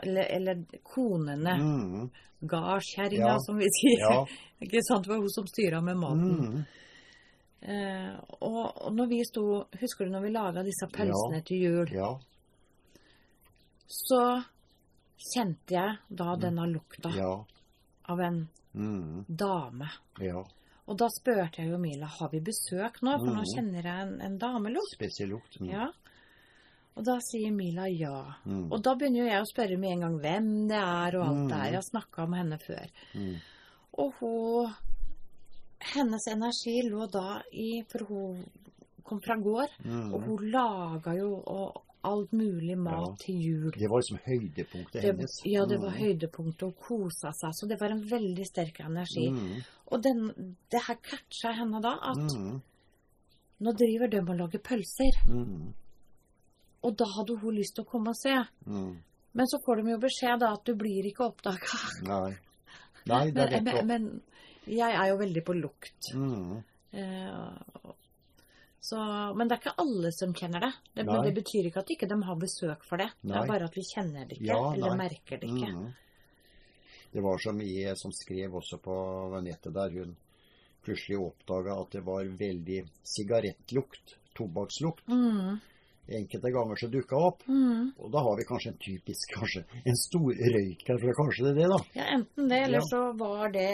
Eller, 0.03 0.25
eller 0.37 0.63
konene. 0.83 1.53
Mm. 1.59 2.09
Gardskjerringa, 2.41 3.33
Ja. 3.33 3.37
som 3.45 3.57
vi 3.59 3.67
sier. 3.81 3.99
Ja. 3.99 4.25
Ikke 4.63 4.81
sant? 4.87 5.03
Det 5.05 5.11
var 5.11 5.19
hun 5.19 5.29
som 5.29 5.47
styra 5.47 5.81
med 5.81 5.97
maten. 5.97 6.35
Mm. 6.39 6.65
Eh, 7.61 8.13
og, 8.39 8.61
og 8.85 8.93
når 8.95 9.07
vi 9.11 9.17
sto 9.27 9.41
Husker 9.81 10.07
du 10.07 10.11
når 10.13 10.21
vi 10.23 10.29
laga 10.31 10.61
disse 10.63 10.87
pølsene 10.87 11.41
Ja. 11.41 11.43
til 11.43 11.57
jul? 11.65 11.89
Ja. 11.91 12.13
Så 13.89 14.21
kjente 15.33 15.75
jeg 15.75 15.97
da 16.09 16.35
denne 16.39 16.67
lukta 16.71 17.11
Ja. 17.17 17.33
av 18.09 18.19
en 18.21 18.47
Mm. 18.73 19.25
dame. 19.27 19.89
Ja. 20.21 20.43
Og 20.89 20.97
da 20.97 21.05
spurte 21.13 21.61
jeg 21.61 21.69
jo 21.69 21.77
Mila 21.77 22.07
har 22.09 22.29
vi 22.31 22.39
besøk 22.41 22.95
nå, 23.05 23.11
for 23.21 23.29
nå 23.29 23.43
Mhm. 23.43 23.51
kjenner 23.55 23.83
jeg 23.83 24.07
en, 24.07 24.21
en 24.25 24.37
damelukt. 24.41 24.95
Spesiell 24.95 25.29
lukt. 25.29 25.59
Mm. 25.61 25.69
Ja. 25.69 25.87
Og 26.97 27.05
da 27.05 27.19
sier 27.21 27.51
Mila 27.53 27.85
ja. 27.87 28.33
Mm. 28.45 28.71
Og 28.73 28.81
da 28.83 28.95
begynner 28.95 29.21
jo 29.23 29.29
jeg 29.29 29.41
å 29.43 29.51
spørre 29.53 29.77
med 29.79 29.91
en 29.91 29.99
gang 30.01 30.17
hvem 30.19 30.67
det 30.67 30.79
er 30.81 31.17
og 31.19 31.27
alt 31.27 31.49
det 31.49 31.55
her. 31.57 31.61
er. 31.61 31.71
Jeg 31.71 31.79
har 31.79 31.89
snakka 31.93 32.23
om 32.23 32.33
henne 32.33 32.57
før. 32.59 32.89
Mm. 33.15 33.35
Og 33.99 34.13
hun 34.19 34.73
Hennes 35.93 36.25
energi 36.27 36.81
lå 36.89 37.05
da 37.09 37.41
i 37.53 37.83
For 37.87 38.03
hun 38.09 38.41
kom 39.05 39.21
fra 39.21 39.35
gård, 39.39 39.69
Mm. 39.85 40.13
og 40.13 40.21
hun 40.25 40.51
laga 40.51 41.13
jo 41.17 41.41
og 41.47 41.81
alt 42.03 42.31
mulig 42.31 42.77
mat 42.77 43.07
Ja. 43.07 43.15
til 43.25 43.35
jul. 43.41 43.71
Det 43.71 43.89
var 43.89 43.99
liksom 44.01 44.19
høydepunktet 44.27 44.91
Det, 45.01 45.01
hennes. 45.03 45.31
ja, 45.45 45.65
det 45.65 45.79
var 45.79 45.91
Mm. 45.91 45.97
høydepunktet. 45.99 46.61
Hun 46.61 46.73
kosa 46.73 47.31
seg. 47.31 47.51
Så 47.53 47.67
det 47.67 47.79
var 47.79 47.89
en 47.91 48.03
veldig 48.03 48.45
sterk 48.45 48.79
energi. 48.81 49.29
Mm. 49.31 49.63
Og 49.91 50.01
den, 50.03 50.55
det 50.71 50.81
her 50.87 50.95
catcha 51.01 51.51
henne 51.57 51.81
da, 51.81 51.95
at 52.11 52.17
Mm. 52.37 52.61
nå 53.59 53.71
driver 53.75 54.07
de 54.11 54.19
og 54.21 54.35
lager 54.37 54.59
pølser. 54.59 55.17
Mm. 55.27 55.73
Og 56.83 56.95
da 56.95 57.05
hadde 57.17 57.37
hun 57.41 57.55
lyst 57.57 57.75
til 57.75 57.83
å 57.83 57.89
komme 57.89 58.09
og 58.13 58.15
se. 58.15 58.35
Mm. 58.65 58.97
Men 59.33 59.45
så 59.47 59.59
får 59.65 59.81
de 59.83 59.91
jo 59.91 59.97
beskjed 59.99 60.39
da 60.39 60.53
at 60.53 60.63
du 60.65 60.75
blir 60.75 61.05
ikke 61.09 61.25
oppdaga. 61.27 61.79
Nei. 62.07 62.37
Nei, 63.07 63.31
det 63.31 63.41
er 63.41 63.61
Men, 63.61 63.65
rett 63.73 63.85
men, 63.85 63.87
men 63.87 64.75
jeg 64.77 64.93
er 64.95 65.07
jo 65.09 65.17
veldig 65.17 65.43
på 65.45 65.53
lukt. 65.59 66.13
Mm. 66.15 66.63
Eh, 66.91 67.93
så, 68.81 68.97
men 69.35 69.47
det 69.49 69.57
er 69.57 69.61
ikke 69.63 69.75
alle 69.83 70.11
som 70.15 70.33
kjenner 70.33 70.63
det. 70.63 70.71
det. 70.95 71.05
Det 71.25 71.33
betyr 71.35 71.67
ikke 71.69 71.81
at 71.83 71.89
ikke 71.93 72.07
de 72.09 72.17
har 72.23 72.37
besøk 72.39 72.85
for 72.87 72.97
det. 73.01 73.09
Det 73.21 73.35
er 73.35 73.47
bare 73.49 73.65
at 73.67 73.75
vi 73.75 73.83
kjenner 73.89 74.25
det 74.29 74.37
ikke, 74.39 74.47
Ja, 74.53 74.59
eller 74.73 74.95
nei. 74.95 75.01
merker 75.09 75.41
det 75.41 75.49
ikke. 75.51 75.73
Det 77.11 77.21
var 77.25 77.37
som 77.41 77.57
mye 77.57 77.95
som 77.97 78.11
skrev 78.13 78.53
også 78.55 78.77
på 78.83 78.95
nettet 79.41 79.73
der, 79.73 79.95
hun 79.97 80.15
plutselig 80.85 81.17
oppdaga 81.19 81.75
at 81.81 81.91
det 81.97 82.03
var 82.05 82.27
veldig 82.39 82.83
sigarettlukt, 83.03 84.15
tobakkslukt. 84.37 85.07
Mm. 85.09 85.57
Enkelte 86.19 86.51
ganger 86.53 86.79
så 86.79 86.87
dukka 86.89 87.17
opp. 87.21 87.43
Mm. 87.47 87.91
Og 87.99 88.11
da 88.13 88.21
har 88.25 88.37
vi 88.39 88.45
kanskje 88.49 88.71
en 88.71 88.79
typisk 88.81 89.33
kanskje 89.35 89.65
en 89.83 89.99
stor 89.99 90.29
røyk 90.55 90.85
her, 90.87 91.01
for 91.01 91.17
kanskje 91.19 91.43
det 91.45 91.51
er 91.51 91.57
det, 91.59 91.67
da. 91.73 91.79
Ja, 91.99 92.05
enten 92.17 92.47
det, 92.49 92.61
eller 92.67 92.79
Ja. 92.79 92.87
Så 92.89 93.01
var 93.19 93.51
det 93.53 93.67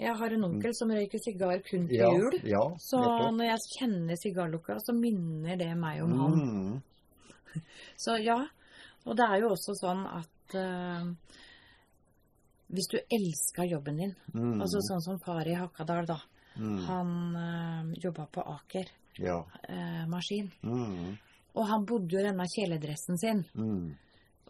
Jeg 0.00 0.14
har 0.16 0.32
en 0.32 0.44
onkel 0.44 0.72
som 0.72 0.88
røyker 0.88 1.20
sigar 1.20 1.58
kun 1.66 1.88
til 1.88 1.98
Ja, 1.98 2.08
jul. 2.16 2.38
ja, 2.48 2.62
Så 2.78 3.00
når 3.36 3.44
jeg 3.50 3.66
kjenner 3.78 4.16
sigarlukka, 4.16 4.78
så 4.80 4.94
minner 4.96 5.56
det 5.60 5.74
meg 5.76 6.00
om 6.04 6.14
han. 6.20 6.38
Mm. 6.40 6.82
Så 8.04 8.16
ja. 8.24 8.38
Og 9.04 9.16
det 9.16 9.26
er 9.26 9.42
jo 9.42 9.50
også 9.52 9.74
sånn 9.76 10.06
at 10.06 10.54
eh, 10.56 11.04
hvis 12.70 12.88
du 12.90 12.98
elsker 13.10 13.64
jobben 13.70 13.96
din, 13.96 14.14
Mm. 14.34 14.60
altså 14.62 14.78
sånn 14.80 15.00
som 15.02 15.18
far 15.18 15.46
i 15.46 15.54
Hakadal, 15.54 16.06
da. 16.06 16.18
Mm. 16.56 16.78
Han 16.86 17.36
øh, 17.36 17.94
jobba 18.02 18.26
på 18.32 18.40
Aker 18.42 18.86
Ja. 19.18 19.44
øh, 19.68 20.08
maskin. 20.08 20.50
Mm. 20.62 21.16
Og 21.54 21.66
han 21.66 21.84
bodde 21.86 22.08
jo 22.14 22.18
i 22.20 22.22
denne 22.28 22.46
kjeledressen 22.46 23.18
sin. 23.18 23.44
Mm. 23.54 23.96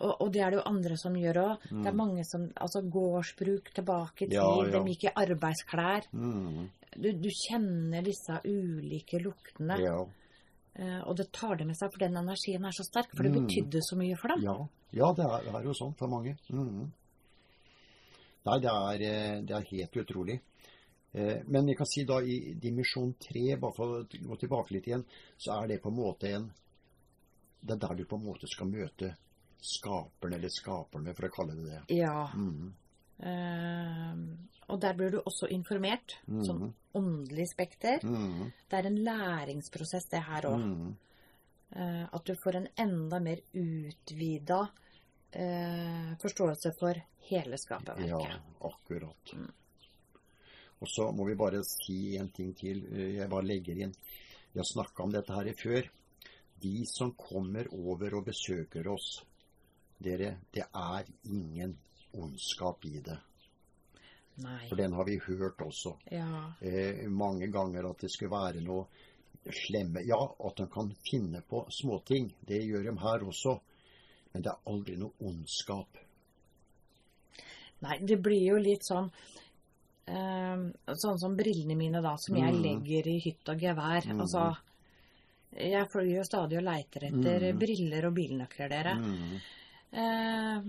Og, 0.01 0.21
og 0.21 0.33
det 0.33 0.41
er 0.41 0.51
det 0.51 0.57
jo 0.61 0.63
andre 0.67 0.97
som 0.97 1.13
gjør 1.15 1.37
òg. 1.37 1.63
Det 1.69 1.87
er 1.87 1.93
Mm. 1.93 1.97
mange 1.97 2.25
som 2.25 2.51
Altså 2.57 2.81
gårdsbruk 2.91 3.73
tilbake 3.75 4.23
i 4.25 4.29
tid. 4.29 4.33
Ja, 4.33 4.65
ja. 4.65 4.71
De 4.83 4.89
gikk 4.95 5.05
i 5.05 5.15
arbeidsklær. 5.15 6.07
Mm. 6.13 6.71
Du, 6.97 7.13
du 7.13 7.29
kjenner 7.29 8.03
disse 8.03 8.41
ulike 8.45 9.21
luktene. 9.23 9.79
Ja. 9.81 10.05
Uh, 10.81 11.03
og 11.09 11.17
det 11.17 11.33
tar 11.33 11.57
det 11.57 11.67
med 11.67 11.77
seg, 11.77 11.91
for 11.93 11.99
den 11.99 12.17
energien 12.17 12.65
er 12.65 12.71
så 12.73 12.85
sterk. 12.87 13.11
For 13.17 13.23
det 13.25 13.33
Mm. 13.33 13.47
betydde 13.47 13.81
så 13.83 13.97
mye 13.99 14.17
for 14.17 14.29
dem. 14.29 14.43
Ja, 14.43 14.55
ja 14.93 15.13
det, 15.13 15.25
er, 15.27 15.43
det 15.45 15.55
er 15.55 15.65
jo 15.65 15.73
sånn 15.75 15.95
for 15.99 16.09
mange. 16.09 16.37
Mhm. 16.49 16.93
Nei, 18.47 18.59
det 18.61 18.71
er, 18.71 19.03
eh, 19.07 19.41
det 19.43 19.57
er 19.57 19.67
helt 19.71 19.97
utrolig. 20.03 20.41
Eh, 21.13 21.43
Men 21.47 21.69
jeg 21.69 21.77
kan 21.77 21.87
si 21.87 22.05
da 22.05 22.21
i 22.23 22.55
dimensjon 22.55 23.15
tre, 23.19 23.57
bare 23.57 23.77
for 23.77 23.99
å 23.99 24.05
gå 24.07 24.39
tilbake 24.39 24.73
litt 24.75 24.87
igjen, 24.87 25.05
så 25.37 25.63
er 25.63 25.69
det 25.69 25.83
på 25.83 25.91
en 25.91 25.97
måte 25.97 26.35
en 26.35 26.51
Det 27.63 27.75
er 27.75 27.77
der 27.89 27.95
du 27.95 28.05
på 28.07 28.17
en 28.17 28.25
måte 28.25 28.49
skal 28.49 28.71
møte 28.73 29.17
skaperen, 29.61 30.33
eller 30.33 30.49
skaperne, 30.49 31.13
for 31.15 31.27
å 31.27 31.31
kalle 31.35 31.55
det 31.59 31.67
det. 31.69 31.81
Ja. 31.99 32.31
Mm. 32.35 32.73
Uh, 33.21 34.73
og 34.73 34.81
der 34.81 34.95
blir 34.97 35.11
du 35.11 35.19
også 35.19 35.51
informert. 35.53 36.17
mm. 36.27 36.41
Sånn 36.47 36.73
åndelig 36.95 37.51
spekter. 37.53 38.01
Mm. 38.03 38.51
Det 38.71 38.79
er 38.79 38.87
en 38.87 38.97
læringsprosess, 39.05 40.09
det 40.11 40.23
her 40.25 40.49
òg. 40.49 40.59
Mhm. 40.59 40.97
Eh, 41.71 42.07
at 42.13 42.25
du 42.25 42.35
får 42.35 42.57
en 42.57 42.69
enda 42.77 43.21
mer 43.21 43.39
utvida 43.55 44.71
eh, 45.33 46.17
forståelse 46.23 46.73
for 46.79 47.01
hele 47.31 47.59
skaperverket. 47.59 48.09
Ja, 48.09 48.41
akkurat. 48.61 49.35
Og 50.81 50.89
så 50.89 51.11
må 51.13 51.27
vi 51.29 51.35
bare 51.37 51.61
si 51.65 52.17
en 52.17 52.31
ting 52.33 52.55
til. 52.57 52.85
Eh, 52.93 53.17
Jeg 53.19 53.29
bare 53.31 53.45
legger 53.47 53.77
inn. 53.85 53.95
Vi 54.53 54.59
har 54.61 54.65
snakka 54.67 55.03
om 55.03 55.13
dette 55.13 55.33
her 55.37 55.53
før. 55.55 55.89
De 56.61 56.85
som 56.87 57.13
kommer 57.17 57.69
over 57.73 58.15
og 58.19 58.25
besøker 58.27 58.89
oss, 58.89 59.23
dere, 59.99 60.39
det 60.53 60.65
er 60.75 61.05
ingen 61.25 61.77
ondskap 62.13 62.85
i 62.85 63.01
det. 63.01 63.19
Nei. 64.41 64.69
For 64.69 64.77
den 64.77 64.93
har 64.97 65.05
vi 65.05 65.19
hørt 65.19 65.59
også 65.61 65.97
Ja. 66.11 66.53
eh, 66.63 67.07
mange 67.09 67.49
ganger 67.53 67.91
at 67.91 67.99
det 68.01 68.11
skulle 68.11 68.31
være 68.31 68.61
noe 68.61 68.87
slemme. 69.51 70.01
Ja, 70.07 70.19
at 70.45 70.57
de 70.57 70.67
kan 70.67 70.95
finne 71.11 71.43
på 71.43 71.67
småting. 71.71 72.33
Det 72.47 72.63
gjør 72.65 72.83
de 72.91 72.99
her 72.99 73.25
også. 73.25 73.61
Men 74.33 74.43
det 74.43 74.51
er 74.53 74.71
aldri 74.71 74.97
noe 74.97 75.13
ondskap. 75.27 75.99
Nei, 77.83 77.99
det 78.05 78.19
blir 78.23 78.43
jo 78.53 78.57
litt 78.61 78.85
sånn 78.85 79.11
eh, 80.11 80.65
Sånn 81.01 81.19
som 81.23 81.37
brillene 81.39 81.77
mine, 81.79 82.01
da, 82.03 82.17
som 82.19 82.37
jeg 82.37 82.53
Mm. 82.55 82.63
legger 82.63 83.09
i 83.09 83.19
hytt 83.25 83.49
og 83.49 83.59
gevær. 83.61 84.05
Mm. 84.07 84.21
Altså 84.21 84.57
Jeg 85.53 85.89
flyr 85.91 86.15
jo 86.17 86.23
stadig 86.25 86.59
og 86.59 86.65
leiter 86.65 87.05
etter 87.09 87.53
Mm. 87.53 87.59
briller 87.59 88.07
og 88.07 88.15
bilnøkler, 88.15 88.69
dere. 88.69 88.93
Eh, 89.93 90.61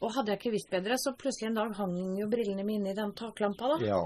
og 0.00 0.12
hadde 0.14 0.30
jeg 0.32 0.38
ikke 0.38 0.52
visst 0.52 0.70
bedre, 0.70 0.94
så 0.96 1.12
plutselig 1.16 1.48
en 1.48 1.54
dag 1.54 1.72
hang 1.76 2.16
jo 2.18 2.26
brillene 2.28 2.64
mine 2.64 2.90
i 2.90 2.94
den 2.94 3.12
taklampa, 3.12 3.68
da. 3.78 3.84
Ja. 3.84 4.00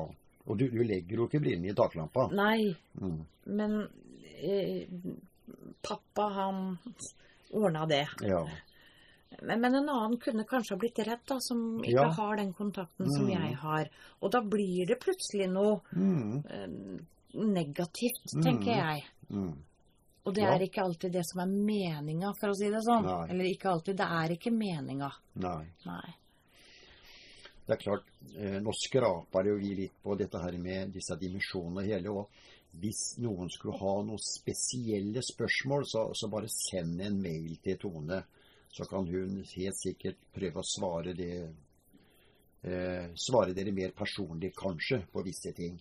Og 0.46 0.58
du, 0.58 0.68
du 0.70 0.82
legger 0.82 1.16
jo 1.16 1.26
ikke 1.28 1.40
brillene 1.40 1.70
i 1.70 1.74
taklampa. 1.74 2.28
Nei, 2.32 2.74
Mm. 3.00 3.26
men 3.46 3.88
eh, 4.42 4.86
pappa, 5.82 6.28
han 6.34 6.78
ordna 7.52 7.86
det. 7.86 8.08
Ja. 8.22 8.46
Men, 9.42 9.60
men 9.60 9.74
en 9.74 9.88
annen 9.88 10.18
kunne 10.20 10.44
kanskje 10.44 10.74
ha 10.74 10.78
blitt 10.78 10.98
redd, 10.98 11.22
da, 11.26 11.38
som 11.40 11.78
ikke 11.82 11.90
Ja. 12.02 12.08
har 12.18 12.36
den 12.36 12.52
kontakten 12.52 13.06
som 13.10 13.26
Mm. 13.26 13.30
jeg 13.32 13.56
har. 13.56 13.88
Og 14.20 14.30
da 14.30 14.40
blir 14.42 14.86
det 14.86 15.00
plutselig 15.00 15.48
noe 15.50 15.80
Mm. 15.94 16.44
eh, 16.50 17.00
negativt, 17.34 18.34
Mm. 18.34 18.42
tenker 18.44 18.72
jeg. 18.76 19.04
Mm. 19.30 19.56
Og 20.24 20.34
det 20.34 20.42
Ja. 20.42 20.54
er 20.54 20.60
ikke 20.60 20.82
alltid 20.84 21.12
det 21.12 21.24
som 21.26 21.40
er 21.40 21.46
meninga, 21.46 22.32
for 22.38 22.48
å 22.50 22.54
si 22.54 22.68
det 22.70 22.82
sånn. 22.84 23.04
Nei. 23.04 23.30
Eller 23.30 23.44
ikke 23.44 23.70
alltid. 23.72 23.96
Det 23.96 24.06
er 24.06 24.28
ikke 24.36 24.52
meninga. 24.52 25.10
Nei. 25.34 25.66
Nei. 25.86 26.14
Det 27.66 27.72
er 27.78 27.90
klart, 27.90 28.04
eh, 28.36 28.60
nå 28.60 28.70
skraper 28.74 29.46
jo 29.46 29.56
vi 29.56 29.74
litt 29.74 29.92
på 30.04 30.16
dette 30.18 30.38
her 30.38 30.52
med 30.58 30.92
disse 30.92 31.16
dimensjonene 31.16 31.84
hele. 31.86 32.08
Og 32.10 32.28
hvis 32.80 33.18
noen 33.20 33.50
skulle 33.52 33.76
ha 33.78 33.94
noen 34.06 34.20
spesielle 34.22 35.20
spørsmål, 35.22 35.84
så, 35.86 36.06
så 36.16 36.28
bare 36.32 36.48
send 36.48 37.00
en 37.04 37.18
mail 37.22 37.58
til 37.62 37.76
Tone. 37.82 38.22
Så 38.72 38.86
kan 38.88 39.04
hun 39.06 39.42
helt 39.44 39.76
sikkert 39.76 40.16
prøve 40.32 40.62
å 40.62 40.64
svare 40.64 41.12
det 41.12 41.34
eh, 42.62 43.10
Svare 43.18 43.52
dere 43.52 43.72
mer 43.76 43.92
personlig, 43.96 44.54
kanskje, 44.56 45.02
på 45.12 45.22
visse 45.26 45.52
ting. 45.52 45.76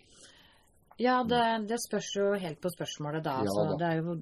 Ja, 1.02 1.24
det, 1.24 1.40
det 1.70 1.80
spørs 1.82 2.10
jo 2.18 2.26
helt 2.38 2.60
på 2.62 2.70
spørsmålet, 2.70 3.24
da. 3.26 3.38
Ja, 3.46 3.54
Så 3.56 3.64
da. 3.72 3.78
det, 3.80 3.88
er 3.88 4.02
jo, 4.04 4.16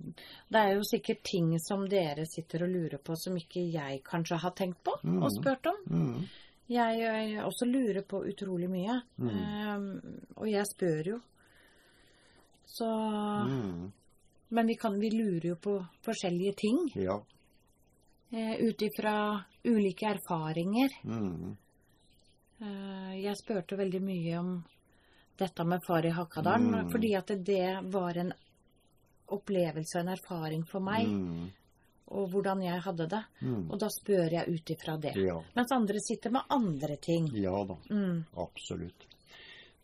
det 0.53 0.59
er 0.61 0.76
jo 0.78 0.86
sikkert 0.88 1.24
ting 1.28 1.49
som 1.59 1.88
dere 1.91 2.24
sitter 2.30 2.63
og 2.67 2.72
lurer 2.72 3.01
på 3.03 3.17
som 3.20 3.36
ikke 3.36 3.65
jeg 3.74 4.03
kanskje 4.05 4.39
har 4.43 4.53
tenkt 4.55 4.84
på 4.86 4.93
Mm. 5.03 5.17
og 5.24 5.32
spurt 5.34 5.65
om. 5.72 5.82
Mm. 5.89 6.22
Jeg, 6.70 6.99
jeg, 7.01 7.43
også 7.43 7.65
lurer 7.65 8.03
på 8.05 8.22
utrolig 8.30 8.70
mye. 8.70 8.99
Mm. 9.17 9.30
Um, 9.34 10.15
og 10.38 10.47
jeg 10.51 10.67
spør 10.70 11.11
jo. 11.15 11.20
Så 12.70 12.86
Mm. 13.49 13.91
Men 14.51 14.67
vi, 14.67 14.76
kan, 14.76 14.95
vi 14.99 15.09
lurer 15.11 15.45
jo 15.51 15.55
på 15.61 15.74
forskjellige 16.05 16.53
ting. 16.57 16.78
Ja. 16.95 17.20
Eh, 18.32 18.55
Ut 18.65 18.82
ifra 18.82 19.43
ulike 19.63 20.05
erfaringer. 20.09 20.89
Mm. 21.05 21.55
Eh, 22.61 23.13
jeg 23.24 23.38
spurte 23.39 23.78
veldig 23.80 24.01
mye 24.03 24.39
om 24.39 24.49
dette 25.39 25.63
med 25.65 25.84
far 25.88 26.05
i 26.05 26.09
Hakadalen, 26.11 26.72
Mm. 26.86 26.91
fordi 26.91 27.13
at 27.15 27.28
det 27.45 27.91
var 27.93 28.17
en 28.17 28.34
opplevelse 29.30 29.95
og 29.99 30.01
en 30.01 30.13
erfaring 30.17 30.63
for 30.67 30.80
meg, 30.82 31.07
Mm. 31.07 31.51
og 32.11 32.30
hvordan 32.32 32.61
jeg 32.63 32.82
hadde 32.82 33.07
det. 33.07 33.24
Mm. 33.41 33.70
Og 33.72 33.80
da 33.80 33.88
spør 33.88 34.32
jeg 34.32 34.47
ut 34.49 34.70
ifra 34.70 34.97
det. 34.99 35.15
Ja. 35.15 35.41
Mens 35.55 35.72
andre 35.72 35.99
sitter 35.99 36.32
med 36.32 36.41
andre 36.49 36.97
ting. 36.97 37.28
ja 37.34 37.63
da. 37.65 37.76
Mm. 37.89 38.26
Absolutt. 38.36 39.05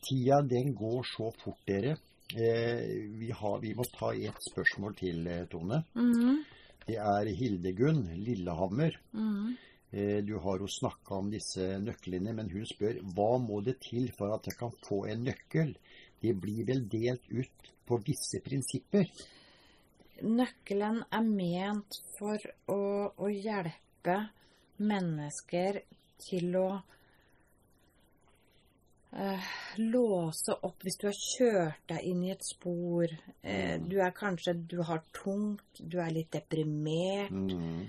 Tida, 0.02 0.42
den 0.42 0.74
går 0.76 1.04
så 1.18 1.32
fort, 1.44 1.60
dere. 1.68 1.98
Eh, 2.36 3.10
vi, 3.16 3.32
har, 3.32 3.60
vi 3.60 3.72
må 3.76 3.84
ta 3.96 4.12
ett 4.14 4.44
spørsmål 4.44 4.96
til, 5.00 5.24
Tone. 5.50 5.84
Tone. 5.96 6.12
-hmm. 6.14 6.44
Det 6.86 6.98
er 7.02 7.26
Hildegunn 7.26 8.04
Lillehammer. 8.16 9.00
Eh, 9.92 10.24
Du 10.24 10.38
har 10.38 10.60
jo 10.60 10.68
snakka 10.68 11.16
om 11.16 11.32
disse 11.32 11.80
nøklene, 11.80 12.34
men 12.34 12.50
hun 12.52 12.66
spør 12.66 13.00
hva 13.16 13.38
må 13.40 13.62
det 13.62 13.80
til 13.80 14.12
for 14.18 14.36
at 14.36 14.46
jeg 14.46 14.58
kan 14.60 14.74
få 14.84 15.06
en 15.06 15.24
nøkkel? 15.24 15.78
Det 16.22 16.34
blir 16.42 16.66
vel 16.68 16.84
delt 16.92 17.26
ut 17.32 17.72
på 17.88 17.98
visse 18.04 18.42
prinsipper? 18.44 19.08
Nøkkelen 20.22 21.04
er 21.12 21.24
ment 21.24 22.02
for 22.18 22.38
å, 22.68 22.82
å 23.18 23.28
hjelpe 23.30 24.20
mennesker 24.78 25.82
til 26.20 26.56
å 26.60 26.68
eh, 29.16 29.46
låse 29.78 30.54
opp 30.62 30.84
hvis 30.84 30.98
du 31.02 31.08
har 31.08 31.20
kjørt 31.20 31.84
deg 31.88 32.04
inn 32.12 32.24
i 32.28 32.32
et 32.32 32.44
spor. 32.46 33.08
Eh, 33.44 33.78
du 33.80 33.98
er 34.02 34.12
kanskje 34.12 34.54
Du 34.68 34.82
har 34.84 35.02
tungt, 35.14 35.80
du 35.80 36.00
er 36.00 36.12
litt 36.12 36.32
deprimert. 36.32 37.32
Mm, 37.32 37.86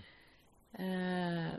Eh, 0.77 1.53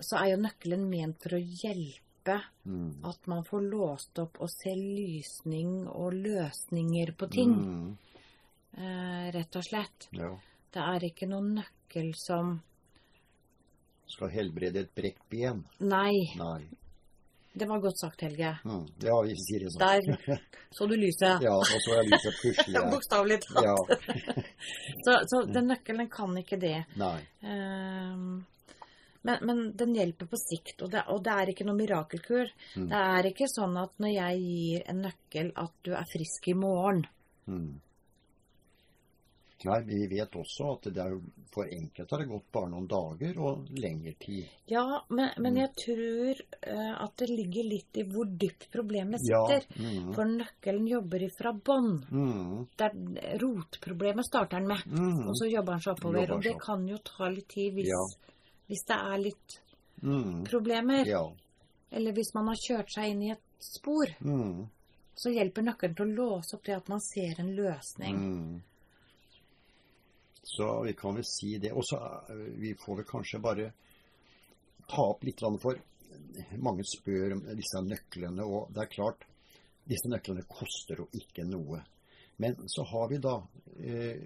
så 0.00 0.16
er 0.22 0.30
jo 0.30 0.36
nøkkelen 0.40 0.86
ment 0.88 1.18
for 1.20 1.34
å 1.36 1.40
hjelpe 1.40 2.38
mm, 2.64 3.02
at 3.04 3.26
man 3.28 3.42
får 3.44 3.60
låst 3.68 4.18
opp 4.22 4.38
og 4.40 4.48
se 4.48 4.72
lysning 4.72 5.82
og 5.92 6.14
løsninger 6.16 7.12
på 7.20 7.28
ting. 7.30 7.52
mm, 7.52 7.96
Eh, 8.76 9.26
rett 9.36 9.54
og 9.56 9.62
slett. 9.68 10.08
ja. 10.16 10.30
Det 10.72 10.80
er 10.82 11.04
ikke 11.06 11.28
noen 11.28 11.52
nøkkel 11.60 12.08
som 12.18 12.56
Skal 14.08 14.30
helbrede 14.32 14.80
et 14.80 14.94
brekt 14.94 15.22
ben? 15.30 15.60
Nei, 15.80 16.32
Nei. 16.36 16.64
Det 17.56 17.66
var 17.70 17.78
godt 17.78 18.00
sagt, 18.00 18.22
Helge. 18.26 18.50
Mm, 18.64 18.86
ja, 18.98 19.14
vi 19.22 19.34
sier 19.38 19.62
det 19.62 19.70
sånn. 19.70 19.82
Der 19.84 20.40
så 20.76 20.88
du 20.90 20.94
lyset. 20.98 21.44
Ja, 21.44 21.52
og 21.54 21.68
så 21.70 21.92
er 21.94 22.08
lyset 22.08 22.40
her. 22.66 22.88
Bokstavelig 22.94 23.38
talt. 23.44 23.68
Ja. 23.68 24.44
Så, 25.04 25.14
så 25.28 25.42
den 25.44 25.68
nøkkelen 25.68 26.08
kan 26.10 26.32
ikke 26.40 26.56
det. 26.60 26.78
Nei. 26.96 27.18
Um, 27.44 28.44
men, 29.24 29.38
men 29.46 29.60
den 29.76 29.94
hjelper 29.96 30.28
på 30.30 30.38
sikt, 30.40 30.82
og 30.84 30.90
det, 30.92 31.04
og 31.12 31.22
det 31.24 31.34
er 31.34 31.52
ikke 31.52 31.66
noe 31.68 31.78
mirakelkur. 31.78 32.50
Mm. 32.74 32.88
Det 32.90 33.02
er 33.14 33.28
ikke 33.30 33.48
sånn 33.52 33.76
at 33.80 33.94
når 34.02 34.14
jeg 34.14 34.40
gir 34.42 34.86
en 34.90 35.02
nøkkel, 35.04 35.52
at 35.60 35.74
du 35.86 35.92
er 35.94 36.08
frisk 36.10 36.48
i 36.50 36.56
morgen. 36.58 37.04
Mm. 37.46 37.68
Nei, 39.64 39.80
vi 39.86 40.06
vet 40.10 40.30
også 40.36 40.66
at 40.74 40.88
det 40.94 41.00
er 41.02 41.14
for 41.54 41.64
enkelte 41.70 42.10
har 42.14 42.18
det 42.22 42.28
gått 42.28 42.50
bare 42.52 42.68
noen 42.70 42.86
dager 42.90 43.38
og 43.40 43.68
lengre 43.80 44.12
tid. 44.20 44.46
Ja, 44.68 45.00
men, 45.08 45.30
men 45.38 45.54
Mm. 45.54 45.60
jeg 45.62 45.70
tror 45.84 46.42
uh, 46.74 47.04
at 47.04 47.16
det 47.16 47.28
ligger 47.30 47.64
litt 47.70 47.96
i 47.96 48.02
hvor 48.04 48.26
dypt 48.26 48.68
problemet 48.72 49.20
Ja. 49.28 49.40
sitter. 49.46 49.66
Mm. 49.80 50.12
For 50.14 50.24
nøkkelen 50.24 50.86
jobber 50.88 51.22
ifra 51.22 51.52
bånn. 51.52 52.04
Mm. 52.10 52.66
Rotproblemet 53.40 54.26
starter 54.26 54.56
han 54.60 54.66
med. 54.68 54.82
Mm. 54.86 55.28
Og 55.28 55.34
så 55.38 55.48
jobber 55.50 55.72
han 55.72 55.80
seg 55.84 55.92
oppover. 55.96 56.20
Jobber 56.20 56.34
Og 56.36 56.42
det 56.42 56.54
kan 56.62 56.86
jo 56.88 56.98
ta 57.04 57.28
litt 57.28 57.48
tid 57.48 57.74
hvis, 57.74 57.88
Ja. 57.88 58.02
hvis 58.68 58.84
det 58.86 58.96
er 58.96 59.18
litt 59.18 59.60
Mm. 60.02 60.44
problemer. 60.44 61.06
Ja. 61.06 61.30
Eller 61.90 62.12
hvis 62.12 62.34
man 62.34 62.46
har 62.48 62.56
kjørt 62.56 62.90
seg 62.90 63.10
inn 63.10 63.22
i 63.22 63.30
et 63.30 63.40
spor. 63.60 64.06
Mm. 64.20 64.68
Så 65.16 65.30
hjelper 65.30 65.62
nøkkelen 65.62 65.94
til 65.96 66.06
å 66.06 66.14
låse 66.16 66.54
opp 66.56 66.64
det 66.64 66.74
at 66.76 66.88
man 66.88 67.00
ser 67.00 67.38
en 67.40 67.54
løsning. 67.56 68.62
Så 70.44 70.68
vi 70.84 70.92
kan 70.98 71.16
vel 71.16 71.26
si 71.26 71.56
det. 71.58 71.72
Og 71.72 71.84
så 71.88 72.00
eh, 72.28 72.46
vi 72.60 72.74
får 72.78 73.00
vel 73.00 73.08
kanskje 73.08 73.42
bare 73.42 73.70
ta 74.88 75.08
opp 75.14 75.24
litt 75.24 75.40
for 75.60 75.80
mange 76.62 76.84
spør 76.86 77.34
om 77.34 77.40
disse 77.56 77.80
nøklene, 77.82 78.44
og 78.44 78.68
det 78.74 78.84
er 78.84 78.92
klart 78.92 79.24
disse 79.88 80.08
nøklene 80.08 80.44
koster 80.48 81.02
jo 81.02 81.08
ikke 81.16 81.46
noe. 81.48 81.80
Men 82.40 82.56
så 82.70 82.84
har 82.90 83.08
vi 83.10 83.20
da 83.22 83.34
eh, 83.78 84.20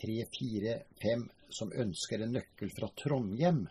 tre, 0.00 0.16
fire, 0.32 0.76
fem 1.02 1.26
som 1.50 1.72
ønsker 1.72 2.22
en 2.22 2.36
nøkkel 2.36 2.72
fra 2.76 2.90
Trondheim. 3.02 3.64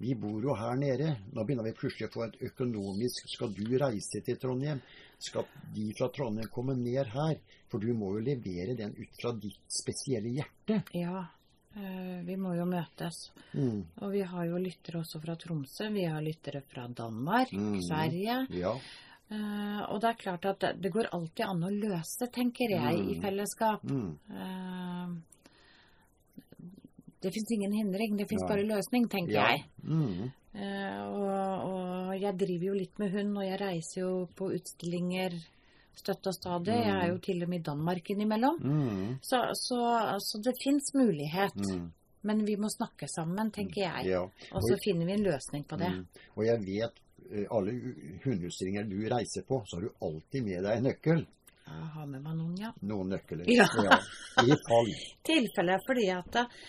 Vi 0.00 0.14
bor 0.14 0.42
jo 0.42 0.54
her 0.54 0.76
nede. 0.78 1.16
Nå 1.34 1.42
begynner 1.44 1.64
vi 1.66 1.72
plutselig 1.74 2.06
å 2.08 2.12
få 2.14 2.24
et 2.28 2.36
økonomisk 2.52 3.26
Skal 3.32 3.50
du 3.56 3.64
reise 3.78 4.20
til 4.24 4.36
Trondheim? 4.38 4.80
Skal 5.18 5.44
de 5.74 5.88
fra 5.98 6.08
Trondheim 6.14 6.48
komme 6.54 6.76
ned 6.78 7.06
her? 7.14 7.40
For 7.68 7.82
du 7.82 7.90
må 7.98 8.12
jo 8.14 8.20
levere 8.22 8.76
den 8.78 8.94
ut 8.96 9.18
fra 9.20 9.32
ditt 9.34 9.58
spesielle 9.68 10.30
hjerte. 10.36 10.78
Ja, 10.94 11.24
eh, 11.74 12.22
vi 12.24 12.36
må 12.36 12.54
jo 12.56 12.64
møtes. 12.70 13.30
Mm. 13.54 13.82
Og 14.00 14.12
vi 14.14 14.22
har 14.22 14.46
jo 14.46 14.56
lyttere 14.62 15.02
også 15.02 15.20
fra 15.20 15.34
Tromsø. 15.36 15.90
Vi 15.92 16.04
har 16.06 16.22
lyttere 16.22 16.62
fra 16.62 16.86
Danmark, 16.88 17.52
Mm. 17.52 17.80
Sverige. 17.82 18.46
Ja. 18.54 18.76
Uh, 19.30 19.82
og 19.92 20.00
det 20.00 20.08
er 20.08 20.14
klart 20.22 20.46
at 20.48 20.60
det, 20.60 20.70
det 20.80 20.90
går 20.94 21.10
alltid 21.12 21.44
an 21.44 21.64
å 21.66 21.68
løse, 21.68 22.30
tenker 22.32 22.70
jeg, 22.70 22.94
i 22.96 23.16
Mm. 23.18 23.20
fellesskap. 23.20 23.82
Mm. 23.84 24.14
Eh, 24.30 25.37
det 27.22 27.32
fins 27.34 27.52
ingen 27.56 27.74
hindring, 27.74 28.16
det 28.18 28.28
fins 28.30 28.44
bare 28.48 28.66
løsning, 28.66 29.08
tenker 29.10 29.34
ja. 29.34 29.46
jeg. 29.52 29.64
Mm. 29.82 30.32
Uh, 30.58 31.00
og, 31.12 31.68
og 31.68 32.12
jeg 32.18 32.34
driver 32.40 32.70
jo 32.70 32.76
litt 32.78 32.98
med 33.02 33.14
hund, 33.14 33.36
og 33.38 33.46
jeg 33.46 33.60
reiser 33.60 34.00
jo 34.02 34.12
på 34.38 34.52
utstillinger 34.56 35.36
støtt 35.98 36.30
og 36.30 36.34
stadig. 36.34 36.76
Jeg 36.78 36.94
er 36.94 37.10
jo 37.10 37.18
til 37.22 37.42
og 37.44 37.50
med 37.50 37.60
i 37.60 37.66
Danmark 37.68 38.10
innimellom. 38.14 38.58
Mm. 38.62 39.14
Så, 39.22 39.42
så, 39.58 39.80
så 40.22 40.40
det 40.44 40.54
fins 40.62 40.92
mulighet. 40.94 41.58
Mm. 41.58 41.88
Men 42.28 42.44
vi 42.46 42.56
må 42.58 42.70
snakke 42.70 43.08
sammen, 43.10 43.50
tenker 43.54 43.84
jeg. 43.84 44.08
Ja. 44.12 44.22
Og 44.52 44.64
så 44.64 44.78
finner 44.84 45.06
vi 45.06 45.14
en 45.14 45.26
løsning 45.26 45.64
på 45.68 45.78
det. 45.80 45.90
Mm. 45.94 46.24
Og 46.36 46.46
jeg 46.46 46.64
vet 46.66 47.02
eh, 47.30 47.46
alle 47.54 47.74
hundeutstillinger 48.24 48.88
du 48.90 48.98
reiser 49.10 49.46
på, 49.48 49.62
så 49.66 49.78
har 49.78 49.86
du 49.86 50.06
alltid 50.08 50.48
med 50.48 50.66
deg 50.66 50.72
en 50.80 50.88
nøkkel. 50.90 51.22
Jeg 51.68 51.88
har 51.94 52.06
med 52.08 52.24
meg 52.24 52.34
noen, 52.34 52.56
ja. 52.58 52.72
Noen 52.90 53.12
nøkler. 53.12 53.44
Ja. 53.52 53.68
I 54.40 54.56
fall. 54.66 54.92
Tilfelle 55.28 55.78
fordi 55.84 56.06
at 56.14 56.42
eh, 56.42 56.60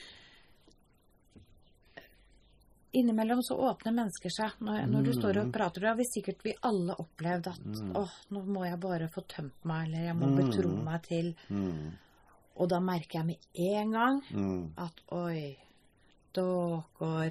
Innimellom 2.92 3.44
så 3.44 3.56
åpner 3.56 3.92
mennesker 3.94 4.30
seg. 4.34 4.52
Når, 4.66 4.88
når 4.90 5.04
du 5.06 5.12
står 5.14 5.38
og 5.44 5.52
prater, 5.54 5.82
da 5.82 5.88
har 5.92 5.96
vi 6.00 6.06
sikkert 6.10 6.42
vi 6.44 6.56
alle 6.66 6.96
opplevd 6.98 7.48
at 7.52 7.60
åh, 7.96 8.14
nå 8.34 8.42
må 8.46 8.66
jeg 8.66 8.80
bare 8.82 9.08
få 9.14 9.22
tømt 9.30 9.64
meg, 9.70 9.88
eller 9.88 10.08
jeg 10.08 10.16
må 10.18 10.26
Mm. 10.28 10.36
betro 10.40 10.70
meg 10.84 11.04
til. 11.04 11.36
Mm. 11.50 11.92
Og 12.58 12.70
da 12.70 12.80
merker 12.80 13.20
jeg 13.20 13.26
med 13.26 13.38
en 13.54 13.92
gang 13.92 14.22
Mm. 14.34 14.74
at 14.78 15.02
oi, 15.12 15.58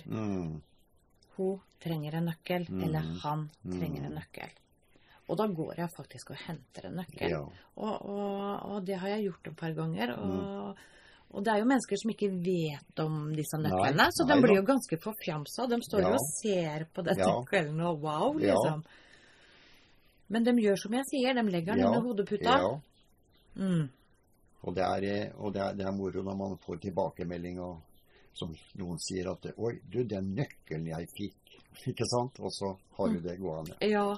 Mm. 0.06 0.60
Hun 1.36 1.60
trenger 1.80 2.14
en 2.14 2.24
nøkkel, 2.26 2.66
Mm. 2.68 2.82
eller 2.84 3.00
han 3.22 3.50
trenger 3.64 4.00
Mm. 4.00 4.06
en 4.06 4.14
nøkkel. 4.14 4.50
Og 5.28 5.36
da 5.36 5.46
går 5.46 5.74
jeg 5.76 5.90
faktisk 5.90 6.30
og 6.30 6.36
henter 6.36 6.86
en 6.86 6.96
nøkkel. 6.96 7.30
Ja. 7.30 7.40
Og, 7.76 8.06
og, 8.06 8.62
og 8.70 8.84
det 8.84 8.96
har 8.98 9.08
jeg 9.08 9.24
gjort 9.30 9.46
et 9.46 9.56
par 9.56 9.72
ganger. 9.72 10.16
Mm. 10.16 10.30
Og, 10.40 10.76
og 11.30 11.44
det 11.44 11.52
er 11.52 11.58
jo 11.60 11.64
mennesker 11.68 11.96
som 12.00 12.10
ikke 12.10 12.30
vet 12.44 13.00
om 13.04 13.18
disse 13.36 13.58
Nei, 13.60 13.68
nøklene, 13.70 14.06
så 14.16 14.24
de 14.26 14.34
nei 14.34 14.42
blir 14.42 14.56
jo 14.56 14.62
ganske 14.68 14.96
forfjamsa. 15.02 15.66
De 15.68 15.78
står 15.84 16.00
jo 16.00 16.08
Ja. 16.08 16.14
og 16.14 16.26
ser 16.42 16.86
på 16.94 17.02
dette 17.04 17.20
Ja. 17.28 17.42
kvelden 17.44 17.80
og 17.84 18.00
wow, 18.00 18.38
Ja. 18.40 18.54
liksom. 18.54 18.84
Men 20.30 20.44
de 20.44 20.52
gjør 20.52 20.76
som 20.78 20.92
jeg 20.92 21.04
sier, 21.10 21.34
de 21.34 21.42
legger 21.50 21.74
den 21.74 21.78
Ja. 21.84 21.88
under 21.88 22.00
hodeputa. 22.00 22.58
Ja. 22.58 22.80
Mm. 23.56 23.88
Og, 24.64 24.74
det 24.74 24.82
er, 24.84 25.02
eh, 25.04 25.32
og 25.38 25.52
det, 25.52 25.62
er, 25.62 25.72
det 25.74 25.86
er 25.86 25.92
moro 25.92 26.22
når 26.22 26.36
man 26.36 26.56
får 26.58 26.80
tilbakemelding 26.80 27.60
og 27.60 27.80
som 28.34 28.54
noen 28.76 28.98
sier 28.98 29.30
at 29.30 29.46
Oi, 29.58 29.78
du, 29.88 30.04
den 30.04 30.34
nøkkelen 30.34 30.86
jeg 30.86 31.08
fikk. 31.16 31.34
Ikke 31.88 32.04
sant? 32.06 32.38
Og 32.40 32.50
så 32.52 32.76
har 32.96 33.06
Mm. 33.08 33.14
du 33.14 33.28
det 33.28 33.38
gående. 33.40 33.76
Ja. 33.82 34.16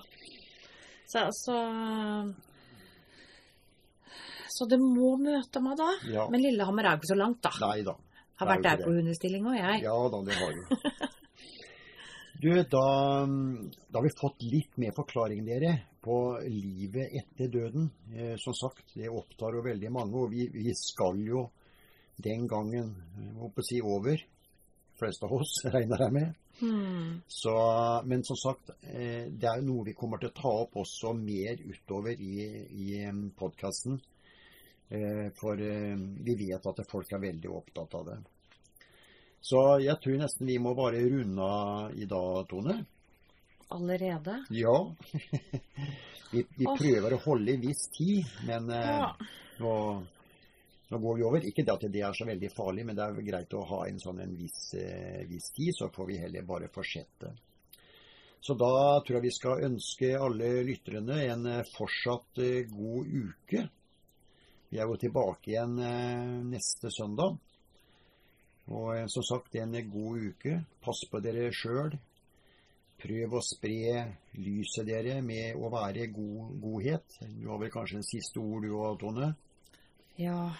Så, 1.06 1.26
så 1.32 2.34
Så 4.50 4.66
det 4.70 4.80
må 4.82 5.14
møte 5.20 5.62
meg, 5.64 5.78
da. 5.78 5.90
Ja. 6.10 6.26
Men 6.32 6.42
Lillehammer 6.44 6.88
er 6.88 6.96
jo 6.96 7.02
ikke 7.02 7.12
så 7.14 7.18
langt, 7.20 7.42
da. 7.46 7.54
Nei 7.62 7.80
da. 7.86 7.96
Har 8.40 8.48
vært 8.48 8.64
der 8.64 8.84
på 8.84 8.92
hundestilling 8.96 9.46
òg, 9.50 9.56
jeg. 9.58 9.82
Ja 9.84 9.96
da, 10.12 10.22
det 10.26 10.36
har 10.38 10.54
du. 10.56 11.08
Du, 12.40 12.48
da, 12.48 12.84
da 13.92 13.98
har 13.98 14.04
vi 14.06 14.10
fått 14.16 14.44
litt 14.48 14.78
mer 14.80 14.94
forklaring, 14.96 15.42
dere, 15.44 15.74
på 16.00 16.38
livet 16.48 17.12
etter 17.20 17.50
døden. 17.52 17.90
Eh, 18.14 18.32
som 18.40 18.56
sagt, 18.56 18.94
det 18.96 19.10
opptar 19.12 19.58
jo 19.58 19.64
veldig 19.66 19.90
mange, 19.92 20.22
og 20.22 20.32
vi, 20.32 20.46
vi 20.54 20.72
skal 20.72 21.20
jo 21.20 21.50
den 22.16 22.46
gangen 22.48 22.94
jeg 23.18 23.34
håper 23.42 23.60
å 23.60 23.68
si 23.68 23.80
over. 23.84 24.24
De 24.24 25.02
fleste 25.02 25.28
av 25.28 25.34
oss, 25.36 25.52
regner 25.76 26.06
jeg 26.06 26.16
med. 26.16 26.38
Hmm. 26.60 27.20
Så, 27.28 27.52
men 28.08 28.24
som 28.24 28.40
sagt, 28.40 28.72
eh, 28.88 29.28
det 29.28 29.50
er 29.50 29.60
jo 29.60 29.68
noe 29.68 29.90
vi 29.90 29.96
kommer 30.00 30.20
til 30.20 30.32
å 30.32 30.38
ta 30.40 30.54
opp 30.62 30.80
også 30.80 31.12
mer 31.20 31.60
utover 31.60 32.16
i, 32.16 32.48
i 32.72 33.04
podkasten. 33.36 34.00
For 35.38 35.60
eh, 35.62 35.96
vi 36.26 36.34
vet 36.34 36.66
at 36.66 36.80
folk 36.90 37.12
er 37.14 37.22
veldig 37.22 37.50
opptatt 37.54 37.94
av 37.94 38.06
det. 38.08 38.18
Så 39.40 39.60
jeg 39.80 39.96
tror 40.02 40.18
nesten 40.20 40.48
vi 40.50 40.58
må 40.60 40.74
bare 40.76 41.00
runde 41.00 41.44
av 41.46 41.94
i 41.96 42.08
dag, 42.10 42.40
Tone. 42.50 42.80
Allerede? 43.70 44.40
Ja. 44.50 44.94
vi 46.32 46.42
vi 46.58 46.66
prøver 46.66 47.14
å 47.14 47.20
holde 47.24 47.54
en 47.54 47.62
viss 47.62 47.86
tid, 47.94 48.26
men 48.48 48.66
eh, 48.74 48.88
Ja. 48.90 49.12
nå, 49.62 49.74
nå 50.90 50.98
går 51.04 51.16
vi 51.20 51.26
over. 51.28 51.46
Ikke 51.46 51.64
det 51.64 51.76
at 51.76 51.86
det 51.86 52.02
er 52.02 52.18
så 52.18 52.26
veldig 52.26 52.50
farlig, 52.56 52.84
men 52.88 52.98
det 52.98 53.06
er 53.06 53.28
greit 53.30 53.54
å 53.54 53.62
ha 53.70 53.84
en 53.86 54.02
sånn 54.02 54.20
en 54.26 54.34
viss, 54.36 54.74
eh, 54.74 55.22
viss 55.30 55.52
tid, 55.54 55.70
så 55.78 55.88
får 55.94 56.10
vi 56.10 56.18
heller 56.18 56.50
bare 56.50 56.68
fortsette. 56.74 57.32
Så 58.40 58.56
da 58.58 59.00
tror 59.04 59.18
jeg 59.18 59.28
vi 59.28 59.36
skal 59.36 59.64
ønske 59.68 60.14
alle 60.18 60.48
lytterne 60.66 61.22
en 61.28 61.46
eh, 61.46 61.66
fortsatt 61.76 62.40
eh, 62.42 62.64
god 62.72 63.06
uke. 63.06 63.68
Vi 64.70 64.78
er 64.78 64.86
jo 64.86 64.98
tilbake 65.00 65.50
igjen 65.50 65.78
eh, 65.82 66.36
neste 66.46 66.92
søndag. 66.94 67.38
Og 68.70 69.10
som 69.10 69.24
sagt, 69.26 69.56
en 69.58 69.74
god 69.90 70.30
uke. 70.30 70.60
Pass 70.84 71.02
på 71.10 71.20
dere 71.24 71.50
sjøl. 71.50 71.96
Prøv 73.00 73.34
å 73.34 73.40
spre 73.42 74.02
lyset 74.38 74.86
dere 74.86 75.20
med 75.24 75.56
å 75.56 75.70
være 75.72 76.06
god, 76.12 76.56
godhet. 76.62 77.16
Du 77.24 77.48
har 77.48 77.58
vel 77.62 77.72
kanskje 77.72 77.98
en 77.98 78.06
siste 78.06 78.42
ord 78.42 78.66
du 78.66 78.74
òg, 78.76 78.98
Tone? 79.00 79.30
Ja, 80.20 80.50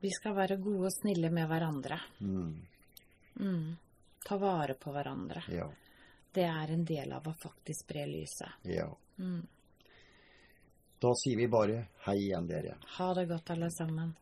vi 0.00 0.12
skal 0.14 0.36
være 0.36 0.60
gode 0.62 0.88
og 0.88 0.94
snille 0.94 1.32
med 1.34 1.48
hverandre. 1.50 1.98
Mm. 2.20 2.54
Mm. 3.40 3.72
Ta 4.24 4.38
vare 4.40 4.78
på 4.80 4.94
hverandre. 4.94 5.42
Ja. 5.52 5.66
Det 6.34 6.46
er 6.46 6.72
en 6.72 6.86
del 6.86 7.12
av 7.12 7.26
å 7.28 7.34
faktisk 7.36 7.84
spre 7.84 8.06
lyset. 8.10 8.62
ja. 8.68 8.88
Mm. 9.18 9.42
Da 11.04 11.10
sier 11.14 11.36
vi 11.36 11.46
bare 11.52 11.82
hei 12.06 12.14
igjen, 12.22 12.46
dere. 12.48 12.78
Ha 12.96 13.14
det 13.14 13.26
godt, 13.28 13.50
alle 13.50 13.70
sammen. 13.70 14.14